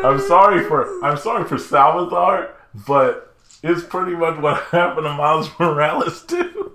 I'm 0.03 0.19
sorry 0.19 0.63
for 0.67 1.03
I'm 1.03 1.17
sorry 1.17 1.45
for 1.45 1.57
Salvazar, 1.57 2.49
but 2.85 3.35
it's 3.63 3.83
pretty 3.83 4.15
much 4.15 4.37
what 4.39 4.61
happened 4.65 5.05
to 5.05 5.13
Miles 5.13 5.49
Morales 5.59 6.23
too. 6.23 6.66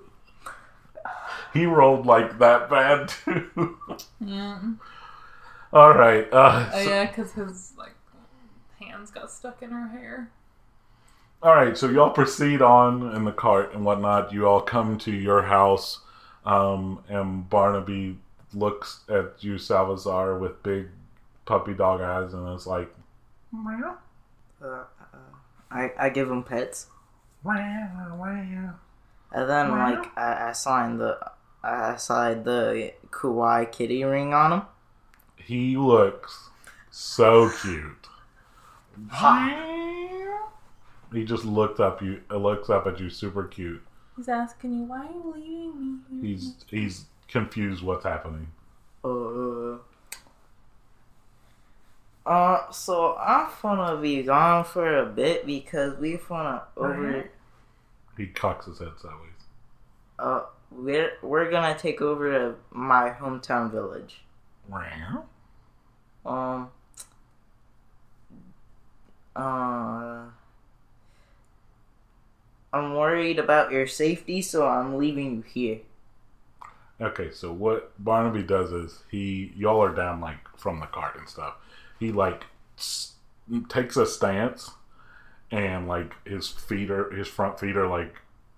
He 1.53 1.65
rolled 1.65 2.05
like 2.05 2.39
that 2.39 2.69
bad 2.69 3.07
too. 3.25 3.77
Yeah. 4.19 4.59
All 5.71 5.93
right. 5.93 6.31
Uh, 6.33 6.69
Oh 6.73 6.83
so- 6.83 6.89
yeah, 6.89 7.05
because 7.07 7.33
his 7.33 7.73
like 7.77 7.95
hands 8.79 9.11
got 9.11 9.31
stuck 9.31 9.61
in 9.61 9.69
her 9.71 9.87
hair. 9.87 10.31
All 11.41 11.53
right, 11.53 11.77
so 11.77 11.89
y'all 11.89 12.09
proceed 12.11 12.61
on 12.61 13.13
in 13.13 13.25
the 13.25 13.31
cart 13.33 13.73
and 13.73 13.83
whatnot. 13.83 14.31
You 14.31 14.47
all 14.47 14.61
come 14.61 14.97
to 14.99 15.11
your 15.11 15.41
house, 15.41 15.99
um, 16.45 17.03
and 17.09 17.49
Barnaby 17.49 18.17
looks 18.53 19.01
at 19.09 19.43
you, 19.43 19.57
Salvazar, 19.57 20.37
with 20.37 20.63
big 20.63 20.87
puppy 21.45 21.73
dog 21.73 21.99
eyes, 21.99 22.33
and 22.33 22.47
is 22.55 22.65
like, 22.65 22.95
"Meow, 23.51 23.97
Uh, 24.63 24.67
uh, 24.67 24.85
I 25.69 25.91
I 25.99 26.09
give 26.09 26.31
him 26.31 26.43
pets, 26.43 26.87
meow, 27.43 28.15
meow." 28.17 28.75
and 29.33 29.49
then 29.49 29.71
Wow. 29.71 29.91
like 29.91 30.17
I, 30.17 30.47
I 30.49 30.51
sign 30.53 30.97
the 30.97 31.19
I 31.63 31.95
sign 31.95 32.43
the 32.43 32.93
kawaii 33.09 33.71
kitty 33.71 34.03
ring 34.03 34.33
on 34.33 34.51
him. 34.51 34.61
He 35.37 35.77
looks 35.77 36.49
so 36.91 37.49
cute. 37.61 38.07
He 41.13 41.23
just 41.23 41.45
looked 41.45 41.79
up 41.79 42.01
you, 42.01 42.21
uh, 42.29 42.37
looks 42.37 42.69
up 42.69 42.87
at 42.87 42.99
you, 42.99 43.09
super 43.09 43.43
cute. 43.45 43.81
He's 44.17 44.27
asking 44.27 44.73
you, 44.73 44.83
why 44.83 45.05
are 45.05 45.11
you 45.11 45.33
leaving 45.35 46.01
me? 46.09 46.27
He's 46.27 46.55
he's 46.67 47.05
confused 47.27 47.83
what's 47.83 48.03
happening. 48.03 48.47
Uh, 49.03 49.77
uh, 52.25 52.71
so 52.71 53.15
I'm 53.17 53.49
gonna 53.61 54.01
be 54.01 54.23
gone 54.23 54.63
for 54.65 54.99
a 54.99 55.05
bit 55.05 55.45
because 55.45 55.97
we 55.97 56.17
gonna 56.17 56.63
over. 56.77 57.29
He 58.17 58.27
cocks 58.27 58.65
his 58.65 58.79
head 58.79 58.91
sideways. 59.01 59.29
Uh, 60.19 60.41
we're 60.75 61.11
we're 61.21 61.49
gonna 61.51 61.77
take 61.77 62.01
over 62.01 62.55
my 62.71 63.09
hometown 63.11 63.71
village. 63.71 64.21
Meow. 64.69 65.25
Um. 66.25 66.69
Uh. 69.35 70.25
I'm 72.71 72.95
worried 72.95 73.37
about 73.37 73.71
your 73.71 73.85
safety, 73.85 74.41
so 74.41 74.67
I'm 74.67 74.97
leaving 74.97 75.35
you 75.35 75.41
here. 75.43 75.79
Okay, 76.99 77.31
so 77.31 77.51
what 77.51 77.91
Barnaby 78.03 78.43
does 78.43 78.71
is 78.71 79.03
he 79.11 79.51
y'all 79.55 79.81
are 79.83 79.93
down 79.93 80.21
like 80.21 80.37
from 80.57 80.79
the 80.79 80.87
cart 80.87 81.15
and 81.17 81.27
stuff. 81.29 81.55
He 81.99 82.11
like 82.11 82.45
s- 82.77 83.13
takes 83.69 83.95
a 83.97 84.05
stance 84.05 84.71
and 85.51 85.87
like 85.87 86.13
his 86.25 86.47
feet 86.47 86.89
are 86.89 87.11
his 87.11 87.27
front 87.27 87.59
feet 87.59 87.75
are 87.75 87.87
like 87.87 88.15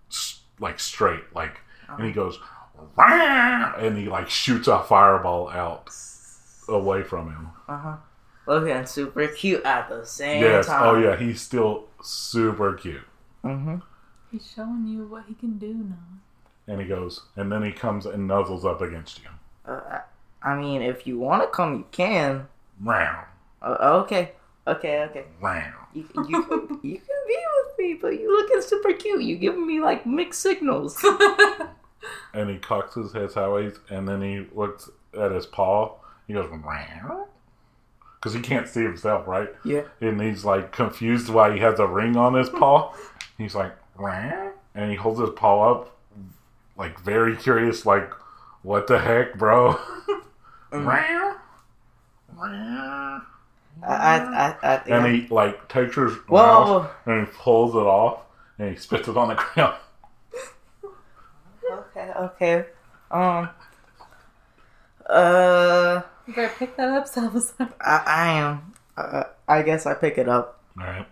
s- 0.09 0.41
like 0.59 0.79
straight 0.79 1.23
like 1.33 1.59
and 1.89 2.05
he 2.05 2.11
goes 2.11 2.39
"Wah!" 2.97 3.73
and 3.77 3.97
he 3.97 4.07
like 4.07 4.29
shoots 4.29 4.67
a 4.67 4.83
fireball 4.83 5.49
out 5.49 5.89
away 6.67 7.03
from 7.03 7.31
him. 7.31 7.49
Uh 7.67 7.77
huh. 7.77 7.97
Looking 8.47 8.85
super 8.85 9.27
cute 9.27 9.63
at 9.65 9.89
the 9.89 10.05
same 10.05 10.43
yes. 10.43 10.67
time. 10.67 10.83
Oh 10.83 10.99
yeah, 10.99 11.15
he's 11.15 11.41
still 11.41 11.85
super 12.01 12.73
cute. 12.73 13.01
Mm-hmm. 13.43 13.77
He's 14.31 14.51
showing 14.55 14.87
you 14.87 15.05
what 15.05 15.25
he 15.27 15.33
can 15.33 15.57
do 15.57 15.73
now. 15.73 16.19
And 16.67 16.81
he 16.81 16.87
goes 16.87 17.21
and 17.35 17.51
then 17.51 17.63
he 17.63 17.71
comes 17.71 18.05
and 18.05 18.29
nuzzles 18.29 18.65
up 18.65 18.81
against 18.81 19.19
you. 19.19 19.29
Uh, 19.67 19.81
I 19.89 20.01
I 20.45 20.55
mean, 20.55 20.83
if 20.83 21.07
you 21.07 21.17
want 21.17 21.41
to 21.41 21.47
come, 21.47 21.73
you 21.73 21.85
can. 21.91 22.47
Meow. 22.79 23.25
Uh, 23.63 24.03
okay. 24.03 24.33
Okay. 24.67 25.01
Okay. 25.03 25.25
Meow. 25.41 25.73
You 25.93 26.07
you 26.27 26.43
can, 26.43 26.79
you 26.83 26.97
can 26.97 27.21
be 27.27 27.37
with 27.55 27.77
me, 27.77 27.93
but 28.01 28.19
you 28.19 28.35
looking 28.35 28.61
super 28.61 28.93
cute. 28.93 29.23
You 29.23 29.37
giving 29.37 29.65
me 29.65 29.79
like 29.79 30.05
mixed 30.05 30.41
signals. 30.41 31.03
and 32.33 32.49
he 32.49 32.57
cocks 32.57 32.95
his 32.95 33.13
head 33.13 33.31
sideways, 33.31 33.79
and 33.89 34.07
then 34.07 34.21
he 34.21 34.47
looks 34.53 34.89
at 35.17 35.31
his 35.31 35.45
paw. 35.45 35.93
He 36.27 36.33
goes, 36.33 36.49
because 38.15 38.33
he 38.33 38.41
can't 38.41 38.67
see 38.67 38.81
himself, 38.81 39.27
right? 39.27 39.49
Yeah. 39.63 39.83
And 40.01 40.19
he's 40.19 40.43
like 40.43 40.71
confused 40.71 41.29
why 41.29 41.53
he 41.53 41.59
has 41.59 41.79
a 41.79 41.85
ring 41.85 42.17
on 42.17 42.33
his 42.33 42.49
paw. 42.49 42.93
He's 43.37 43.53
like, 43.53 43.75
"Meow," 43.99 44.51
and 44.73 44.89
he 44.89 44.97
holds 44.97 45.19
his 45.19 45.29
paw 45.31 45.71
up, 45.71 45.95
like 46.75 46.99
very 47.01 47.35
curious, 47.35 47.85
like, 47.85 48.11
what 48.63 48.87
the 48.87 48.99
heck, 48.99 49.37
bro? 49.37 49.79
Mm-hmm. 50.71 50.87
Meow. 50.87 51.35
Meow. 52.35 53.21
I 53.83 53.93
I 53.93 54.55
I, 54.63 54.75
I 54.75 54.75
and 54.87 55.15
he 55.15 55.27
like 55.27 55.67
takes 55.67 55.95
his 55.95 56.13
Whoa. 56.27 56.37
mouth 56.37 56.91
and 57.05 57.27
he 57.27 57.33
pulls 57.37 57.75
it 57.75 57.79
off, 57.79 58.21
and 58.59 58.69
he 58.71 58.75
spits 58.75 59.07
it 59.07 59.17
on 59.17 59.29
the 59.29 59.35
ground. 59.53 59.75
Okay. 61.71 62.11
Okay. 62.17 62.65
Um. 63.11 63.49
Uh. 65.09 66.01
You 66.27 66.33
better 66.33 66.53
pick 66.57 66.75
that 66.77 66.89
up, 66.89 67.07
Salvazar. 67.13 67.69
I 67.81 68.03
I 68.05 68.31
am. 68.33 68.73
Uh, 68.97 69.23
I 69.47 69.61
guess 69.61 69.85
I 69.85 69.93
pick 69.93 70.17
it 70.17 70.27
up. 70.27 70.61
All 70.79 70.85
right. 70.85 71.05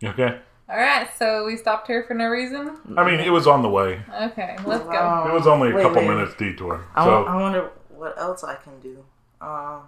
You 0.00 0.08
okay? 0.10 0.38
Alright, 0.70 1.08
so 1.18 1.46
we 1.46 1.56
stopped 1.56 1.86
here 1.86 2.04
for 2.06 2.12
no 2.14 2.26
reason? 2.26 2.76
I 2.96 3.02
mean, 3.04 3.20
it 3.20 3.30
was 3.30 3.46
on 3.46 3.62
the 3.62 3.68
way. 3.70 4.02
Okay, 4.22 4.56
let's 4.66 4.84
go. 4.84 4.90
Um, 4.90 5.30
It 5.30 5.32
was 5.32 5.46
only 5.46 5.70
a 5.70 5.74
wait, 5.74 5.82
couple 5.82 6.02
wait. 6.02 6.08
minutes 6.08 6.34
detour. 6.36 6.84
I, 6.94 7.04
So, 7.04 7.10
wa- 7.22 7.26
I 7.26 7.36
wonder 7.40 7.70
what 7.88 8.18
else 8.18 8.44
I 8.44 8.54
can 8.56 8.78
do. 8.80 9.02
Um. 9.40 9.82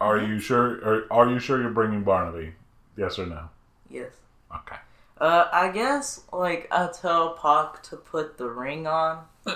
Are 0.00 0.18
you 0.18 0.38
sure? 0.40 0.76
Are, 0.84 1.06
are 1.12 1.28
you 1.30 1.38
sure 1.38 1.60
you're 1.60 1.70
bringing 1.70 2.02
Barnaby? 2.02 2.54
Yes 2.96 3.18
or 3.18 3.26
no? 3.26 3.48
Yes. 3.90 4.12
Okay. 4.54 4.76
Uh, 5.20 5.48
I 5.52 5.70
guess 5.70 6.22
like 6.32 6.68
I 6.70 6.88
tell 6.88 7.34
Pac 7.34 7.82
to 7.84 7.96
put 7.96 8.38
the 8.38 8.48
ring 8.48 8.86
on. 8.86 9.24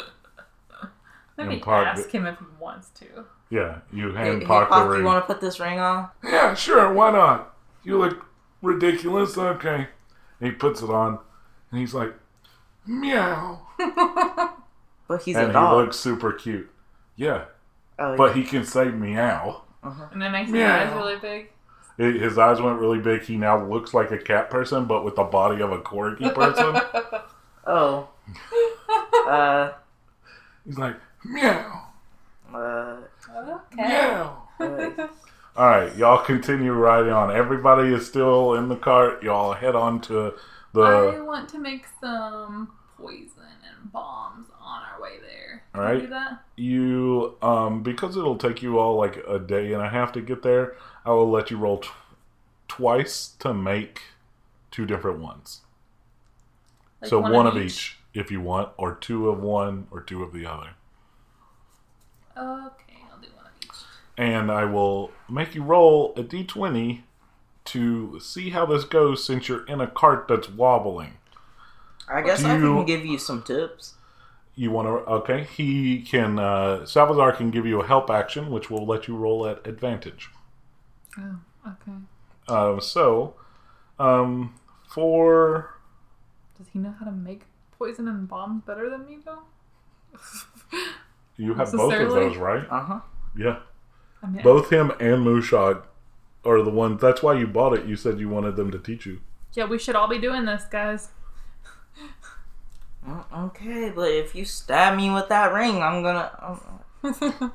Maybe 1.36 1.54
And 1.54 1.62
Park- 1.62 1.86
ask 1.86 2.10
him 2.10 2.26
if 2.26 2.38
he 2.38 2.44
wants 2.60 2.90
to. 2.90 3.24
Yeah, 3.50 3.78
you 3.92 4.12
Hey, 4.12 4.26
hand 4.26 4.42
hey 4.42 4.46
Pac 4.46 4.68
Pac, 4.68 4.84
the 4.84 4.90
ring. 4.90 5.00
you 5.00 5.06
want 5.06 5.26
to 5.26 5.32
put 5.32 5.40
this 5.40 5.58
ring 5.60 5.78
on? 5.78 6.08
Yeah, 6.24 6.54
sure. 6.54 6.92
Why 6.92 7.10
not? 7.10 7.54
You 7.84 7.98
look 7.98 8.24
ridiculous. 8.60 9.36
Okay. 9.38 9.88
And 10.40 10.50
he 10.50 10.52
puts 10.52 10.82
it 10.82 10.90
on, 10.90 11.18
and 11.70 11.80
he's 11.80 11.94
like, 11.94 12.12
meow. 12.86 13.60
But 15.08 15.22
he's 15.24 15.36
and 15.36 15.54
a 15.54 15.60
he 15.70 15.76
looks 15.76 15.98
super 15.98 16.32
cute. 16.32 16.70
Yeah, 17.16 17.44
oh, 17.98 18.16
but 18.16 18.34
he 18.34 18.44
can 18.44 18.64
say 18.64 18.86
meow. 18.86 19.61
And 19.82 20.22
then 20.22 20.32
makes 20.32 20.46
his 20.48 20.54
Meow. 20.54 20.76
eyes 20.86 20.94
really 20.94 21.18
big. 21.18 21.50
It, 21.98 22.20
his 22.20 22.38
eyes 22.38 22.60
went 22.60 22.78
really 22.78 22.98
big. 22.98 23.22
He 23.22 23.36
now 23.36 23.64
looks 23.66 23.92
like 23.92 24.10
a 24.10 24.18
cat 24.18 24.48
person, 24.50 24.86
but 24.86 25.04
with 25.04 25.16
the 25.16 25.24
body 25.24 25.60
of 25.62 25.72
a 25.72 25.78
corgi 25.78 26.32
person. 26.34 26.80
oh. 27.66 28.08
uh. 29.28 29.72
he's 30.64 30.78
like, 30.78 30.96
meow, 31.24 31.88
Uh. 32.54 32.96
okay. 33.36 33.76
meow. 33.76 34.42
uh, 34.60 34.90
All 35.56 35.66
right, 35.66 35.94
y'all 35.96 36.24
continue 36.24 36.72
riding 36.72 37.12
on. 37.12 37.30
Everybody 37.34 37.92
is 37.92 38.06
still 38.06 38.54
in 38.54 38.68
the 38.68 38.76
cart. 38.76 39.22
Y'all 39.22 39.52
head 39.52 39.74
on 39.74 40.00
to 40.02 40.34
the. 40.72 40.80
I 40.80 41.20
want 41.20 41.48
to 41.50 41.58
make 41.58 41.84
some 42.00 42.72
poison 42.96 43.28
and 43.68 43.92
bombs 43.92 44.46
on 44.60 44.82
our 44.82 45.02
way 45.02 45.18
there. 45.20 45.61
Can 45.72 45.80
Alright. 45.80 45.94
we 45.96 46.00
do 46.02 46.06
that? 46.08 46.42
You, 46.56 47.36
um, 47.42 47.82
because 47.82 48.16
it'll 48.16 48.36
take 48.36 48.62
you 48.62 48.78
all 48.78 48.96
like 48.96 49.16
a 49.28 49.38
day 49.38 49.72
and 49.72 49.82
a 49.82 49.88
half 49.88 50.12
to 50.12 50.20
get 50.20 50.42
there. 50.42 50.76
I 51.04 51.10
will 51.10 51.30
let 51.30 51.50
you 51.50 51.56
roll 51.56 51.78
t- 51.78 51.88
twice 52.68 53.28
to 53.38 53.54
make 53.54 54.02
two 54.70 54.84
different 54.86 55.18
ones. 55.20 55.62
Like 57.00 57.08
so 57.08 57.20
one, 57.20 57.46
of 57.46 57.56
each. 57.56 57.96
if 58.14 58.30
you 58.30 58.40
want, 58.40 58.70
or 58.76 58.94
two 58.94 59.28
of 59.28 59.40
one, 59.42 59.86
or 59.90 60.00
two 60.00 60.22
of 60.22 60.32
the 60.32 60.46
other. 60.46 60.70
Okay, 62.36 62.98
I'll 63.10 63.18
do 63.20 63.28
one 63.34 63.46
of 63.46 63.52
each. 63.64 63.70
And 64.16 64.50
I 64.50 64.64
will 64.64 65.10
make 65.28 65.54
you 65.54 65.62
roll 65.62 66.12
a 66.16 66.22
d20 66.22 67.00
to 67.64 68.20
see 68.20 68.50
how 68.50 68.66
this 68.66 68.84
goes 68.84 69.24
since 69.24 69.48
you're 69.48 69.64
in 69.66 69.80
a 69.80 69.86
cart 69.86 70.26
that's 70.28 70.48
wobbling. 70.48 71.14
I 72.08 72.20
guess 72.22 72.40
Do 72.40 72.48
I 72.48 72.56
you- 72.56 72.60
can 72.76 72.84
give 72.86 73.04
you 73.06 73.18
some 73.18 73.42
tips. 73.42 73.94
You 74.54 74.70
want 74.70 74.86
to? 74.86 75.10
Okay. 75.10 75.44
He 75.44 76.02
can. 76.02 76.38
Uh, 76.38 76.84
Salvazar 76.84 77.32
can 77.32 77.50
give 77.50 77.64
you 77.66 77.80
a 77.80 77.86
help 77.86 78.10
action, 78.10 78.50
which 78.50 78.70
will 78.70 78.84
let 78.86 79.08
you 79.08 79.16
roll 79.16 79.46
at 79.46 79.66
advantage. 79.66 80.28
Oh, 81.18 81.38
okay. 81.66 81.96
Uh, 82.48 82.80
so, 82.80 83.34
um, 83.98 84.54
for 84.88 85.76
Does 86.58 86.66
he 86.72 86.78
know 86.78 86.94
how 86.98 87.06
to 87.06 87.12
make 87.12 87.42
poison 87.78 88.08
and 88.08 88.28
bombs 88.28 88.62
better 88.66 88.90
than 88.90 89.06
me, 89.06 89.18
though? 89.24 89.42
you 91.36 91.54
have 91.54 91.72
both 91.72 91.94
of 91.94 92.10
those, 92.10 92.36
right? 92.36 92.66
Uh 92.70 92.82
huh. 92.82 93.00
Yeah. 93.36 93.60
I 94.22 94.26
mean, 94.26 94.42
Both 94.42 94.70
him 94.70 94.90
and 95.00 95.26
Mushak 95.26 95.82
are 96.44 96.62
the 96.62 96.70
ones. 96.70 97.00
That's 97.00 97.22
why 97.22 97.34
you 97.38 97.46
bought 97.46 97.72
it. 97.76 97.86
You 97.86 97.96
said 97.96 98.20
you 98.20 98.28
wanted 98.28 98.56
them 98.56 98.70
to 98.70 98.78
teach 98.78 99.06
you. 99.06 99.20
yeah, 99.54 99.64
we 99.64 99.78
should 99.78 99.96
all 99.96 100.08
be 100.08 100.18
doing 100.18 100.44
this, 100.44 100.64
guys. 100.64 101.08
Mm, 103.06 103.24
Okay, 103.46 103.90
but 103.94 104.10
if 104.10 104.34
you 104.34 104.44
stab 104.44 104.96
me 104.96 105.10
with 105.10 105.28
that 105.28 105.52
ring, 105.52 105.82
I'm 105.82 106.02
gonna. 106.02 106.30
um, 106.40 106.60
No, 107.02 107.52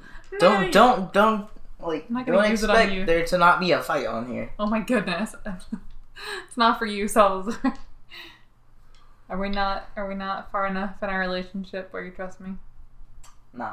don't 0.38 0.66
you- 0.66 0.72
don't 0.72 1.12
don't 1.12 1.48
like 1.80 2.06
I'm 2.08 2.14
not 2.14 2.26
gonna 2.26 2.38
don't 2.38 2.50
use 2.50 2.62
it 2.62 2.70
on 2.70 2.92
you. 2.92 3.04
there 3.04 3.24
to 3.26 3.38
not 3.38 3.60
be 3.60 3.72
a 3.72 3.82
fight 3.82 4.06
on 4.06 4.26
here. 4.32 4.52
Oh 4.58 4.66
my 4.66 4.80
goodness. 4.80 5.34
it's 5.44 6.56
not 6.56 6.78
for 6.78 6.86
you, 6.86 7.06
Salvazar. 7.08 7.60
Are 9.28 9.38
we 9.38 9.48
not 9.48 9.88
are 9.96 10.06
we 10.08 10.14
not 10.14 10.50
far 10.52 10.66
enough 10.66 11.02
in 11.02 11.08
our 11.08 11.18
relationship 11.20 11.92
where 11.92 12.04
you 12.04 12.10
trust 12.10 12.40
me? 12.40 12.52
Nah. 13.54 13.70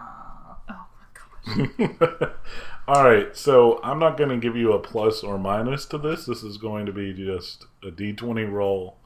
Oh 0.69 0.85
my 1.77 1.87
god. 2.17 2.31
All 2.87 3.03
right, 3.03 3.35
so 3.37 3.79
I'm 3.83 3.99
not 3.99 4.17
going 4.17 4.29
to 4.29 4.37
give 4.37 4.55
you 4.55 4.71
a 4.73 4.79
plus 4.79 5.21
or 5.21 5.37
minus 5.37 5.85
to 5.87 5.97
this. 5.97 6.25
This 6.25 6.41
is 6.43 6.57
going 6.57 6.85
to 6.87 6.91
be 6.93 7.13
just 7.13 7.65
a 7.83 7.91
d20 7.91 8.49
roll, 8.51 8.97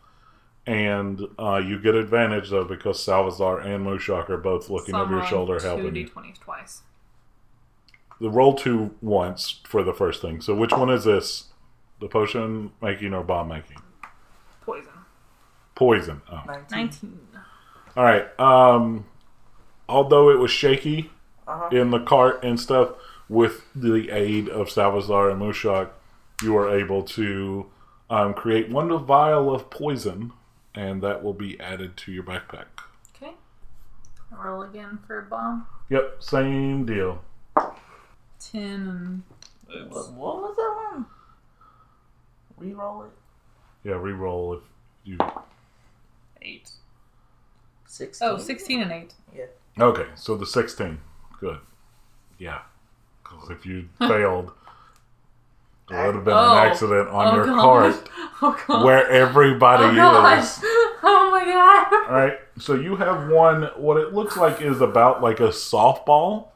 and 0.65 1.21
uh, 1.37 1.57
you 1.63 1.79
get 1.79 1.95
advantage 1.95 2.49
though 2.49 2.63
because 2.63 3.01
Salvazar 3.03 3.59
and 3.59 3.85
Mushak 3.85 4.29
are 4.29 4.37
both 4.37 4.69
looking 4.69 4.95
over 4.95 5.15
your 5.17 5.25
shoulder 5.25 5.59
two 5.59 5.65
helping. 5.67 5.95
you. 5.95 6.07
d20s 6.07 6.39
twice. 6.39 6.81
The 8.21 8.29
roll 8.29 8.53
two 8.55 8.95
once 9.01 9.59
for 9.65 9.83
the 9.83 9.93
first 9.93 10.21
thing. 10.21 10.39
So 10.41 10.55
which 10.55 10.71
one 10.71 10.89
is 10.89 11.03
this? 11.03 11.45
The 11.99 12.07
potion 12.07 12.71
making 12.81 13.13
or 13.13 13.23
bomb 13.23 13.49
making? 13.49 13.77
Poison. 14.61 14.91
Poison. 15.75 16.21
Oh. 16.31 16.41
19. 16.47 16.65
19. 16.71 17.19
All 17.97 18.03
right. 18.03 18.39
Um, 18.39 19.05
although 19.89 20.29
it 20.29 20.39
was 20.39 20.51
shaky 20.51 21.09
Uh-huh. 21.47 21.69
in 21.75 21.91
the 21.91 21.99
cart 21.99 22.43
and 22.43 22.57
stuff, 22.59 22.89
with 23.27 23.65
the 23.75 24.09
aid 24.11 24.47
of 24.49 24.69
Salvazar 24.69 25.29
and 25.29 25.41
Mushak, 25.41 25.89
you 26.41 26.55
are 26.57 26.69
able 26.69 27.03
to 27.03 27.65
um, 28.09 28.33
create 28.33 28.69
one 28.69 28.95
vial 29.05 29.53
of 29.53 29.69
poison, 29.69 30.31
and 30.75 31.01
that 31.01 31.23
will 31.23 31.33
be 31.33 31.59
added 31.59 31.97
to 31.97 32.11
your 32.11 32.23
backpack. 32.23 32.65
Okay. 33.15 33.33
Roll 34.31 34.63
again 34.63 34.99
for 35.05 35.19
a 35.19 35.23
bomb. 35.23 35.67
Yep, 35.89 36.17
same 36.23 36.85
deal. 36.85 37.21
10 38.39 38.61
and. 38.63 39.23
What, 39.91 40.11
what 40.13 40.35
was 40.37 40.55
that 40.55 40.93
one? 40.93 41.05
Reroll 42.59 43.05
it. 43.05 43.11
Yeah, 43.83 43.95
re-roll 43.95 44.53
if 44.53 44.61
you. 45.03 45.17
8. 46.41 46.69
16. 47.85 48.27
Oh, 48.27 48.37
16 48.37 48.81
and 48.81 48.91
8. 48.91 49.13
Yeah. 49.35 49.45
Okay, 49.79 50.05
so 50.15 50.37
the 50.37 50.45
sixteen. 50.45 50.99
Good. 51.39 51.57
Yeah, 52.37 52.59
because 53.23 53.49
if 53.49 53.65
you 53.65 53.89
failed, 53.99 54.51
there 55.93 56.05
would 56.07 56.15
have 56.15 56.25
been 56.25 56.33
Oh. 56.33 56.51
an 56.53 56.67
accident 56.67 57.09
on 57.09 57.27
oh, 57.27 57.35
your 57.35 57.45
gosh. 57.45 57.61
cart 57.61 58.09
Oh, 58.69 58.85
where 58.85 59.07
everybody 59.09 59.85
oh, 59.85 59.95
gosh. 59.95 60.43
is. 60.57 60.63
Oh, 61.05 61.29
my 61.31 61.43
God. 61.43 61.93
All 62.09 62.15
right, 62.15 62.39
so 62.57 62.75
you 62.75 62.95
have 62.95 63.29
one. 63.29 63.63
What 63.75 63.97
it 63.97 64.13
looks 64.13 64.37
like 64.37 64.61
is 64.61 64.79
about 64.79 65.21
like 65.21 65.41
a 65.41 65.49
softball, 65.49 66.47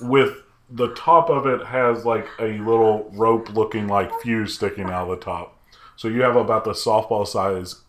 with 0.00 0.42
the 0.68 0.88
top 0.94 1.30
of 1.30 1.46
it 1.46 1.64
has 1.66 2.04
like 2.04 2.26
a 2.40 2.58
little 2.58 3.08
rope 3.14 3.50
looking 3.54 3.86
like 3.86 4.10
fuse 4.20 4.54
sticking 4.54 4.86
out 4.86 5.08
of 5.08 5.18
the 5.18 5.24
top. 5.24 5.56
So 5.94 6.08
you 6.08 6.22
have 6.22 6.34
about 6.34 6.64
the 6.64 6.72
softball 6.72 7.24
size 7.26 7.82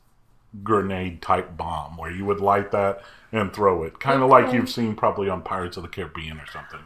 grenade 0.63 1.21
type 1.23 1.57
bomb 1.57 1.97
where 1.97 2.11
you 2.11 2.23
would 2.25 2.39
light 2.39 2.71
that 2.71 3.01
and 3.31 3.51
throw 3.51 3.83
it, 3.83 3.99
kind 3.99 4.21
of 4.21 4.29
like 4.29 4.53
you've 4.53 4.69
seen 4.69 4.95
probably 4.95 5.27
on 5.27 5.41
Pirates 5.41 5.75
of 5.75 5.83
the 5.83 5.89
Caribbean 5.89 6.37
or 6.39 6.45
something. 6.53 6.79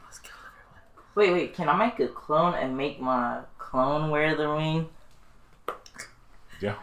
Wait, 1.15 1.31
wait. 1.33 1.53
Can 1.53 1.67
I 1.67 1.75
make 1.75 1.99
a 1.99 2.07
clone 2.07 2.53
and 2.53 2.77
make 2.77 3.01
my 3.01 3.39
clone 3.69 4.09
wear 4.09 4.35
the 4.35 4.47
ring? 4.47 4.89
Yeah. 6.61 6.75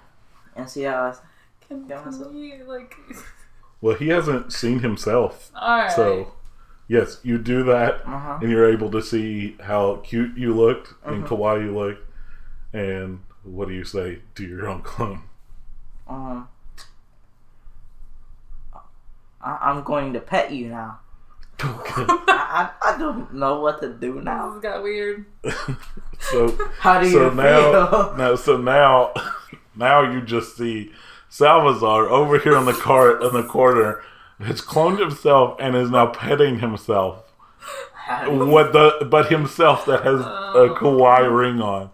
And 0.55 0.69
see 0.71 0.83
how? 0.85 1.05
I, 1.07 1.15
Can, 1.67 1.87
Yeah, 1.89 2.09
so- 2.11 2.29
we, 2.29 2.63
like. 2.63 2.95
Well, 3.83 3.95
he 3.97 4.09
hasn't 4.09 4.53
seen 4.55 4.79
himself, 4.81 5.51
Alright. 5.55 5.93
so 5.93 6.33
yes, 6.89 7.21
you 7.23 7.37
do 7.37 7.63
that. 7.65 8.01
uh 8.07 8.19
huh. 8.19 8.39
and 8.41 8.51
you're 8.51 8.69
able 8.73 8.91
to 8.91 9.03
see 9.03 9.55
how 9.63 9.97
cute 9.97 10.37
you 10.37 10.55
looked 10.55 10.95
and 11.05 11.23
Mhm. 11.25 11.29
kawaii 11.29 11.65
you 11.67 11.77
looked. 11.79 12.03
And 12.73 13.21
what 13.45 13.69
do 13.69 13.75
you 13.75 13.85
say 13.85 14.21
to 14.37 14.45
your 14.47 14.67
own 14.67 14.81
clone? 14.83 15.25
Um. 16.09 16.49
I, 19.43 19.59
I'm 19.61 19.83
going 19.85 20.15
to 20.15 20.21
pet 20.21 20.53
you 20.53 20.69
now. 20.69 21.01
Okay. 21.99 22.15
I, 22.29 22.71
I, 22.83 22.95
I 22.95 22.99
don't 22.99 23.35
know 23.35 23.61
what 23.61 23.81
to 23.83 23.93
do 23.93 24.21
now. 24.21 24.53
This 24.53 24.63
got 24.63 24.83
weird. 24.83 25.27
so 26.21 26.57
How 26.81 27.01
do 27.01 27.07
you 27.07 27.13
so 27.13 27.31
now 27.31 27.87
feel? 27.91 28.17
now 28.17 28.35
so 28.37 28.57
now 28.57 29.13
now 29.75 30.11
you 30.11 30.21
just 30.23 30.57
see 30.57 30.93
Salvazar 31.29 32.09
over 32.09 32.39
here 32.39 32.57
on 32.57 32.65
the 32.67 32.73
cart 32.73 33.23
in 33.23 33.33
the 33.33 33.43
corner 33.43 34.03
has 34.41 34.61
cloned 34.61 34.99
himself 34.99 35.57
and 35.61 35.75
is 35.77 35.91
now 35.91 36.07
petting 36.09 36.59
himself. 36.61 37.25
How 37.95 38.25
do 38.27 38.33
you- 38.33 38.47
What 38.47 38.73
the 38.73 39.07
but 39.11 39.29
himself 39.31 39.85
that 39.87 40.03
has 40.05 40.21
a 40.21 40.25
oh. 40.55 40.77
kawaii 40.79 41.29
ring 41.35 41.61
on, 41.61 41.91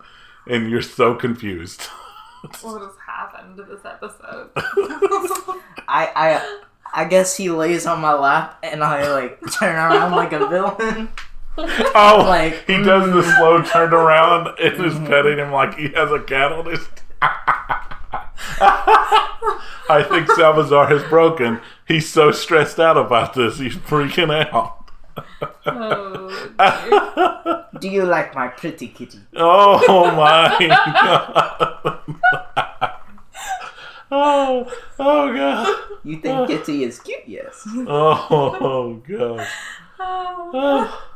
and 0.47 0.69
you're 0.71 0.83
so 0.83 1.15
confused. 1.15 1.83
What 2.61 2.83
has 2.83 2.91
happened 3.07 3.57
to 3.59 3.63
this 3.63 3.85
episode? 3.85 4.51
I 5.89 6.11
I 6.17 6.61
I 6.95 7.05
guess 7.07 7.37
he 7.37 7.51
lays 7.51 7.87
on 7.87 8.01
my 8.01 8.13
lap 8.15 8.59
and 8.63 8.83
I 8.85 9.11
like 9.13 9.41
turn 9.53 9.75
around 9.77 10.13
like 10.13 10.33
a 10.33 10.47
villain. 10.49 11.09
Oh, 11.59 12.25
Like, 12.27 12.65
he 12.67 12.83
does 12.83 13.13
the 13.13 13.21
mm. 13.21 13.37
slow 13.37 13.61
turn 13.63 13.93
around 13.93 14.47
and 14.59 14.87
is 14.87 14.95
Mhm. 14.95 15.07
petting 15.07 15.37
him 15.37 15.53
like 15.53 15.75
he 15.77 15.89
has 15.91 16.11
a 16.11 16.19
cat 16.19 16.51
on 16.51 16.65
his. 16.65 16.89
I 19.91 20.03
think 20.09 20.31
Salvazar 20.31 20.87
has 20.87 21.03
broken. 21.11 21.61
He's 21.87 22.09
so 22.09 22.31
stressed 22.33 22.81
out 22.81 22.97
about 22.97 23.35
this. 23.35 23.59
He's 23.59 23.77
freaking 23.77 24.33
out. 24.51 24.89
oh. 25.67 27.67
Do 27.79 27.89
you 27.91 28.05
like 28.05 28.35
my 28.35 28.49
pretty 28.49 28.89
kitty? 28.89 29.19
oh 29.37 30.11
my 30.17 30.57
god! 32.79 32.92
Oh, 34.13 34.73
oh 34.99 35.35
god! 35.35 35.99
You 36.05 36.21
think 36.21 36.35
ah. 36.35 36.47
Kitty 36.47 36.85
is 36.85 37.01
cute? 37.01 37.23
Yes. 37.27 37.67
Oh 37.67 38.29
oh 38.61 38.95
god! 39.07 39.47
Oh, 39.99 40.51
ah. 40.55 41.11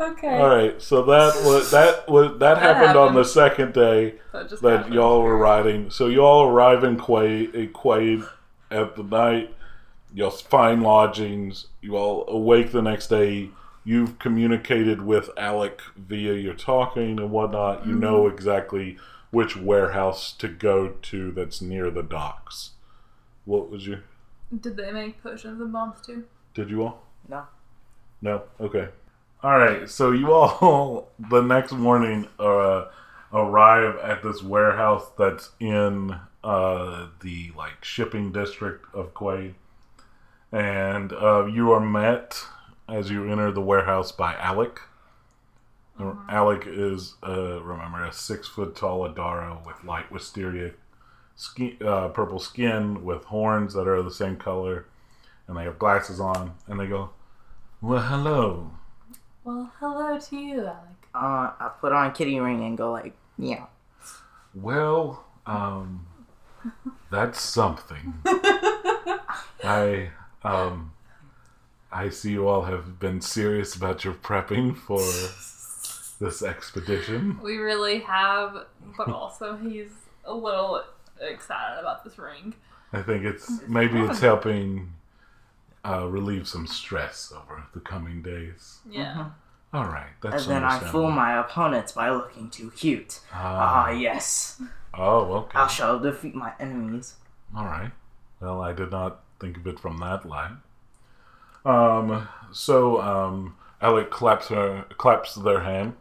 okay. 0.00 0.38
All 0.38 0.48
right, 0.48 0.80
so 0.80 1.02
that 1.02 1.34
was 1.44 1.70
that 1.70 2.08
was 2.08 2.38
that, 2.38 2.38
That 2.38 2.58
happened 2.58 2.98
on 2.98 3.14
the 3.14 3.24
second 3.24 3.74
day. 3.74 4.14
That, 4.32 4.50
that 4.60 4.76
happened. 4.78 4.94
y'all 4.94 5.22
were 5.22 5.36
riding. 5.36 5.90
So 5.90 6.06
y'all 6.06 6.42
arrive 6.42 6.84
in 6.84 6.96
Quaid, 6.96 7.54
in 7.54 7.68
Quaid 7.68 8.28
at 8.70 8.96
the 8.96 9.02
night. 9.02 9.54
Y'all 10.14 10.30
find 10.30 10.82
lodgings. 10.82 11.66
You 11.80 11.96
all 11.96 12.28
awake 12.28 12.72
the 12.72 12.82
next 12.82 13.08
day. 13.08 13.50
You've 13.84 14.18
communicated 14.18 15.02
with 15.02 15.30
Alec 15.36 15.80
via 15.96 16.34
your 16.34 16.54
talking 16.54 17.18
and 17.18 17.30
whatnot. 17.30 17.86
You 17.86 17.94
know 17.94 18.24
mm-hmm. 18.24 18.34
exactly 18.34 18.98
which 19.30 19.56
warehouse 19.56 20.32
to 20.32 20.48
go 20.48 20.94
to 21.02 21.32
that's 21.32 21.60
near 21.60 21.90
the 21.90 22.02
docks. 22.02 22.70
What 23.44 23.70
was 23.70 23.86
your? 23.86 24.00
Did 24.60 24.76
they 24.76 24.92
make 24.92 25.22
potions 25.22 25.60
and 25.60 25.72
bombs 25.72 26.00
too? 26.04 26.24
Did 26.54 26.70
you 26.70 26.82
all? 26.82 27.02
No. 27.28 27.44
No. 28.22 28.42
Okay. 28.60 28.88
All 29.42 29.58
right. 29.58 29.88
So 29.88 30.10
you 30.10 30.32
all 30.32 31.10
the 31.30 31.42
next 31.42 31.72
morning 31.72 32.28
uh, 32.38 32.86
arrive 33.32 33.96
at 33.98 34.22
this 34.22 34.42
warehouse 34.42 35.06
that's 35.18 35.50
in 35.60 36.18
uh, 36.42 37.06
the 37.20 37.52
like 37.56 37.84
shipping 37.84 38.32
district 38.32 38.86
of 38.94 39.14
Quaid, 39.14 39.54
and 40.50 41.12
uh, 41.12 41.46
you 41.46 41.70
are 41.72 41.80
met 41.80 42.42
as 42.88 43.10
you 43.10 43.30
enter 43.30 43.52
the 43.52 43.60
warehouse 43.60 44.12
by 44.12 44.34
Alec. 44.34 44.80
Alec 46.28 46.64
is 46.66 47.14
uh, 47.26 47.60
remember 47.62 48.04
a 48.04 48.12
six 48.12 48.46
foot 48.46 48.76
tall 48.76 49.08
Adara 49.08 49.64
with 49.66 49.82
light 49.84 50.10
wisteria, 50.12 50.72
skin, 51.34 51.76
uh, 51.84 52.08
purple 52.08 52.38
skin 52.38 53.04
with 53.04 53.24
horns 53.24 53.74
that 53.74 53.88
are 53.88 54.02
the 54.02 54.10
same 54.10 54.36
color, 54.36 54.86
and 55.46 55.56
they 55.56 55.64
have 55.64 55.78
glasses 55.78 56.20
on, 56.20 56.54
and 56.66 56.78
they 56.78 56.86
go, 56.86 57.10
"Well, 57.80 58.02
hello." 58.02 58.70
Well, 59.48 59.72
hello 59.80 60.18
to 60.18 60.36
you, 60.36 60.60
Alec. 60.60 60.98
Uh, 61.14 61.52
I 61.58 61.70
put 61.80 61.92
on 61.92 62.12
kitty 62.12 62.38
ring 62.38 62.62
and 62.64 62.76
go 62.76 62.92
like, 62.92 63.14
yeah. 63.38 63.64
Well, 64.54 65.24
um, 65.46 66.06
that's 67.10 67.40
something. 67.40 68.14
I, 69.64 70.10
um, 70.44 70.92
I 71.90 72.10
see 72.10 72.32
you 72.32 72.46
all 72.46 72.64
have 72.64 72.98
been 73.00 73.22
serious 73.22 73.74
about 73.74 74.04
your 74.04 74.12
prepping 74.12 74.76
for 74.76 75.00
this 76.18 76.42
expedition. 76.42 77.38
We 77.42 77.56
really 77.58 78.00
have, 78.00 78.66
but 78.96 79.08
also 79.08 79.56
he's 79.56 79.90
a 80.24 80.34
little 80.34 80.82
excited 81.20 81.80
about 81.80 82.04
this 82.04 82.18
ring. 82.18 82.54
I 82.92 83.02
think 83.02 83.24
it's 83.24 83.50
maybe 83.68 84.00
it's 84.00 84.20
helping 84.20 84.92
uh, 85.84 86.06
relieve 86.08 86.48
some 86.48 86.66
stress 86.66 87.32
over 87.36 87.64
the 87.74 87.80
coming 87.80 88.22
days. 88.22 88.78
Yeah. 88.88 89.14
Mhm. 89.14 89.32
All 89.74 89.84
right, 89.84 90.08
And 90.22 90.32
that's 90.32 90.46
then 90.46 90.64
I 90.64 90.78
fool 90.78 91.10
my 91.10 91.38
opponents 91.38 91.92
by 91.92 92.10
looking 92.10 92.48
too 92.48 92.70
cute. 92.70 93.20
Ah, 93.30 93.84
Ah, 93.86 93.90
yes. 93.90 94.62
oh, 94.94 95.32
okay. 95.40 95.58
I 95.58 95.66
shall 95.66 95.98
defeat 95.98 96.34
my 96.34 96.52
enemies. 96.58 97.16
All 97.54 97.66
right. 97.66 97.90
Well, 98.40 98.62
I 98.62 98.72
did 98.72 98.90
not 98.90 99.20
think 99.38 99.58
of 99.58 99.66
it 99.66 99.78
from 99.78 99.98
that 99.98 100.24
line. 100.26 100.62
Um. 101.64 102.28
So, 102.50 103.00
um, 103.02 103.56
Alec 103.82 104.10
claps 104.10 104.48
her, 104.48 104.86
claps 104.96 105.34
their 105.34 105.60
hand, 105.60 105.94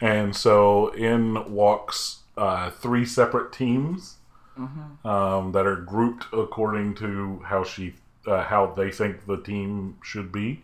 and 0.00 0.34
so 0.34 0.88
in 0.94 1.50
walks 1.52 2.18
uh, 2.36 2.70
three 2.70 3.04
separate 3.04 3.52
teams 3.52 4.16
hmm 4.56 5.08
um, 5.08 5.52
that 5.52 5.66
are 5.66 5.76
grouped 5.76 6.26
according 6.32 6.94
to 6.96 7.40
how 7.46 7.62
she, 7.64 7.94
uh, 8.26 8.42
how 8.42 8.66
they 8.66 8.90
think 8.90 9.26
the 9.26 9.36
team 9.40 9.96
should 10.02 10.30
be. 10.32 10.62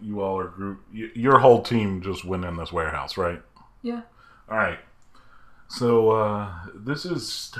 you 0.00 0.20
all 0.22 0.38
are 0.38 0.48
group. 0.48 0.80
y- 0.94 1.10
Your 1.14 1.38
whole 1.40 1.62
team 1.62 2.00
just 2.02 2.24
went 2.24 2.44
in 2.44 2.56
this 2.56 2.72
warehouse, 2.72 3.16
right? 3.16 3.42
Yeah. 3.82 4.02
All 4.48 4.56
right. 4.56 4.78
So 5.68 6.10
uh, 6.12 6.52
this 6.74 7.04
is 7.04 7.52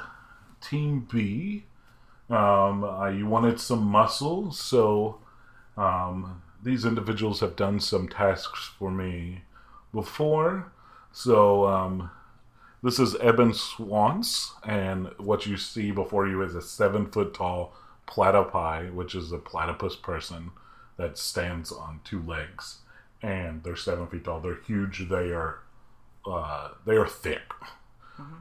Team 0.61 1.07
B. 1.12 1.64
Um, 2.31 2.85
uh, 2.85 3.09
you 3.09 3.27
wanted 3.27 3.61
some 3.61 3.83
muscle, 3.83 4.53
so 4.53 5.18
um, 5.77 6.43
these 6.62 6.85
individuals 6.85 7.41
have 7.41 7.57
done 7.57 7.81
some 7.81 8.09
tasks 8.09 8.70
for 8.79 8.91
me 8.91 9.43
before. 9.93 10.70
So 11.13 11.67
um, 11.67 12.11
this 12.83 12.99
is 12.99 13.15
Eben 13.17 13.55
Swans, 13.55 14.53
and 14.65 15.11
what 15.19 15.47
you 15.47 15.57
see 15.57 15.91
before 15.91 16.27
you 16.27 16.43
is 16.43 16.55
a 16.55 16.63
seven 16.63 17.07
foot 17.07 17.35
tall 17.35 17.75
platypi, 18.09 18.93
which 18.93 19.15
is 19.15 19.31
a 19.31 19.39
platypus 19.39 19.95
person 19.95 20.51
that 20.97 21.19
stands 21.19 21.71
on 21.71 22.01
two 22.05 22.23
legs, 22.23 22.79
and 23.23 23.63
they're 23.63 23.77
seven 23.77 24.07
feet 24.07 24.25
tall. 24.25 24.41
They're 24.41 24.61
huge. 24.67 25.09
They 25.09 25.33
are 25.33 25.59
uh, 26.27 26.71
they 26.87 26.97
are 26.97 27.09
thick. 27.09 27.43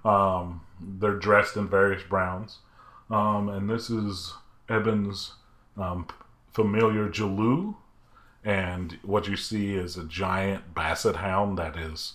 Um, 0.06 0.62
they're 0.80 1.18
dressed 1.18 1.58
in 1.58 1.68
various 1.68 2.04
browns, 2.04 2.60
um, 3.10 3.50
and 3.50 3.70
this 3.70 3.90
is 3.90 4.34
Eben's 4.70 5.34
um, 5.78 6.08
familiar 6.54 7.10
Jaloo, 7.10 7.76
And 8.44 8.98
what 9.04 9.28
you 9.28 9.36
see 9.36 9.74
is 9.74 9.98
a 9.98 10.04
giant 10.04 10.74
basset 10.74 11.18
hound 11.18 11.58
that 11.58 11.78
is 11.78 12.14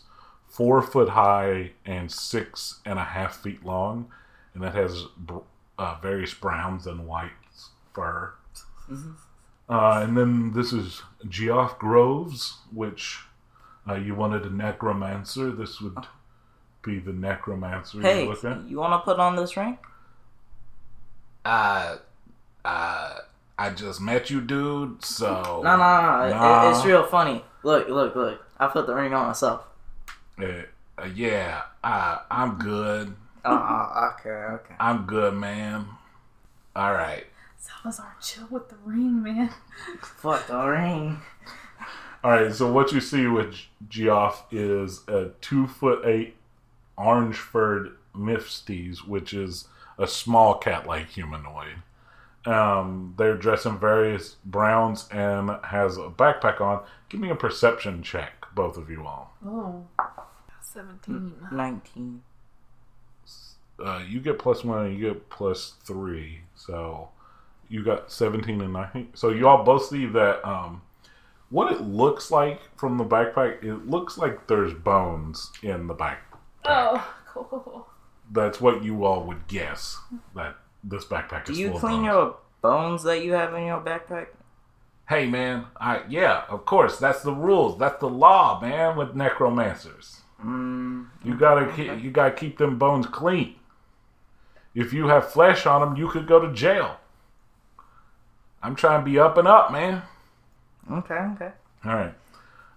four 0.56 0.80
foot 0.80 1.10
high 1.10 1.72
and 1.84 2.10
six 2.10 2.80
and 2.86 2.98
a 2.98 3.04
half 3.04 3.36
feet 3.42 3.64
long, 3.64 4.06
and 4.54 4.62
that 4.62 4.74
has 4.74 5.04
br- 5.18 5.38
uh, 5.78 5.96
various 6.00 6.32
browns 6.32 6.86
and 6.86 7.06
whites 7.06 7.70
fur. 7.92 8.32
Uh, 9.68 10.00
and 10.02 10.16
then 10.16 10.52
this 10.54 10.72
is 10.72 11.02
Geoff 11.28 11.78
Groves, 11.78 12.58
which 12.72 13.18
uh, 13.88 13.94
you 13.94 14.14
wanted 14.14 14.44
a 14.44 14.50
necromancer. 14.50 15.50
This 15.50 15.80
would 15.80 15.98
be 16.82 16.98
the 17.00 17.12
necromancer 17.12 18.00
Hey, 18.00 18.24
you're 18.24 18.34
looking 18.34 18.66
you 18.68 18.78
want 18.78 18.92
to 18.92 19.04
put 19.04 19.18
on 19.18 19.34
this 19.36 19.56
ring? 19.56 19.76
Uh, 21.44 21.96
uh, 22.64 23.14
I 23.58 23.70
just 23.70 24.00
met 24.00 24.30
you, 24.30 24.40
dude. 24.40 25.04
So 25.04 25.60
No, 25.64 25.76
no, 25.76 26.28
no. 26.30 26.68
it- 26.68 26.70
it's 26.76 26.84
real 26.84 27.04
funny. 27.04 27.44
Look, 27.62 27.88
look, 27.88 28.14
look. 28.14 28.40
I 28.58 28.68
put 28.68 28.86
the 28.86 28.94
ring 28.94 29.12
on 29.12 29.26
myself. 29.26 29.64
Uh, 30.40 30.62
uh, 30.98 31.08
yeah, 31.14 31.62
uh, 31.82 32.18
I'm 32.30 32.58
good. 32.58 33.14
Oh, 33.44 34.12
okay, 34.14 34.30
okay. 34.30 34.74
I'm 34.78 35.06
good, 35.06 35.34
man. 35.34 35.86
All 36.74 36.92
right. 36.92 37.24
Salvazar, 37.58 38.16
chill 38.20 38.46
with 38.50 38.68
the 38.68 38.76
ring, 38.84 39.22
man. 39.22 39.50
Fuck 40.02 40.46
the 40.46 40.58
ring. 40.66 41.20
All 42.22 42.30
right. 42.30 42.52
So 42.52 42.70
what 42.70 42.92
you 42.92 43.00
see 43.00 43.26
with 43.26 43.54
Geoff 43.88 44.46
is 44.50 45.02
a 45.08 45.30
two 45.40 45.66
foot 45.66 46.04
eight 46.04 46.36
orange 46.96 47.36
furred 47.36 47.92
Mifsties, 48.14 49.06
which 49.06 49.32
is 49.32 49.68
a 49.98 50.06
small 50.06 50.54
cat 50.54 50.86
like 50.86 51.10
humanoid. 51.10 51.82
Um, 52.44 53.14
they're 53.18 53.36
dressed 53.36 53.66
in 53.66 53.78
various 53.78 54.36
browns 54.44 55.08
and 55.10 55.50
has 55.64 55.96
a 55.96 56.08
backpack 56.08 56.60
on. 56.60 56.82
Give 57.08 57.20
me 57.20 57.30
a 57.30 57.34
perception 57.34 58.02
check, 58.02 58.46
both 58.54 58.76
of 58.76 58.88
you 58.88 59.04
all. 59.04 59.34
Oh. 59.44 59.84
17. 60.76 61.34
19. 61.52 62.22
Uh, 63.82 64.02
you 64.08 64.20
get 64.20 64.38
plus 64.38 64.62
one, 64.64 64.86
and 64.86 64.98
you 64.98 65.08
get 65.12 65.28
plus 65.30 65.74
three. 65.84 66.40
So 66.54 67.08
you 67.68 67.82
got 67.82 68.12
17 68.12 68.60
and 68.60 68.72
19. 68.72 69.08
So 69.14 69.30
you 69.30 69.48
all 69.48 69.64
both 69.64 69.86
see 69.86 70.06
that 70.06 70.46
um, 70.46 70.82
what 71.50 71.72
it 71.72 71.80
looks 71.82 72.30
like 72.30 72.60
from 72.76 72.98
the 72.98 73.04
backpack, 73.04 73.64
it 73.64 73.86
looks 73.88 74.18
like 74.18 74.46
there's 74.46 74.74
bones 74.74 75.50
in 75.62 75.86
the 75.86 75.94
back. 75.94 76.18
Oh, 76.64 77.06
cool, 77.26 77.44
cool, 77.50 77.60
cool. 77.60 77.86
That's 78.32 78.60
what 78.60 78.82
you 78.82 79.04
all 79.04 79.24
would 79.24 79.46
guess 79.48 79.98
that 80.34 80.56
this 80.84 81.04
backpack 81.04 81.48
is 81.48 81.56
Do 81.56 81.62
you 81.62 81.70
full 81.70 81.80
clean 81.80 81.92
of 81.92 82.00
bones. 82.00 82.06
your 82.06 82.36
bones 82.60 83.02
that 83.04 83.24
you 83.24 83.32
have 83.32 83.54
in 83.54 83.66
your 83.66 83.80
backpack? 83.80 84.28
Hey 85.08 85.26
man, 85.26 85.66
I 85.76 86.02
yeah, 86.08 86.42
of 86.48 86.64
course, 86.64 86.98
that's 86.98 87.22
the 87.22 87.32
rules. 87.32 87.78
That's 87.78 88.00
the 88.00 88.08
law, 88.08 88.60
man, 88.60 88.96
with 88.96 89.14
necromancers. 89.14 90.22
Mm, 90.46 91.06
You 91.24 91.36
gotta 91.36 91.72
keep, 91.72 92.02
you 92.02 92.10
gotta 92.10 92.30
keep 92.32 92.58
them 92.58 92.78
bones 92.78 93.06
clean. 93.06 93.56
If 94.74 94.92
you 94.92 95.08
have 95.08 95.30
flesh 95.32 95.66
on 95.66 95.80
them, 95.80 95.96
you 95.96 96.08
could 96.08 96.26
go 96.26 96.38
to 96.38 96.52
jail. 96.52 96.98
I'm 98.62 98.76
trying 98.76 99.00
to 99.00 99.04
be 99.10 99.18
up 99.18 99.36
and 99.38 99.48
up, 99.48 99.72
man. 99.72 100.02
okay, 100.90 101.14
okay. 101.34 101.50
All 101.84 101.94
right. 101.94 102.14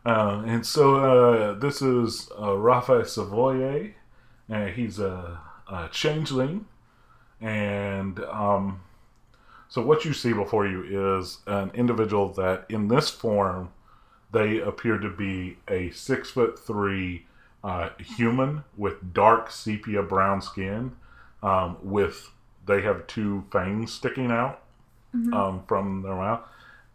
Uh, 0.06 0.44
and 0.46 0.66
so 0.66 0.96
uh, 0.96 1.54
this 1.60 1.82
is 1.82 2.30
uh, 2.40 2.56
Raphael 2.58 3.02
Savoye, 3.02 3.94
and 4.48 4.70
he's 4.74 4.98
a, 5.00 5.40
a 5.68 5.90
changeling. 5.92 6.66
And 7.42 8.20
um, 8.22 8.82
so 9.68 9.82
what 9.82 10.06
you 10.06 10.14
see 10.14 10.34
before 10.34 10.66
you 10.66 11.18
is 11.20 11.40
an 11.48 11.72
individual 11.74 12.30
that, 12.34 12.66
in 12.70 12.88
this 12.88 13.10
form, 13.10 13.72
they 14.32 14.60
appear 14.60 14.98
to 14.98 15.10
be 15.10 15.58
a 15.68 15.90
six 15.92 16.32
foot 16.32 16.58
three 16.60 17.26
uh, 17.64 17.90
human 18.00 18.64
with 18.78 19.14
dark 19.14 19.52
sepia 19.52 20.04
brown 20.04 20.42
skin. 20.42 20.94
Um, 21.42 21.78
with 21.82 22.32
they 22.66 22.82
have 22.82 23.08
two 23.08 23.46
fangs 23.52 23.94
sticking 23.94 24.30
out 24.30 24.62
um, 25.34 25.64
from 25.68 26.02
their 26.02 26.16
mouth 26.16 26.42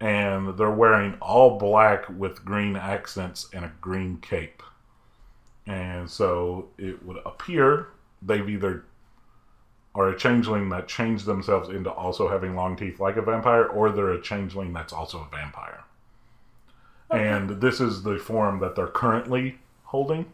and 0.01 0.59
they're 0.59 0.71
wearing 0.71 1.17
all 1.21 1.59
black 1.59 2.05
with 2.11 2.45
green 2.45 2.77
accents 2.77 3.49
and 3.53 3.65
a 3.65 3.73
green 3.81 4.19
cape. 4.19 4.63
And 5.67 6.11
so 6.11 6.69
it 6.77 7.03
would 7.05 7.19
appear 7.25 7.89
they've 8.21 8.49
either 8.49 8.85
are 9.95 10.09
a 10.09 10.17
changeling 10.17 10.69
that 10.71 10.89
changed 10.89 11.25
themselves 11.25 11.69
into 11.69 11.91
also 11.91 12.29
having 12.29 12.55
long 12.55 12.77
teeth 12.77 12.99
like 12.99 13.17
a 13.17 13.23
vampire, 13.23 13.65
or 13.65 13.91
they're 13.91 14.11
a 14.11 14.21
changeling 14.21 14.73
that's 14.73 14.93
also 14.93 15.21
a 15.21 15.37
vampire. 15.37 15.85
And 17.11 17.61
this 17.63 17.81
is 17.81 18.03
the 18.03 18.19
form 18.19 18.59
that 18.59 18.75
they're 18.75 18.89
currently 18.89 19.59
holding. 19.85 20.27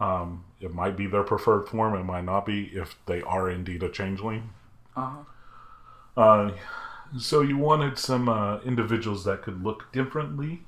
Um, 0.00 0.44
it 0.60 0.74
might 0.74 0.96
be 0.96 1.06
their 1.06 1.22
preferred 1.22 1.68
form, 1.68 1.94
it 1.94 2.04
might 2.04 2.24
not 2.24 2.44
be 2.44 2.70
if 2.74 2.96
they 3.06 3.22
are 3.22 3.48
indeed 3.50 3.82
a 3.82 3.88
changeling. 3.88 4.50
Uh-huh. 4.96 5.24
Uh, 6.16 6.52
so 7.18 7.40
you 7.40 7.56
wanted 7.56 7.98
some 7.98 8.28
uh, 8.28 8.60
individuals 8.60 9.24
that 9.24 9.42
could 9.42 9.62
look 9.62 9.90
differently. 9.92 10.62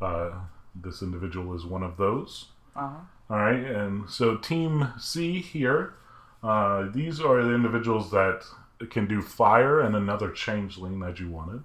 Uh, 0.00 0.30
this 0.74 1.02
individual 1.02 1.54
is 1.54 1.64
one 1.64 1.82
of 1.82 1.96
those. 1.96 2.46
Uh-huh. 2.74 2.96
All 3.30 3.36
right, 3.36 3.62
and 3.62 4.08
so 4.08 4.36
Team 4.36 4.88
C 4.98 5.40
here, 5.40 5.94
uh, 6.42 6.86
these 6.92 7.20
are 7.20 7.42
the 7.42 7.54
individuals 7.54 8.10
that 8.10 8.42
can 8.90 9.06
do 9.06 9.20
fire 9.20 9.80
and 9.80 9.94
another 9.94 10.30
changeling 10.30 11.00
that 11.00 11.20
you 11.20 11.28
wanted. 11.30 11.64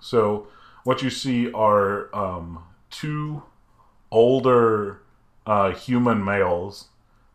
So 0.00 0.48
what 0.84 1.02
you 1.02 1.10
see 1.10 1.52
are 1.52 2.14
um, 2.16 2.64
two 2.90 3.42
older 4.10 5.02
uh, 5.48 5.72
human 5.72 6.22
males 6.22 6.88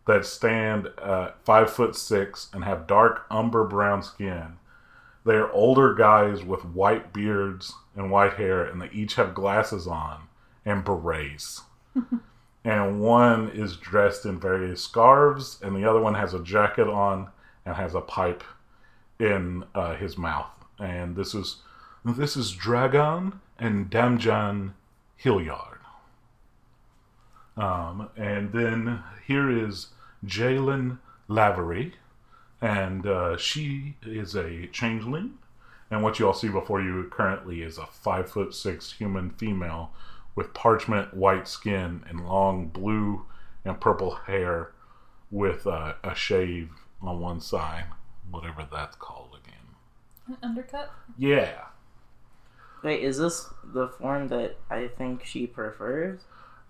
that 0.05 0.24
stand 0.26 0.88
at 1.03 1.43
five 1.43 1.70
foot 1.70 1.95
six 1.95 2.49
and 2.53 2.64
have 2.64 2.86
dark 2.86 3.26
umber 3.32 3.66
brown 3.66 4.03
skin. 4.03 4.57
They 5.26 5.34
are 5.34 5.51
older 5.51 5.95
guys 5.95 6.43
with 6.43 6.64
white 6.64 7.11
beards 7.11 7.74
and 7.95 8.11
white 8.11 8.34
hair, 8.34 8.64
and 8.64 8.82
they 8.82 8.89
each 8.91 9.16
have 9.16 9.34
glasses 9.34 9.88
on 9.88 10.28
and 10.64 10.84
berets. 10.84 11.61
and 12.64 13.01
one 13.01 13.49
is 13.49 13.78
dressed 13.78 14.26
in 14.26 14.39
various 14.39 14.84
scarves, 14.84 15.59
and 15.64 15.76
the 15.76 15.89
other 15.89 15.99
one 15.99 16.14
has 16.14 16.36
a 16.36 16.43
jacket 16.43 16.88
on 16.88 17.30
and 17.66 17.76
has 17.76 17.95
a 17.95 18.01
pipe 18.01 18.43
in 19.18 19.64
uh, 19.74 19.95
his 19.95 20.18
mouth. 20.20 20.51
And 20.78 21.16
this 21.16 21.34
is 21.34 21.57
this 22.05 22.36
is 22.36 22.51
Dragon 22.51 23.39
and 23.57 23.89
Damjan 23.89 24.74
Hilliard. 25.16 25.72
Um, 27.56 28.10
and 28.18 28.51
then 28.51 29.04
here 29.28 29.49
is 29.49 29.88
Jalen 30.26 30.99
Lavery, 31.28 31.93
and 32.62 33.06
uh, 33.06 33.38
she 33.38 33.95
is 34.04 34.36
a 34.36 34.68
changeling. 34.68 35.38
And 35.91 36.01
what 36.01 36.18
you 36.18 36.28
all 36.28 36.34
see 36.34 36.49
before 36.49 36.82
you 36.82 37.08
currently 37.12 37.62
is 37.62 37.78
a 37.78 37.86
five 37.86 38.30
foot 38.30 38.56
six 38.56 38.93
human 38.93 39.30
female 39.32 39.91
with 40.36 40.54
parchment 40.54 41.14
white 41.14 41.47
skin 41.47 42.04
and 42.10 42.28
long 42.28 42.68
blue 42.68 43.26
and 43.64 43.80
purple 43.80 44.16
hair 44.16 44.72
with 45.30 45.68
uh, 45.68 45.93
a 46.04 46.16
shave 46.16 46.72
on 47.01 47.20
one 47.20 47.39
side, 47.39 47.86
whatever 48.32 48.68
that's 48.72 48.95
called 48.95 49.38
again. 49.43 49.54
An 50.28 50.38
undercut? 50.41 50.91
Yeah, 51.18 51.66
Wait, 52.84 53.01
is 53.01 53.18
this 53.18 53.47
the 53.64 53.88
form 53.88 54.28
that 54.28 54.58
I 54.70 54.89
think 54.89 55.26
she 55.26 55.47
prefers? 55.47 56.20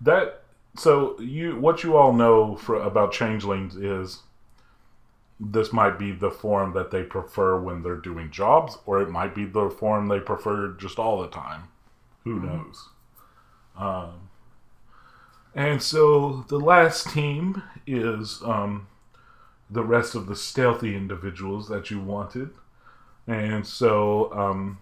that. 0.00 0.43
So 0.76 1.18
you, 1.20 1.56
what 1.56 1.84
you 1.84 1.96
all 1.96 2.12
know 2.12 2.56
for 2.56 2.76
about 2.76 3.12
changelings 3.12 3.76
is 3.76 4.20
this 5.38 5.72
might 5.72 5.98
be 5.98 6.12
the 6.12 6.30
form 6.30 6.72
that 6.74 6.90
they 6.90 7.02
prefer 7.02 7.58
when 7.58 7.82
they're 7.82 7.96
doing 7.96 8.30
jobs, 8.30 8.78
or 8.86 9.00
it 9.00 9.10
might 9.10 9.34
be 9.34 9.44
the 9.44 9.70
form 9.70 10.08
they 10.08 10.20
prefer 10.20 10.72
just 10.72 10.98
all 10.98 11.20
the 11.20 11.28
time. 11.28 11.68
Who 12.24 12.40
knows? 12.40 12.88
Um, 13.76 14.30
and 15.54 15.82
so 15.82 16.44
the 16.48 16.58
last 16.58 17.10
team 17.10 17.62
is 17.86 18.40
um, 18.44 18.86
the 19.70 19.84
rest 19.84 20.14
of 20.14 20.26
the 20.26 20.36
stealthy 20.36 20.96
individuals 20.96 21.68
that 21.68 21.90
you 21.90 22.00
wanted. 22.00 22.50
And 23.26 23.66
so 23.66 24.32
um, 24.32 24.78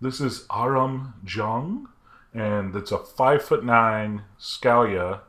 this 0.00 0.20
is 0.20 0.46
Aram 0.52 1.14
Jung, 1.26 1.88
and 2.34 2.74
it's 2.76 2.92
a 2.92 2.98
five 2.98 3.42
foot 3.42 3.64
nine 3.64 4.22
Scalia, 4.38 5.20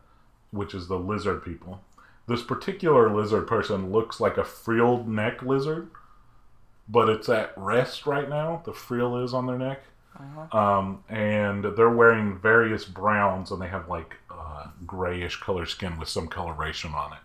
which 0.52 0.74
is 0.74 0.88
the 0.88 0.99
lizard 0.99 1.43
people. 1.43 1.82
This 2.28 2.43
particular 2.43 3.14
lizard 3.14 3.47
person 3.47 3.91
looks 3.91 4.20
like 4.20 4.38
a 4.38 4.43
frilled 4.43 5.08
neck 5.08 5.41
lizard, 5.41 5.89
but 6.88 7.10
it's 7.10 7.30
at 7.30 7.54
rest 7.58 8.06
right 8.06 8.30
now. 8.30 8.62
The 8.66 8.74
frill 8.74 9.24
is 9.24 9.34
on 9.34 9.47
their 9.47 9.58
neck. 9.58 9.84
Uh-huh. 10.18 10.58
Um, 10.58 11.04
and 11.10 11.64
they're 11.64 11.89
wearing 11.89 12.38
various 12.38 12.86
browns, 12.86 13.52
and 13.52 13.62
they 13.62 13.68
have 13.68 13.88
like 13.88 14.18
uh, 14.30 14.68
grayish 14.86 15.38
color 15.38 15.66
skin 15.66 15.97
with 15.97 16.10
some 16.10 16.28
coloration 16.28 16.93
on 16.93 17.14
it. 17.14 17.20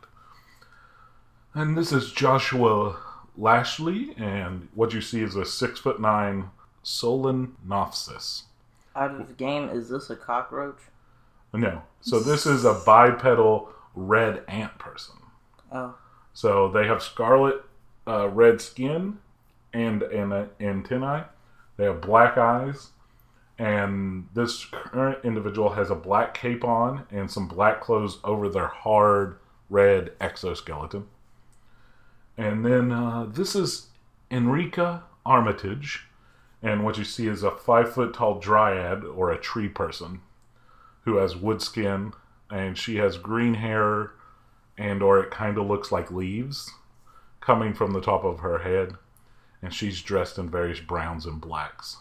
And 1.54 1.76
this 1.76 1.92
is 1.92 2.12
Joshua 2.12 2.98
Lashley, 3.36 4.14
and 4.16 4.68
what 4.74 4.92
you 4.92 5.00
see 5.00 5.22
is 5.22 5.36
a 5.36 5.44
six 5.44 5.80
foot 5.80 6.00
nine 6.00 6.50
Solenopsis. 6.84 8.42
Out 8.96 9.12
of 9.12 9.28
the 9.28 9.34
game, 9.34 9.68
is 9.68 9.88
this 9.90 10.08
a 10.10 10.16
cockroach? 10.16 10.80
No, 11.52 11.82
so 12.00 12.18
this 12.18 12.46
is 12.46 12.64
a 12.64 12.82
bipedal 12.84 13.68
red 13.94 14.42
ant 14.48 14.78
person. 14.78 15.16
Oh, 15.72 15.94
So 16.32 16.68
they 16.68 16.86
have 16.86 17.02
scarlet 17.02 17.62
uh, 18.06 18.28
red 18.28 18.60
skin 18.60 19.18
and 19.72 20.02
and 20.02 20.32
uh, 20.32 20.44
antennae. 20.60 21.24
They 21.76 21.84
have 21.84 22.00
black 22.00 22.38
eyes, 22.38 22.90
and 23.58 24.28
this 24.34 24.64
current 24.64 25.18
individual 25.24 25.70
has 25.70 25.90
a 25.90 25.94
black 25.94 26.34
cape 26.34 26.64
on 26.64 27.04
and 27.10 27.30
some 27.30 27.48
black 27.48 27.80
clothes 27.80 28.18
over 28.24 28.48
their 28.48 28.68
hard 28.68 29.38
red 29.68 30.12
exoskeleton. 30.20 31.06
And 32.38 32.64
then 32.64 32.92
uh, 32.92 33.26
this 33.28 33.54
is 33.54 33.88
Enrica 34.30 35.04
Armitage, 35.24 36.05
and 36.62 36.84
what 36.84 36.98
you 36.98 37.04
see 37.04 37.26
is 37.28 37.42
a 37.42 37.50
five 37.50 37.92
foot 37.92 38.14
tall 38.14 38.38
dryad 38.38 39.04
or 39.04 39.30
a 39.30 39.38
tree 39.38 39.68
person 39.68 40.20
who 41.02 41.16
has 41.16 41.36
wood 41.36 41.62
skin, 41.62 42.12
and 42.50 42.76
she 42.76 42.96
has 42.96 43.16
green 43.16 43.54
hair 43.54 44.12
and 44.78 45.02
or 45.02 45.18
it 45.20 45.30
kind 45.30 45.56
of 45.56 45.66
looks 45.66 45.90
like 45.90 46.10
leaves 46.10 46.70
coming 47.40 47.72
from 47.72 47.92
the 47.92 48.00
top 48.00 48.24
of 48.24 48.40
her 48.40 48.58
head. 48.58 48.94
And 49.62 49.72
she's 49.72 50.02
dressed 50.02 50.38
in 50.38 50.50
various 50.50 50.80
browns 50.80 51.24
and 51.26 51.40
blacks. 51.40 51.96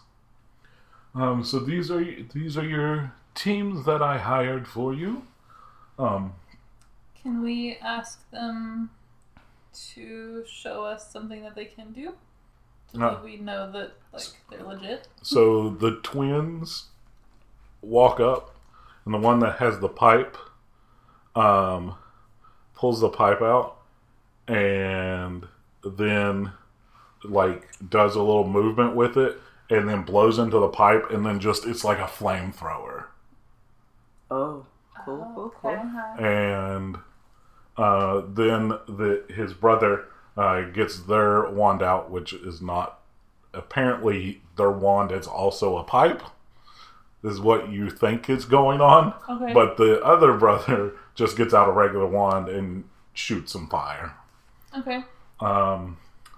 Um, 1.13 1.43
so 1.43 1.59
these 1.59 1.89
are 1.89 2.03
these 2.33 2.57
are 2.57 2.65
your 2.65 3.13
teams 3.33 3.85
that 3.85 4.01
i 4.01 4.17
hired 4.17 4.67
for 4.67 4.93
you. 4.93 5.25
Um, 5.97 6.33
Can 7.21 7.41
we 7.41 7.77
ask 7.81 8.29
them 8.31 8.89
to 9.93 10.43
show 10.45 10.83
us 10.83 11.11
something 11.11 11.43
that 11.43 11.55
they 11.55 11.65
can 11.65 11.91
do? 11.93 12.13
So 12.95 12.99
No. 13.01 13.21
we 13.23 13.37
know 13.37 13.69
that 13.71 13.91
like 14.13 14.23
they're 14.49 14.63
legit. 14.63 15.07
so 15.21 15.69
the 15.69 15.99
twins 16.01 16.85
walk 17.81 18.19
up 18.19 18.55
and 19.03 19.13
the 19.13 19.17
one 19.19 19.39
that 19.39 19.57
has 19.59 19.79
the 19.79 19.89
pipe 19.89 20.37
um, 21.35 21.95
pulls 22.73 23.01
the 23.01 23.09
pipe 23.09 23.41
out 23.41 23.77
and 24.47 25.45
then 25.83 26.53
like 27.25 27.67
does 27.89 28.15
a 28.15 28.21
little 28.21 28.47
movement 28.47 28.95
with 28.95 29.17
it 29.17 29.37
and 29.69 29.89
then 29.89 30.03
blows 30.03 30.37
into 30.39 30.57
the 30.59 30.69
pipe 30.69 31.09
and 31.11 31.25
then 31.25 31.39
just 31.39 31.65
it's 31.65 31.83
like 31.83 31.97
a 31.99 32.03
flamethrower 32.03 33.05
oh, 34.31 34.65
cool, 35.03 35.31
cool, 35.35 35.53
cool. 35.61 35.71
Okay, 35.71 36.23
and 36.23 36.97
uh, 37.77 38.21
then 38.29 38.69
the 38.87 39.23
his 39.35 39.53
brother 39.53 40.05
uh, 40.37 40.61
gets 40.63 40.99
their 41.01 41.49
wand 41.49 41.81
out, 41.81 42.09
which 42.11 42.33
is 42.33 42.61
not 42.61 42.99
apparently 43.53 44.41
their 44.57 44.71
wand 44.71 45.11
is 45.11 45.27
also 45.27 45.77
a 45.77 45.83
pipe. 45.83 46.21
This 47.21 47.33
is 47.33 47.39
what 47.39 47.69
you 47.71 47.89
think 47.89 48.29
is 48.29 48.45
going 48.45 48.81
on, 48.81 49.13
Okay. 49.29 49.53
but 49.53 49.77
the 49.77 50.01
other 50.03 50.33
brother 50.33 50.93
just 51.15 51.37
gets 51.37 51.53
out 51.53 51.69
a 51.69 51.71
regular 51.71 52.05
wand 52.05 52.49
and 52.49 52.83
shoots 53.13 53.53
some 53.53 53.67
fire. 53.67 54.13
Okay. 54.77 55.03
Um, 55.39 55.97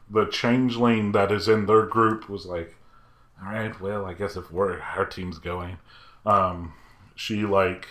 the 0.10 0.26
changeling 0.26 1.12
that 1.12 1.32
is 1.32 1.48
in 1.48 1.66
their 1.66 1.86
group 1.86 2.30
was 2.30 2.46
like, 2.46 2.76
"All 3.44 3.52
right, 3.52 3.80
well, 3.82 4.06
I 4.06 4.14
guess 4.14 4.38
if 4.38 4.52
we're 4.52 4.80
our 4.80 5.06
team's 5.06 5.40
going," 5.40 5.80
um, 6.26 6.74
she 7.16 7.44
like, 7.46 7.88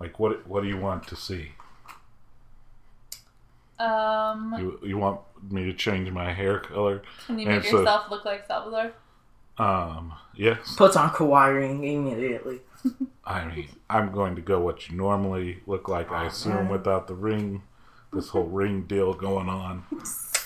like 0.00 0.18
what 0.18 0.46
what 0.46 0.62
do 0.62 0.68
you 0.68 0.78
want 0.78 1.06
to 1.08 1.16
see? 1.16 1.52
Um, 3.78 4.54
You, 4.58 4.80
you 4.82 4.98
want 4.98 5.20
me 5.50 5.64
to 5.64 5.72
change 5.74 6.10
my 6.10 6.32
hair 6.32 6.58
color? 6.58 7.02
can 7.26 7.38
you 7.38 7.46
and 7.48 7.56
make 7.62 7.70
so- 7.70 7.78
yourself 7.78 8.10
look 8.10 8.24
like 8.24 8.46
Salvazar? 8.46 8.92
Um, 9.58 10.12
yes. 10.34 10.74
Puts 10.76 10.96
on 10.96 11.10
Kawhi 11.10 11.54
ring 11.54 11.82
immediately. 11.84 12.60
I 13.24 13.44
mean, 13.46 13.68
I'm 13.88 14.12
going 14.12 14.36
to 14.36 14.42
go 14.42 14.60
what 14.60 14.88
you 14.88 14.96
normally 14.96 15.60
look 15.66 15.88
like. 15.88 16.12
I 16.12 16.26
assume 16.26 16.68
without 16.68 17.08
the 17.08 17.14
ring, 17.14 17.62
this 18.12 18.28
whole 18.28 18.44
ring 18.44 18.82
deal 18.82 19.14
going 19.14 19.48
on. 19.48 19.84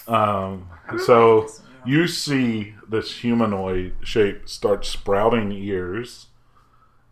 Um, 0.09 0.69
so 1.05 1.47
you 1.85 2.09
see 2.09 2.75
this 2.89 3.19
humanoid 3.19 3.95
shape 4.03 4.49
start 4.49 4.85
sprouting 4.85 5.53
ears 5.53 6.27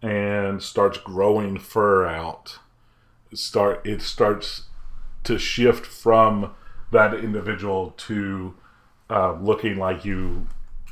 and 0.02 0.60
starts 0.60 0.98
growing 0.98 1.58
fur 1.58 2.06
out. 2.06 2.58
Start 3.34 3.86
it 3.86 4.02
starts 4.02 4.62
to 5.24 5.38
shift 5.38 5.86
from 5.86 6.54
that 6.90 7.14
individual 7.14 7.92
to 7.96 8.54
uh, 9.10 9.32
looking 9.34 9.76
like 9.78 10.04
you 10.04 10.46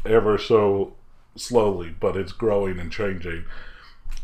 ever 0.05 0.39
so 0.39 0.95
slowly, 1.37 1.95
but 1.99 2.17
it's 2.17 2.33
growing 2.33 2.79
and 2.79 2.91
changing. 2.93 3.45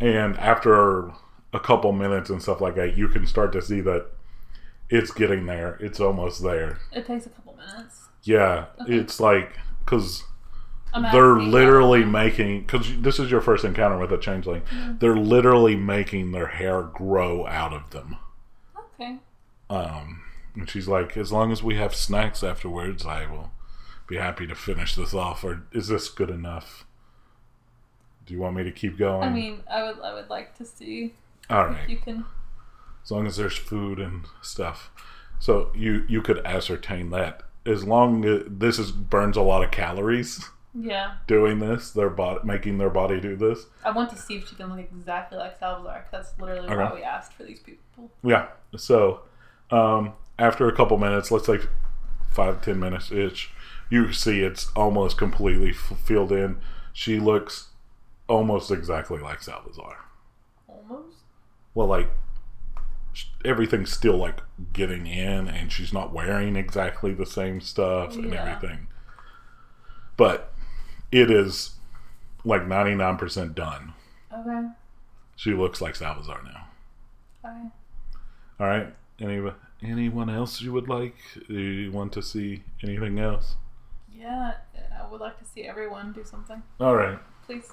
And 0.00 0.36
after 0.38 1.12
a 1.52 1.60
couple 1.60 1.92
minutes 1.92 2.30
and 2.30 2.42
stuff 2.42 2.60
like 2.60 2.74
that, 2.76 2.96
you 2.96 3.08
can 3.08 3.26
start 3.26 3.52
to 3.52 3.62
see 3.62 3.80
that 3.82 4.06
it's 4.90 5.10
getting 5.10 5.46
there. 5.46 5.76
It's 5.80 6.00
almost 6.00 6.42
there. 6.42 6.78
It 6.92 7.06
takes 7.06 7.26
a 7.26 7.30
couple 7.30 7.56
minutes. 7.56 8.08
Yeah, 8.22 8.66
Okay. 8.80 8.94
it's 8.96 9.18
like 9.20 9.58
because 9.84 10.24
they're 11.10 11.40
literally 11.40 12.04
making 12.04 12.62
because 12.62 12.86
this 13.00 13.18
is 13.18 13.30
your 13.30 13.40
first 13.40 13.64
encounter 13.64 13.98
with 13.98 14.12
a 14.12 14.18
changeling. 14.18 14.62
They're 15.00 15.16
literally 15.16 15.74
making 15.76 16.32
their 16.32 16.48
hair 16.48 16.82
grow 16.82 17.46
out 17.46 17.72
of 17.72 17.90
them. 17.90 18.16
Okay. 18.94 19.18
Um, 19.72 20.22
and 20.54 20.68
she's 20.68 20.86
like, 20.88 21.16
as 21.16 21.32
long 21.32 21.50
as 21.50 21.62
we 21.62 21.76
have 21.76 21.94
snacks 21.94 22.42
afterwards, 22.44 23.06
I 23.06 23.26
will 23.26 23.52
be 24.06 24.16
happy 24.16 24.46
to 24.46 24.54
finish 24.54 24.94
this 24.94 25.14
off. 25.14 25.42
Or 25.44 25.62
is 25.72 25.88
this 25.88 26.08
good 26.08 26.30
enough? 26.30 26.84
Do 28.26 28.34
you 28.34 28.40
want 28.40 28.56
me 28.56 28.62
to 28.64 28.72
keep 28.72 28.98
going? 28.98 29.22
I 29.22 29.30
mean, 29.30 29.62
I 29.70 29.82
would 29.82 30.00
I 30.00 30.14
would 30.14 30.30
like 30.30 30.56
to 30.58 30.64
see 30.64 31.14
all 31.50 31.72
if 31.72 31.88
you 31.88 31.96
can. 31.98 32.24
as 33.02 33.10
long 33.10 33.26
as 33.26 33.36
there's 33.36 33.56
food 33.56 33.98
and 33.98 34.24
stuff. 34.42 34.90
So 35.38 35.72
you 35.74 36.04
you 36.08 36.22
could 36.22 36.38
ascertain 36.46 37.10
that 37.10 37.42
as 37.66 37.84
long 37.84 38.24
as 38.24 38.42
this 38.46 38.78
is 38.78 38.92
burns 38.92 39.36
a 39.36 39.42
lot 39.42 39.64
of 39.64 39.70
calories 39.70 40.48
Yeah, 40.74 41.14
doing 41.26 41.58
this, 41.58 41.90
their 41.90 42.10
body 42.10 42.40
making 42.44 42.78
their 42.78 42.90
body 42.90 43.20
do 43.20 43.36
this. 43.36 43.66
I 43.84 43.90
want 43.90 44.10
to 44.10 44.16
see 44.18 44.36
if 44.36 44.48
she 44.48 44.54
can 44.54 44.68
look 44.70 44.78
exactly 44.78 45.38
like 45.38 45.58
Salvazar. 45.58 46.06
That's 46.12 46.32
literally 46.38 46.68
why 46.68 46.94
we 46.94 47.02
asked 47.02 47.32
for 47.32 47.42
these 47.42 47.60
people. 47.60 48.10
Yeah. 48.22 48.48
So 48.76 49.22
um, 49.72 50.12
after 50.38 50.68
a 50.68 50.74
couple 50.74 50.96
minutes, 50.98 51.30
let's 51.30 51.46
say 51.46 51.60
five 52.30 52.62
ten 52.62 52.78
minutes 52.78 53.10
ish, 53.10 53.50
you 53.90 54.12
see 54.12 54.40
it's 54.40 54.70
almost 54.74 55.18
completely 55.18 55.70
f- 55.70 55.98
filled 56.04 56.32
in. 56.32 56.58
She 56.92 57.18
looks 57.18 57.68
almost 58.28 58.70
exactly 58.70 59.20
like 59.20 59.42
Salvazar. 59.42 59.96
Almost. 60.68 61.18
Well, 61.74 61.86
like 61.86 62.08
everything's 63.44 63.92
still 63.92 64.16
like 64.16 64.40
getting 64.72 65.06
in, 65.06 65.48
and 65.48 65.70
she's 65.72 65.92
not 65.92 66.12
wearing 66.12 66.56
exactly 66.56 67.12
the 67.12 67.26
same 67.26 67.60
stuff 67.60 68.14
and 68.14 68.32
everything. 68.34 68.86
But 70.16 70.52
it 71.10 71.30
is 71.30 71.76
like 72.44 72.66
ninety 72.66 72.94
nine 72.94 73.16
percent 73.16 73.54
done. 73.54 73.94
Okay. 74.32 74.68
She 75.36 75.52
looks 75.54 75.80
like 75.80 75.96
Salvazar 75.96 76.42
now. 76.44 76.68
Okay. 77.44 77.64
All 78.60 78.66
right. 78.66 78.94
Any 79.22 79.40
anyone 79.82 80.28
else 80.28 80.60
you 80.60 80.72
would 80.72 80.88
like? 80.88 81.16
Do 81.48 81.54
you 81.60 81.92
want 81.92 82.12
to 82.14 82.22
see 82.22 82.62
anything 82.82 83.18
else? 83.18 83.56
Yeah, 84.12 84.54
I 85.00 85.10
would 85.10 85.20
like 85.20 85.38
to 85.38 85.44
see 85.44 85.62
everyone 85.64 86.12
do 86.12 86.24
something, 86.24 86.62
All 86.80 86.94
right. 86.96 87.18
please. 87.46 87.70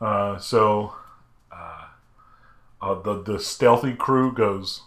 Uh, 0.00 0.38
so 0.38 0.94
uh, 1.52 1.86
uh, 2.80 2.94
the 3.02 3.22
the 3.22 3.38
stealthy 3.38 3.94
crew 3.94 4.32
goes. 4.32 4.82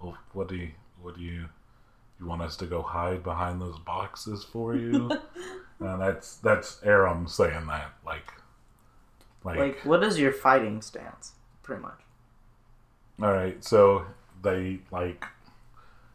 Well, 0.00 0.16
what 0.32 0.48
do 0.48 0.56
you 0.56 0.70
what 1.02 1.16
do 1.16 1.22
you 1.22 1.48
you 2.18 2.26
want 2.26 2.42
us 2.42 2.56
to 2.56 2.66
go 2.66 2.82
hide 2.82 3.22
behind 3.22 3.60
those 3.60 3.78
boxes 3.78 4.42
for 4.44 4.74
you? 4.74 5.10
and 5.80 6.00
that's 6.00 6.36
that's 6.38 6.80
Aram 6.82 7.28
saying 7.28 7.66
that 7.66 7.92
like 8.06 8.32
Like, 9.44 9.58
Like, 9.58 9.78
what 9.84 10.02
is 10.02 10.18
your 10.18 10.32
fighting 10.32 10.80
stance? 10.82 11.32
Pretty 11.62 11.82
much. 11.82 12.00
all 13.22 13.32
right, 13.32 13.62
so 13.64 14.06
they 14.46 14.78
like, 14.90 15.24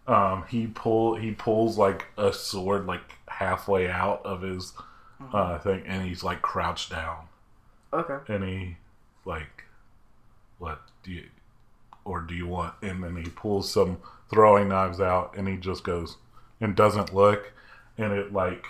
um, 0.08 0.46
he 0.50 0.68
pull 0.68 1.16
he 1.16 1.32
pulls 1.32 1.78
like 1.78 2.08
a 2.18 2.34
sword 2.34 2.86
like 2.88 3.02
halfway 3.28 3.90
out 3.90 4.22
of 4.26 4.42
his 4.42 4.74
uh 5.34 5.60
thing, 5.60 5.84
and 5.86 6.04
he's 6.08 6.24
like 6.24 6.42
crouched 6.42 6.90
down, 6.90 7.28
Okay. 7.94 8.18
and 8.34 8.44
he 8.44 8.78
like, 9.26 9.66
what 10.58 10.82
do 11.04 11.12
you, 11.12 11.26
or 12.06 12.22
do 12.22 12.34
you 12.34 12.48
want? 12.48 12.74
And 12.82 13.04
then 13.04 13.16
he 13.16 13.30
pulls 13.30 13.70
some 13.72 13.98
throwing 14.30 14.70
knives 14.70 15.00
out, 15.00 15.36
and 15.38 15.48
he 15.48 15.58
just 15.58 15.84
goes 15.84 16.18
and 16.60 16.76
doesn't 16.76 17.14
look, 17.14 17.52
and 17.98 18.12
it 18.14 18.34
like 18.34 18.66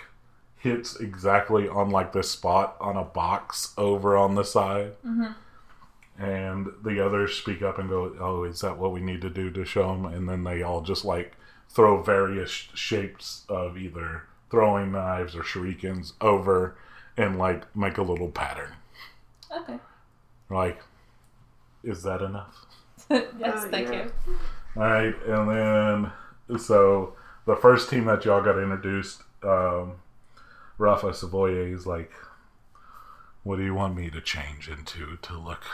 hits 0.58 0.96
exactly 1.00 1.68
on 1.68 1.90
like 1.90 2.12
the 2.12 2.22
spot 2.22 2.76
on 2.80 2.96
a 2.96 3.02
box 3.04 3.72
over 3.78 4.16
on 4.16 4.34
the 4.34 4.44
side. 4.44 4.92
Mhm. 5.04 5.34
And 6.18 6.68
the 6.84 7.04
others 7.04 7.34
speak 7.34 7.62
up 7.62 7.78
and 7.78 7.88
go, 7.88 8.14
"Oh, 8.20 8.44
is 8.44 8.60
that 8.60 8.78
what 8.78 8.92
we 8.92 9.00
need 9.00 9.22
to 9.22 9.30
do 9.30 9.50
to 9.50 9.64
show 9.64 9.88
them?" 9.92 10.04
And 10.06 10.28
then 10.28 10.44
they 10.44 10.62
all 10.62 10.82
just 10.82 11.04
like 11.04 11.36
throw 11.68 12.02
various 12.02 12.50
shapes 12.50 13.44
of 13.48 13.78
either 13.78 14.24
throwing 14.50 14.92
knives 14.92 15.34
or 15.34 15.42
shurikens 15.42 16.12
over 16.20 16.76
and 17.16 17.38
like 17.38 17.74
make 17.74 17.96
a 17.96 18.02
little 18.02 18.30
pattern. 18.30 18.74
Okay. 19.56 19.78
Like, 20.50 20.82
is 21.82 22.02
that 22.02 22.20
enough? 22.20 22.66
yes, 23.10 23.64
Oh, 23.64 23.68
thank 23.70 23.88
yeah. 23.88 24.04
you. 24.04 24.12
All 24.76 24.82
right, 24.82 25.14
and 25.26 25.50
then 26.48 26.58
so 26.58 27.14
the 27.46 27.56
first 27.56 27.88
team 27.90 28.04
that 28.04 28.24
y'all 28.24 28.42
got 28.42 28.58
introduced, 28.58 29.22
um, 29.42 29.94
Rafa 30.78 31.08
Savoye 31.08 31.72
is 31.74 31.86
like, 31.86 32.12
"What 33.42 33.56
do 33.56 33.64
you 33.64 33.74
want 33.74 33.96
me 33.96 34.10
to 34.10 34.20
change 34.20 34.68
into 34.68 35.16
to 35.22 35.38
look 35.38 35.64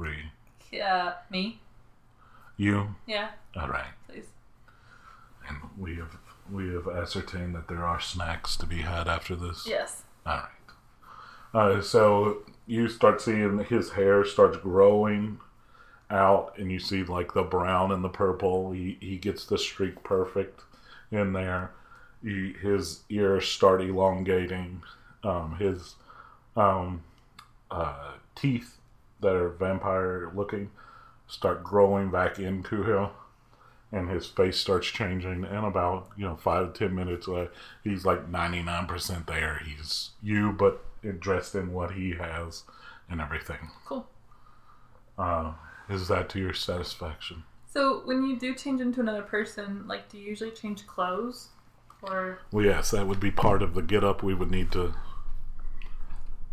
free?" 0.00 0.30
Yeah, 0.70 1.14
me. 1.30 1.60
You, 2.56 2.94
Yeah, 3.06 3.30
all 3.56 3.68
right. 3.68 3.92
please. 4.08 4.26
And 5.48 5.56
we 5.78 5.96
have 5.96 6.16
we 6.50 6.72
have 6.74 6.88
ascertained 6.88 7.54
that 7.54 7.68
there 7.68 7.84
are 7.86 8.00
snacks 8.00 8.56
to 8.56 8.66
be 8.66 8.78
had 8.78 9.08
after 9.08 9.34
this. 9.34 9.66
Yes. 9.66 10.02
All 10.26 10.36
right. 10.36 10.48
Uh, 11.52 11.80
so 11.80 12.38
you 12.66 12.88
start 12.88 13.20
seeing 13.20 13.58
his 13.64 13.90
hair 13.92 14.24
starts 14.24 14.58
growing 14.58 15.40
out, 16.10 16.54
and 16.58 16.70
you 16.70 16.78
see 16.78 17.02
like 17.04 17.34
the 17.34 17.42
brown 17.42 17.92
and 17.92 18.04
the 18.04 18.08
purple. 18.08 18.72
He 18.72 18.98
he 19.00 19.16
gets 19.16 19.44
the 19.46 19.58
streak 19.58 20.02
perfect 20.04 20.60
in 21.10 21.32
there. 21.32 21.72
He, 22.22 22.52
his 22.52 23.00
ears 23.08 23.48
start 23.48 23.80
elongating. 23.80 24.82
Um, 25.24 25.56
his 25.58 25.94
um, 26.56 27.02
uh, 27.70 28.12
teeth 28.34 28.76
that 29.20 29.34
are 29.34 29.50
vampire 29.50 30.32
looking 30.34 30.70
start 31.26 31.62
growing 31.62 32.10
back 32.10 32.38
into 32.38 32.82
him. 32.82 33.10
And 33.92 34.08
his 34.08 34.26
face 34.26 34.56
starts 34.56 34.86
changing, 34.86 35.44
and 35.44 35.66
about 35.66 36.10
you 36.16 36.24
know 36.24 36.36
five 36.36 36.74
ten 36.74 36.94
minutes, 36.94 37.26
uh, 37.26 37.48
he's 37.82 38.04
like 38.04 38.28
ninety 38.28 38.62
nine 38.62 38.86
percent 38.86 39.26
there. 39.26 39.60
He's 39.64 40.10
you, 40.22 40.52
but 40.52 40.84
dressed 41.18 41.56
in 41.56 41.72
what 41.72 41.94
he 41.94 42.12
has 42.12 42.62
and 43.08 43.20
everything. 43.20 43.70
Cool. 43.84 44.06
Uh, 45.18 45.54
is 45.88 46.06
that 46.06 46.28
to 46.28 46.38
your 46.38 46.54
satisfaction? 46.54 47.42
So 47.66 48.02
when 48.04 48.24
you 48.24 48.38
do 48.38 48.54
change 48.54 48.80
into 48.80 49.00
another 49.00 49.22
person, 49.22 49.88
like, 49.88 50.08
do 50.08 50.18
you 50.18 50.28
usually 50.28 50.52
change 50.52 50.86
clothes, 50.86 51.48
or 52.02 52.42
Well, 52.52 52.64
yes, 52.64 52.92
that 52.92 53.08
would 53.08 53.18
be 53.20 53.32
part 53.32 53.60
of 53.60 53.74
the 53.74 53.82
get 53.82 54.04
up. 54.04 54.22
We 54.22 54.34
would 54.34 54.52
need 54.52 54.70
to 54.72 54.94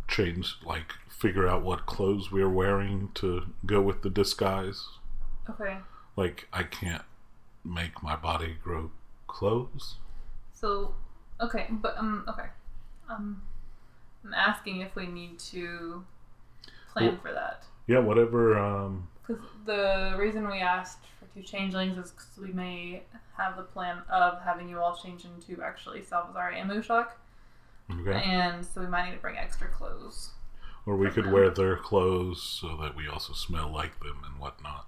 change, 0.07 0.55
like, 0.65 0.93
figure 1.17 1.47
out 1.47 1.63
what 1.63 1.85
clothes 1.85 2.31
we're 2.31 2.49
wearing 2.49 3.09
to 3.15 3.43
go 3.65 3.81
with 3.81 4.01
the 4.03 4.09
disguise. 4.09 4.85
okay? 5.49 5.77
Like, 6.15 6.47
I 6.53 6.63
can't 6.63 7.03
make 7.63 8.01
my 8.03 8.15
body 8.15 8.57
grow 8.63 8.91
clothes. 9.27 9.95
So, 10.53 10.93
okay, 11.41 11.67
but 11.69 11.97
um, 11.97 12.23
okay, 12.27 12.47
um, 13.09 13.41
I'm 14.25 14.33
asking 14.33 14.81
if 14.81 14.95
we 14.95 15.05
need 15.07 15.37
to 15.51 16.03
plan 16.93 17.05
Well- 17.13 17.17
for 17.21 17.31
that. 17.33 17.63
Yeah, 17.87 17.99
whatever. 17.99 18.57
Um, 18.59 19.07
Because 19.25 19.41
the 19.65 20.15
reason 20.19 20.45
we 20.49 20.59
asked 20.59 21.05
for 21.19 21.25
two 21.33 21.41
changelings 21.41 21.97
is 21.97 22.11
because 22.11 22.37
we 22.37 22.51
may 22.51 23.03
have 23.37 23.55
the 23.55 23.63
plan 23.63 23.99
of 24.09 24.41
having 24.41 24.67
you 24.69 24.79
all 24.79 24.95
change 24.95 25.23
into 25.25 25.61
actually 25.63 26.03
Salvazar 26.03 26.49
and 26.49 26.69
Mushak, 26.69 27.07
okay. 27.89 28.21
and 28.23 28.65
so 28.65 28.81
we 28.81 28.87
might 28.87 29.09
need 29.09 29.15
to 29.15 29.21
bring 29.21 29.37
extra 29.37 29.67
clothes. 29.69 30.31
Or 30.87 30.95
we 30.95 31.09
could 31.11 31.29
wear 31.31 31.49
their 31.49 31.75
clothes 31.77 32.41
so 32.41 32.75
that 32.77 32.95
we 32.95 33.07
also 33.07 33.33
smell 33.33 33.69
like 33.69 33.99
them 33.99 34.21
and 34.25 34.39
whatnot. 34.39 34.87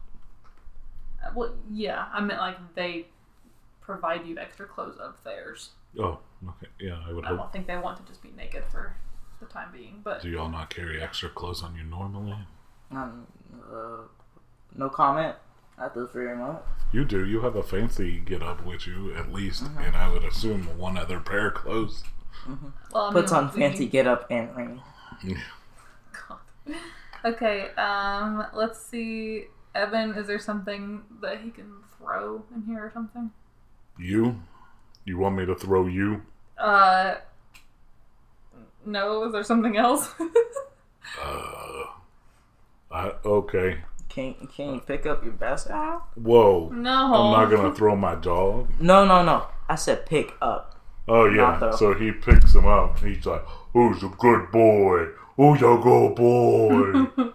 Uh, 1.24 1.30
well, 1.36 1.54
yeah, 1.70 2.06
I 2.14 2.22
meant 2.22 2.40
like 2.40 2.58
they 2.74 3.08
provide 3.82 4.26
you 4.26 4.38
extra 4.38 4.66
clothes 4.66 4.98
of 4.98 5.16
theirs. 5.26 5.72
Oh, 6.00 6.20
okay. 6.48 6.68
Yeah, 6.80 7.00
I 7.08 7.12
would 7.12 7.26
I 7.26 7.30
hope. 7.30 7.38
don't 7.38 7.52
think 7.52 7.68
they 7.68 7.78
want 7.78 7.98
to 7.98 8.04
just 8.10 8.24
be 8.24 8.30
naked 8.38 8.64
for 8.72 8.96
the 9.42 9.46
time 9.48 9.70
being, 9.74 10.00
but 10.04 10.22
Do 10.22 10.30
y'all 10.30 10.50
not 10.50 10.70
carry 10.70 11.02
extra 11.02 11.28
clothes 11.30 11.62
on 11.64 11.76
you 11.76 11.84
normally? 11.84 12.38
Um, 12.92 13.28
uh, 13.72 14.04
no 14.76 14.88
comment 14.90 15.36
at 15.82 15.94
this 15.94 16.10
very 16.12 16.36
moment. 16.38 16.60
You 16.94 17.04
do. 17.04 17.26
You 17.26 17.42
have 17.42 17.56
a 17.58 17.64
fancy 17.64 18.20
get 18.20 18.42
up 18.42 18.66
with 18.66 18.88
you, 18.88 19.14
at 19.16 19.32
least, 19.34 19.64
and 19.80 19.96
I 19.96 20.08
would 20.10 20.24
assume 20.24 20.78
one 20.78 20.98
other 20.98 21.20
pair 21.20 21.48
of 21.50 21.56
clothes. 21.56 22.04
well, 22.94 23.06
I 23.10 23.12
Puts 23.12 23.32
mean, 23.34 23.44
on 23.44 23.52
we- 23.54 23.60
fancy 23.60 23.86
get 23.88 24.08
up 24.08 24.28
and 24.32 24.56
ring. 24.56 24.82
God. 25.28 25.36
Okay, 27.26 27.70
um, 27.78 28.46
let's 28.54 28.82
see. 28.82 29.46
Evan, 29.76 30.14
is 30.14 30.28
there 30.28 30.40
something 30.40 31.04
that 31.22 31.42
he 31.42 31.52
can 31.52 31.72
throw 31.98 32.44
in 32.56 32.64
here 32.64 32.80
or 32.80 32.92
something? 32.94 33.32
You? 33.98 34.42
You 35.06 35.18
want 35.18 35.36
me 35.36 35.46
to 35.46 35.56
throw 35.56 35.88
you? 35.88 36.22
Uh, 36.58 37.16
no. 38.86 39.26
Is 39.26 39.34
there 39.34 39.44
something 39.44 39.78
else? 39.78 40.10
Uh, 41.20 41.86
I, 42.92 43.12
okay. 43.26 43.80
Can't 44.10 44.52
can 44.54 44.76
you 44.76 44.80
pick 44.80 45.08
up 45.08 45.24
your 45.24 45.34
best 45.34 45.70
out? 45.70 46.04
Whoa. 46.16 46.70
no. 46.70 47.14
I'm 47.14 47.32
not 47.32 47.50
gonna 47.50 47.74
throw 47.74 47.96
my 47.96 48.14
dog. 48.14 48.70
No, 48.80 49.06
no, 49.06 49.24
no. 49.24 49.48
I 49.68 49.76
said 49.76 50.06
pick 50.06 50.34
up. 50.42 50.79
Oh 51.10 51.26
yeah. 51.26 51.72
So 51.72 51.94
he 51.94 52.12
picks 52.12 52.54
him 52.54 52.68
up. 52.68 53.00
He's 53.00 53.26
like, 53.26 53.44
"Who's 53.74 54.04
a 54.04 54.10
good 54.10 54.52
boy? 54.52 55.08
Who's 55.36 55.62
a 55.62 55.80
good 55.82 56.16
boy?" 56.16 57.08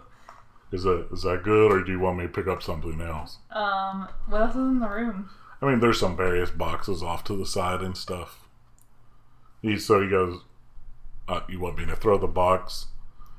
is 0.73 0.85
that 0.85 1.09
is 1.13 1.23
that 1.23 1.43
good, 1.43 1.73
or 1.73 1.83
do 1.83 1.93
you 1.93 1.99
want 1.99 2.19
me 2.19 2.25
to 2.25 2.29
pick 2.29 2.47
up 2.47 2.63
something 2.63 3.01
else? 3.01 3.39
Um, 3.51 4.09
what 4.29 4.43
else 4.43 4.53
is 4.53 4.57
in 4.57 4.79
the 4.81 4.89
room? 4.89 5.29
I 5.61 5.67
mean, 5.67 5.81
there's 5.81 5.99
some 5.99 6.17
various 6.17 6.51
boxes 6.51 7.03
off 7.03 7.25
to 7.25 7.37
the 7.37 7.47
side 7.47 7.81
and 7.81 7.97
stuff. 7.97 8.47
He 9.61 9.79
so 9.79 10.01
he 10.03 10.09
goes, 10.09 10.43
uh, 11.27 11.41
"You 11.49 11.59
want 11.61 11.79
me 11.79 11.87
to 11.87 11.97
throw 11.97 12.17
the 12.17 12.27
box?" 12.27 12.87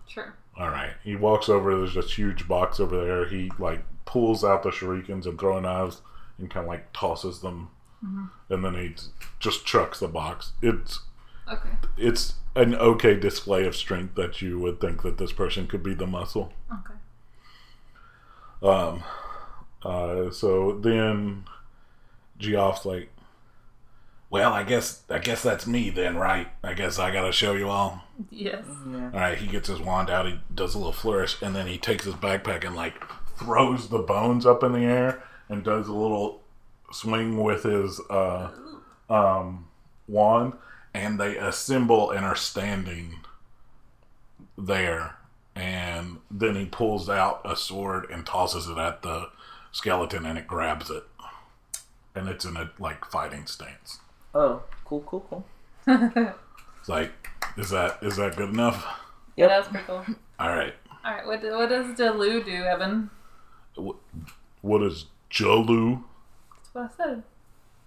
Sure. 0.08 0.36
All 0.58 0.70
right. 0.70 0.94
He 1.04 1.16
walks 1.16 1.50
over. 1.50 1.76
There's 1.78 1.96
this 1.96 2.18
huge 2.18 2.48
box 2.48 2.80
over 2.80 3.06
there. 3.06 3.26
He 3.26 3.52
like 3.60 3.84
pulls 4.06 4.44
out 4.44 4.64
the 4.64 4.70
shurikens 4.70 5.26
and 5.26 5.40
throwing 5.40 5.64
knives 5.64 6.02
and 6.38 6.50
kind 6.50 6.66
of 6.66 6.70
like 6.70 6.92
tosses 6.94 7.42
them, 7.42 7.70
and 8.02 8.64
then 8.64 8.76
he 8.76 8.96
just 9.40 9.66
chucks 9.66 10.00
the 10.00 10.08
box. 10.08 10.52
It's 10.62 11.00
Okay. 11.52 11.70
it's 11.98 12.36
an 12.56 12.74
okay 12.76 13.16
display 13.16 13.66
of 13.66 13.76
strength 13.76 14.16
that 14.16 14.42
you 14.42 14.60
would 14.60 14.80
think 14.80 15.02
that 15.04 15.18
this 15.18 15.32
person 15.32 15.68
could 15.68 15.84
be 15.84 15.94
the 15.94 16.08
muscle. 16.08 16.54
Okay. 16.72 16.94
Um. 18.68 19.04
Uh. 19.84 20.32
So 20.32 20.80
then, 20.80 21.46
Geoff's 22.40 22.86
like, 22.86 23.10
"Well, 24.30 24.54
I 24.54 24.64
guess 24.64 25.04
I 25.10 25.20
guess 25.20 25.44
that's 25.44 25.68
me 25.68 25.90
then, 25.90 26.16
right? 26.18 26.48
I 26.64 26.74
guess 26.74 26.98
I 27.00 27.12
gotta 27.12 27.32
show 27.32 27.54
you 27.54 27.70
all." 27.70 28.04
Yes. 28.30 28.64
Yeah. 28.90 29.12
All 29.14 29.20
right, 29.20 29.38
he 29.38 29.48
gets 29.48 29.68
his 29.68 29.80
wand 29.80 30.10
out. 30.10 30.26
He 30.26 30.40
does 30.54 30.74
a 30.74 30.78
little 30.78 30.94
flourish, 30.94 31.42
and 31.42 31.56
then 31.56 31.68
he 31.68 31.78
takes 31.78 32.06
his 32.06 32.16
backpack 32.16 32.66
and 32.66 32.76
like 32.76 32.96
throws 33.38 33.90
the 33.90 34.00
bones 34.00 34.46
up 34.46 34.64
in 34.64 34.72
the 34.72 34.86
air 34.86 35.22
and 35.50 35.64
does 35.64 35.88
a 35.90 35.94
little 35.94 36.42
swing 36.96 37.44
with 37.44 37.64
his 37.64 38.00
uh, 38.10 38.50
um, 39.10 39.68
wand, 40.08 40.54
and 40.94 41.20
they 41.20 41.38
assemble 41.38 42.12
and 42.12 42.26
are 42.26 42.36
standing 42.36 43.18
there. 44.58 45.18
And 45.56 46.18
then 46.30 46.56
he 46.56 46.66
pulls 46.66 47.10
out 47.10 47.42
a 47.46 47.56
sword 47.56 48.10
and 48.10 48.26
tosses 48.26 48.68
it 48.68 48.78
at 48.78 49.02
the 49.04 49.30
skeleton, 49.72 50.26
and 50.26 50.38
it 50.38 50.48
grabs 50.48 50.90
it, 50.90 51.04
and 52.14 52.28
it's 52.28 52.44
in 52.46 52.58
a 52.58 52.72
like 52.78 53.06
fighting 53.06 53.46
stance. 53.46 54.00
Oh, 54.34 54.64
cool, 54.84 55.02
cool, 55.08 55.26
cool. 55.30 55.46
It's 55.88 56.90
like, 56.90 57.30
is 57.58 57.70
that 57.70 58.00
is 58.02 58.18
that 58.18 58.36
good 58.36 58.50
enough? 58.50 58.86
Yeah, 59.38 59.48
that 59.48 59.60
was 59.60 59.68
pretty 59.68 59.86
cool. 59.86 60.06
All 60.40 60.50
right. 60.50 60.74
All 61.06 61.14
right. 61.14 61.26
What 61.26 61.42
what 61.42 61.70
does 61.70 61.98
Jalu 61.98 62.44
do, 62.44 62.64
Evan? 62.64 63.10
What 64.62 64.80
does 64.80 65.06
Jalu? 65.32 66.04
That's 66.76 66.98
what 67.00 67.08
I 67.08 67.10
said. 67.10 67.24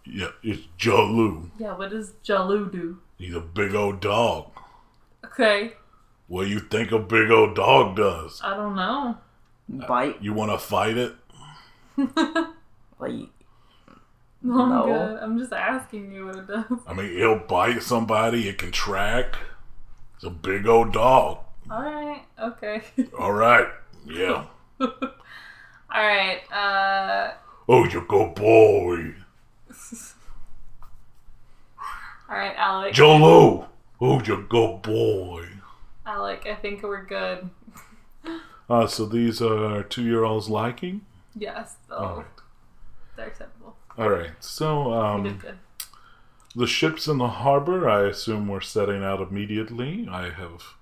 Yeah, 0.07 0.31
it's 0.43 0.63
Jalu. 0.79 1.51
Yeah. 1.59 1.77
What 1.77 1.91
does 1.91 2.13
Jalu 2.25 2.73
do? 2.73 2.99
He's 3.19 3.35
a 3.35 3.41
big 3.41 3.75
old 3.75 4.01
dog. 4.01 4.51
Okay. 5.25 5.75
What 6.29 6.45
do 6.45 6.51
you 6.51 6.61
think 6.61 6.91
a 6.93 6.99
big 6.99 7.31
old 7.31 7.55
dog 7.55 7.97
does? 7.97 8.41
I 8.43 8.57
don't 8.57 8.75
know. 8.75 9.19
Bite 9.87 10.23
You 10.23 10.33
want 10.33 10.51
to 10.51 10.59
fight 10.59 10.97
it? 10.97 11.15
like 12.99 13.13
I'm 14.43 14.43
No. 14.43 14.85
good. 14.87 15.19
I'm 15.23 15.39
just 15.39 15.53
asking 15.53 16.13
you 16.13 16.27
what 16.27 16.37
it 16.37 16.47
does. 16.47 16.65
I 16.87 16.95
mean, 16.95 17.11
he'll 17.13 17.39
bite 17.41 17.83
somebody. 17.83 18.49
It 18.49 18.57
can 18.57 18.73
track. 18.73 19.37
It's 20.15 20.25
a 20.25 20.31
big 20.31 20.67
old 20.67 20.93
dog. 20.95 21.41
All 21.71 21.83
right. 21.83 22.23
Okay. 22.41 22.83
All 23.19 23.33
right. 23.33 23.67
Yeah. 24.07 24.47
All 24.81 24.89
right. 25.93 26.41
Uh. 26.51 27.35
Oh, 27.69 27.85
you 27.85 28.05
go 28.09 28.29
boy. 28.31 29.15
All 32.31 32.37
right, 32.37 32.55
Alec. 32.57 32.95
Jolo. 32.95 33.69
Oh, 34.01 34.23
you 34.23 34.47
go 34.49 34.79
boy. 34.79 35.49
Alec, 36.07 36.47
I 36.51 36.55
think 36.55 36.83
we're 36.83 37.05
good. 37.05 37.51
Uh, 38.71 38.87
so 38.87 39.07
these 39.07 39.41
are 39.41 39.83
two 39.83 40.03
year 40.03 40.25
olds 40.25 40.51
liking? 40.51 41.01
Yes. 41.35 41.77
All 41.91 42.17
right. 42.19 42.27
they're 43.17 43.29
acceptable. 43.29 43.75
All 43.97 44.11
right. 44.11 44.33
So, 44.41 44.91
We 44.91 44.95
um, 44.95 45.23
did 45.23 45.41
good. 45.41 45.59
The 46.55 46.67
ships 46.67 47.09
in 47.09 47.17
the 47.17 47.29
harbor, 47.29 47.89
I 47.89 48.07
assume, 48.09 48.47
we're 48.47 48.61
setting 48.61 49.03
out 49.03 49.23
immediately. 49.23 50.07
I 50.11 50.29
have 50.29 50.75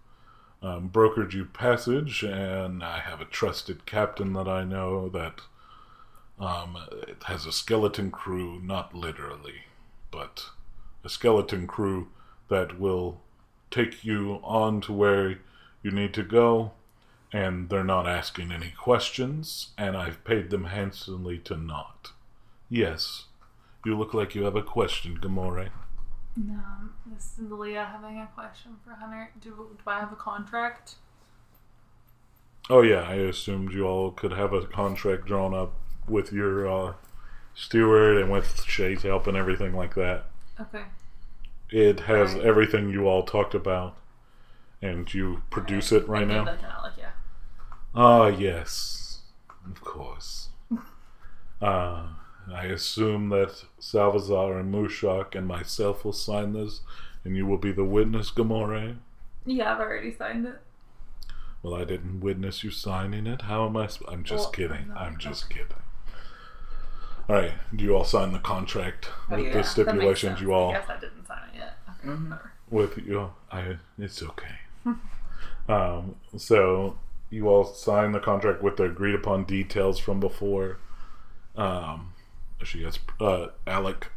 um, 0.63 0.91
brokered 0.91 1.33
you 1.33 1.45
passage, 1.45 2.25
and 2.25 2.83
I 2.83 2.99
have 2.99 3.21
a 3.21 3.25
trusted 3.25 3.87
captain 3.87 4.33
that 4.33 4.49
I 4.49 4.65
know 4.65 5.09
that 5.11 5.43
um, 6.39 6.77
it 7.09 7.23
has 7.25 7.47
a 7.47 7.53
skeleton 7.53 8.11
crew, 8.11 8.61
not 8.63 8.95
literally, 8.95 9.65
but 10.11 10.51
a 11.05 11.09
skeleton 11.09 11.67
crew 11.67 12.09
that 12.49 12.79
will 12.79 13.21
take 13.71 14.05
you 14.05 14.41
on 14.43 14.81
to 14.83 14.93
where 14.93 15.39
you 15.83 15.91
need 15.91 16.13
to 16.15 16.23
go, 16.23 16.73
and 17.33 17.69
they're 17.69 17.85
not 17.85 18.07
asking 18.07 18.53
any 18.53 18.73
questions, 18.79 19.69
and 19.79 19.97
I've 19.97 20.23
paid 20.25 20.51
them 20.51 20.65
handsomely 20.65 21.39
to 21.39 21.57
not. 21.57 22.13
Yes. 22.69 23.25
You 23.85 23.97
look 23.97 24.13
like 24.13 24.35
you 24.35 24.45
have 24.45 24.57
a 24.57 24.63
question, 24.63 25.19
Gamore. 25.19 25.71
No, 26.37 26.61
this 27.07 27.39
is 27.39 27.51
Leah 27.51 27.85
having 27.85 28.19
a 28.19 28.29
question 28.35 28.73
for 28.85 28.95
Hunter. 28.95 29.31
Do, 29.41 29.51
do 29.51 29.79
I 29.87 30.01
have 30.01 30.13
a 30.13 30.17
contract? 30.17 30.97
Oh 32.69 32.83
yeah, 32.83 33.03
I 33.03 33.15
assumed 33.15 33.73
you 33.73 33.87
all 33.87 34.11
could 34.11 34.33
have 34.33 34.53
a 34.53 34.67
contract 34.67 35.27
drawn 35.27 35.55
up 35.55 35.73
with 36.09 36.33
your 36.33 36.67
uh, 36.69 36.95
steward 37.55 38.19
and 38.19 38.31
with 38.31 38.63
Shay's 38.65 39.03
help 39.03 39.27
and 39.27 39.37
everything 39.37 39.75
like 39.75 39.95
that. 39.95 40.27
Okay. 40.61 40.85
It 41.71 42.01
has 42.01 42.35
Right. 42.35 42.45
everything 42.45 42.91
you 42.91 43.07
all 43.09 43.25
talked 43.25 43.55
about, 43.55 43.97
and 44.83 45.13
you 45.13 45.43
produce 45.51 45.93
it 45.93 46.09
right 46.09 46.21
gave 46.21 46.29
now. 46.29 46.45
that 46.45 46.61
yeah. 46.97 47.11
Ah, 47.95 48.27
yes, 48.29 49.23
of 49.65 49.81
course. 49.81 50.49
uh, 51.63 52.07
I 52.53 52.65
assume 52.67 53.31
that 53.31 53.65
Salvazar 53.81 54.59
and 54.59 54.73
Mushak 54.73 55.35
and 55.35 55.47
myself 55.47 56.05
will 56.05 56.13
sign 56.13 56.53
this, 56.53 56.81
and 57.25 57.37
you 57.37 57.47
will 57.47 57.59
be 57.59 57.73
the 57.73 57.85
witness, 57.85 58.31
Gamore. 58.31 58.99
Yeah, 59.45 59.73
I've 59.75 59.81
already 59.81 60.15
signed 60.15 60.47
it. 60.47 60.61
Well, 61.63 61.75
I 61.75 61.85
didn't 61.85 62.21
witness 62.21 62.63
you 62.63 62.71
signing 62.71 63.27
it. 63.27 63.43
How 63.43 63.67
am 63.67 63.77
I? 63.77 63.89
Sp- 63.91 64.07
I'm 64.09 64.23
just 64.23 64.45
Well, 64.47 64.53
kidding. 64.53 64.89
no, 64.89 64.95
I'm 64.95 65.19
just 65.19 65.47
okay. 65.47 65.61
kidding. 65.63 65.83
All 67.29 67.37
right. 67.37 67.53
Do 67.75 67.85
you 67.85 67.97
all 67.97 68.05
sign 68.05 68.33
the 68.33 68.39
contract 68.39 69.09
with 69.29 69.41
Oh, 69.41 69.43
Yeah, 69.43 69.53
the 69.55 69.63
stipulations 69.65 70.41
you 70.41 70.53
all 70.53 70.71
I 70.71 70.75
guess 70.75 70.89
I 70.89 71.01
didn't 71.01 71.27
sign 71.27 71.39
it 71.53 71.59
yet. 71.59 71.79
Okay, 71.89 72.09
Mhm. 72.09 72.39
with 72.71 72.99
you? 72.99 73.33
I. 73.51 73.79
It's 73.99 74.23
okay. 74.23 74.59
um. 75.69 76.17
So 76.37 76.99
you 77.31 77.49
all 77.49 77.65
sign 77.65 78.13
the 78.13 78.21
contract 78.21 78.63
with 78.63 78.77
the 78.77 78.85
agreed 78.85 79.15
upon 79.15 79.45
details 79.45 79.99
from 79.99 80.21
before. 80.21 80.79
Um. 81.57 82.13
She 82.63 82.83
has 82.85 82.99
uh 83.21 83.49
Alec. 83.67 84.11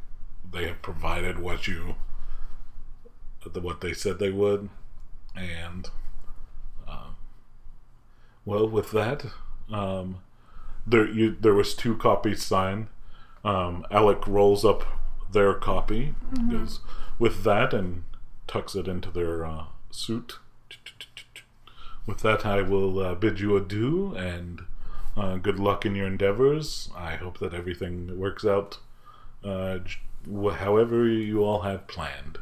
They 0.52 0.68
have 0.68 0.82
provided 0.82 1.40
what 1.40 1.68
you. 1.68 1.96
The, 3.52 3.62
what 3.62 3.82
they 3.82 3.94
said 3.94 4.20
they 4.20 4.32
would, 4.32 4.70
and. 5.36 5.90
Um, 6.88 7.16
well, 8.46 8.68
with 8.68 8.92
that, 8.92 9.26
um, 9.72 10.18
there 10.86 11.08
you 11.08 11.36
there 11.40 11.54
was 11.54 11.74
two 11.74 11.96
copies 11.98 12.44
signed. 12.44 12.88
Um, 13.44 13.86
Alec 13.92 14.28
rolls 14.28 14.66
up 14.66 14.84
their 15.32 15.54
copy, 15.54 16.16
goes 16.50 16.82
with 17.18 17.44
that, 17.44 17.74
and 17.74 18.04
tucks 18.48 18.76
it 18.76 18.88
into 18.88 19.12
their 19.12 19.46
uh, 19.46 19.66
suit. 19.92 20.40
With 22.06 22.20
that, 22.20 22.46
I 22.46 22.62
will 22.62 23.00
uh, 23.00 23.16
bid 23.16 23.40
you 23.40 23.56
adieu 23.56 24.16
and 24.16 24.62
uh, 25.16 25.38
good 25.38 25.60
luck 25.60 25.86
in 25.86 25.96
your 25.96 26.08
endeavors. 26.08 26.90
I 26.96 27.16
hope 27.16 27.40
that 27.40 27.54
everything 27.54 28.20
works 28.20 28.46
out, 28.46 28.80
uh, 29.44 29.80
however 30.26 31.08
you 31.08 31.44
all 31.44 31.62
have 31.62 31.88
planned. 31.88 32.40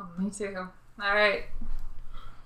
Oh, 0.00 0.08
me 0.18 0.30
too. 0.30 0.56
All 1.00 1.14
right. 1.14 1.44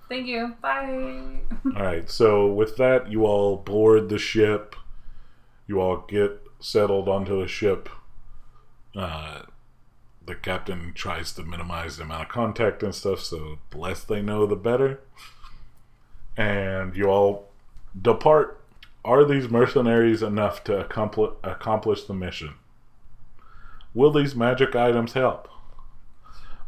Thank 0.07 0.27
you. 0.27 0.55
Bye. 0.61 1.39
All 1.75 1.83
right. 1.83 2.09
So 2.09 2.45
with 2.45 2.77
that, 2.77 3.09
you 3.11 3.25
all 3.25 3.57
board 3.57 4.09
the 4.09 4.19
ship. 4.19 4.75
You 5.67 5.81
all 5.81 6.05
get 6.07 6.44
settled 6.65 7.07
onto 7.07 7.39
the 7.39 7.47
ship. 7.47 7.89
Uh, 8.95 9.43
the 10.25 10.33
captain 10.33 10.93
tries 10.95 11.31
to 11.33 11.43
minimize 11.43 11.97
the 11.97 12.03
amount 12.03 12.23
of 12.23 12.29
contact 12.29 12.81
and 12.81 12.95
stuff, 12.95 13.19
so 13.19 13.59
the 13.69 13.77
less 13.77 14.03
they 14.03 14.21
know, 14.21 14.47
the 14.47 14.55
better. 14.55 14.99
And 16.35 16.95
you 16.95 17.05
all 17.05 17.49
depart. 17.99 18.59
Are 19.03 19.23
these 19.23 19.47
mercenaries 19.47 20.23
enough 20.23 20.63
to 20.63 20.79
accompli- 20.79 21.35
accomplish 21.43 22.05
the 22.05 22.15
mission? 22.15 22.55
Will 23.93 24.11
these 24.11 24.35
magic 24.35 24.75
items 24.75 25.13
help? 25.13 25.47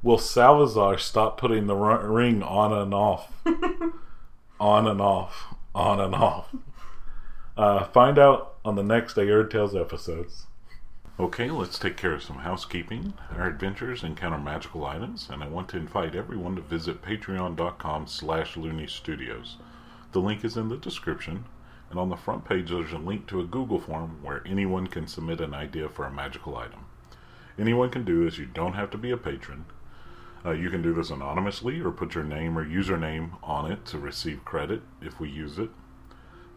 Will 0.03 0.19
Salvazar 0.19 0.99
stop 0.99 1.39
putting 1.39 1.65
the 1.65 1.75
ring 1.75 2.43
on 2.43 2.71
and 2.71 2.93
off? 2.93 3.33
on 4.59 4.87
and 4.87 5.01
off, 5.01 5.55
on 5.73 5.99
and 5.99 6.13
off. 6.13 6.53
Uh, 7.57 7.85
find 7.85 8.19
out 8.19 8.56
on 8.67 8.75
the 8.75 8.83
next 8.83 9.15
Ayurd 9.15 9.49
Tales 9.49 9.77
episodes. 9.77 10.45
Okay, 11.17 11.49
let's 11.49 11.79
take 11.79 11.95
care 11.95 12.11
of 12.11 12.21
some 12.21 12.39
housekeeping. 12.39 13.13
Our 13.33 13.47
adventures 13.47 14.03
encounter 14.03 14.37
magical 14.37 14.85
items, 14.85 15.29
and 15.31 15.41
I 15.41 15.47
want 15.47 15.69
to 15.69 15.77
invite 15.77 16.15
everyone 16.15 16.57
to 16.57 16.61
visit 16.61 17.01
patreon.com 17.01 18.07
slash 18.07 18.57
looney 18.57 18.87
studios. 18.87 19.55
The 20.11 20.19
link 20.19 20.43
is 20.43 20.57
in 20.57 20.67
the 20.67 20.75
description, 20.75 21.45
and 21.89 21.97
on 21.97 22.09
the 22.09 22.17
front 22.17 22.43
page 22.43 22.69
there's 22.69 22.91
a 22.91 22.97
link 22.97 23.25
to 23.27 23.39
a 23.39 23.45
Google 23.45 23.79
form 23.79 24.21
where 24.21 24.45
anyone 24.45 24.87
can 24.87 25.07
submit 25.07 25.39
an 25.39 25.53
idea 25.53 25.87
for 25.87 26.03
a 26.03 26.11
magical 26.11 26.57
item. 26.57 26.87
Anyone 27.57 27.89
can 27.89 28.03
do 28.03 28.25
this, 28.25 28.37
you 28.37 28.47
don't 28.47 28.73
have 28.73 28.91
to 28.91 28.97
be 28.97 29.11
a 29.11 29.17
patron. 29.17 29.63
Uh, 30.45 30.51
you 30.51 30.69
can 30.69 30.81
do 30.81 30.93
this 30.93 31.09
anonymously 31.09 31.79
or 31.79 31.91
put 31.91 32.15
your 32.15 32.25
name 32.25 32.57
or 32.57 32.65
username 32.65 33.29
on 33.41 33.71
it 33.71 33.85
to 33.85 33.97
receive 33.97 34.43
credit 34.43 34.81
if 35.01 35.21
we 35.21 35.29
use 35.29 35.57
it. 35.57 35.69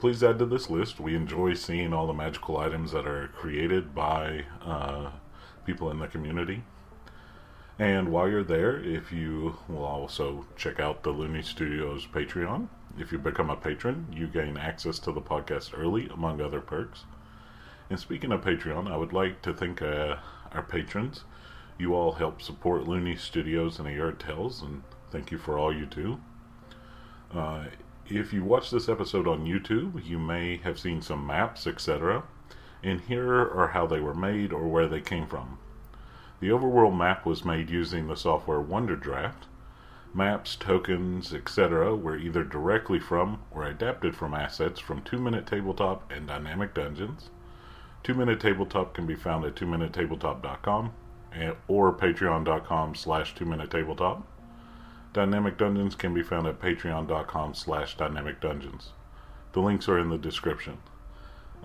Please 0.00 0.24
add 0.24 0.38
to 0.38 0.46
this 0.46 0.70
list. 0.70 0.98
We 0.98 1.14
enjoy 1.14 1.52
seeing 1.52 1.92
all 1.92 2.06
the 2.06 2.14
magical 2.14 2.56
items 2.56 2.92
that 2.92 3.06
are 3.06 3.28
created 3.28 3.94
by 3.94 4.46
uh, 4.64 5.10
people 5.66 5.90
in 5.90 5.98
the 5.98 6.08
community. 6.08 6.62
And 7.78 8.10
while 8.10 8.26
you're 8.26 8.42
there, 8.42 8.82
if 8.82 9.12
you 9.12 9.58
will 9.68 9.84
also 9.84 10.46
check 10.56 10.80
out 10.80 11.02
the 11.02 11.10
Looney 11.10 11.42
Studios 11.42 12.06
Patreon. 12.06 12.68
If 12.98 13.12
you 13.12 13.18
become 13.18 13.50
a 13.50 13.56
patron, 13.56 14.06
you 14.10 14.26
gain 14.26 14.56
access 14.56 14.98
to 15.00 15.12
the 15.12 15.20
podcast 15.20 15.78
early, 15.78 16.08
among 16.08 16.40
other 16.40 16.62
perks. 16.62 17.04
And 17.90 18.00
speaking 18.00 18.32
of 18.32 18.40
Patreon, 18.40 18.90
I 18.90 18.96
would 18.96 19.12
like 19.12 19.42
to 19.42 19.52
thank 19.52 19.82
uh, 19.82 20.16
our 20.52 20.62
patrons. 20.62 21.24
You 21.78 21.94
all 21.94 22.12
help 22.12 22.40
support 22.40 22.88
Looney 22.88 23.16
Studios 23.16 23.78
and 23.78 23.86
Ayard 23.86 24.18
Tales, 24.18 24.62
and 24.62 24.82
thank 25.10 25.30
you 25.30 25.36
for 25.36 25.58
all 25.58 25.74
you 25.74 25.84
do. 25.84 26.20
Uh, 27.34 27.64
if 28.18 28.32
you 28.32 28.42
watch 28.44 28.70
this 28.70 28.88
episode 28.88 29.26
on 29.28 29.44
YouTube, 29.46 30.04
you 30.06 30.18
may 30.18 30.56
have 30.58 30.78
seen 30.78 31.02
some 31.02 31.26
maps, 31.26 31.66
etc. 31.66 32.24
And 32.82 33.00
here 33.02 33.40
are 33.40 33.68
how 33.74 33.86
they 33.86 34.00
were 34.00 34.14
made 34.14 34.52
or 34.52 34.66
where 34.68 34.88
they 34.88 35.00
came 35.00 35.26
from. 35.26 35.58
The 36.40 36.48
overworld 36.48 36.96
map 36.96 37.26
was 37.26 37.44
made 37.44 37.68
using 37.70 38.06
the 38.06 38.16
software 38.16 38.60
WonderDraft. 38.60 39.44
Maps, 40.14 40.56
tokens, 40.56 41.32
etc. 41.32 41.94
were 41.94 42.16
either 42.16 42.42
directly 42.42 42.98
from 42.98 43.42
or 43.50 43.64
adapted 43.64 44.16
from 44.16 44.34
assets 44.34 44.80
from 44.80 45.02
2 45.02 45.18
Minute 45.18 45.46
Tabletop 45.46 46.10
and 46.10 46.26
Dynamic 46.26 46.74
Dungeons. 46.74 47.30
2 48.02 48.14
Minute 48.14 48.40
Tabletop 48.40 48.94
can 48.94 49.06
be 49.06 49.14
found 49.14 49.44
at 49.44 49.54
2minutetabletop.com 49.54 50.92
and- 51.32 51.42
eh, 51.42 51.54
or 51.68 51.92
patreon.com 51.92 52.94
slash 52.94 53.34
2 53.34 53.44
Minute 53.44 53.70
Tabletop. 53.70 54.26
Dynamic 55.12 55.58
Dungeons 55.58 55.96
can 55.96 56.14
be 56.14 56.22
found 56.22 56.46
at 56.46 56.60
patreon.com 56.60 57.54
slash 57.54 57.96
dynamic 57.96 58.40
dungeons. 58.40 58.90
The 59.52 59.60
links 59.60 59.88
are 59.88 59.98
in 59.98 60.08
the 60.08 60.18
description. 60.18 60.78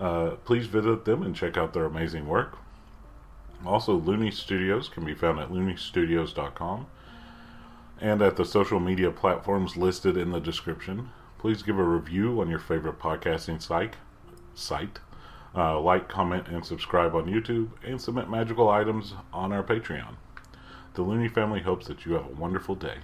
Uh, 0.00 0.30
please 0.44 0.66
visit 0.66 1.04
them 1.04 1.22
and 1.22 1.34
check 1.34 1.56
out 1.56 1.72
their 1.72 1.84
amazing 1.84 2.26
work. 2.26 2.58
Also, 3.64 3.94
Looney 3.94 4.30
Studios 4.30 4.88
can 4.88 5.04
be 5.04 5.14
found 5.14 5.38
at 5.38 5.50
looneystudios.com. 5.50 6.86
and 7.98 8.20
at 8.20 8.36
the 8.36 8.44
social 8.44 8.78
media 8.78 9.10
platforms 9.10 9.76
listed 9.76 10.16
in 10.16 10.30
the 10.30 10.40
description. 10.40 11.10
Please 11.38 11.62
give 11.62 11.78
a 11.78 11.82
review 11.82 12.40
on 12.40 12.50
your 12.50 12.58
favorite 12.58 12.98
podcasting 12.98 13.62
site. 13.62 13.94
Site. 14.54 14.98
Uh, 15.54 15.80
like, 15.80 16.08
comment, 16.08 16.48
and 16.48 16.66
subscribe 16.66 17.14
on 17.14 17.24
YouTube, 17.24 17.70
and 17.82 17.98
submit 17.98 18.28
magical 18.28 18.68
items 18.68 19.14
on 19.32 19.52
our 19.52 19.62
Patreon. 19.62 20.16
The 20.92 21.02
Looney 21.02 21.28
family 21.28 21.60
hopes 21.60 21.86
that 21.86 22.04
you 22.04 22.12
have 22.12 22.26
a 22.26 22.34
wonderful 22.34 22.74
day. 22.74 22.98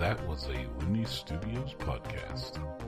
That 0.00 0.26
was 0.26 0.46
a 0.46 0.66
Looney 0.80 1.04
Studios 1.04 1.74
podcast. 1.78 2.79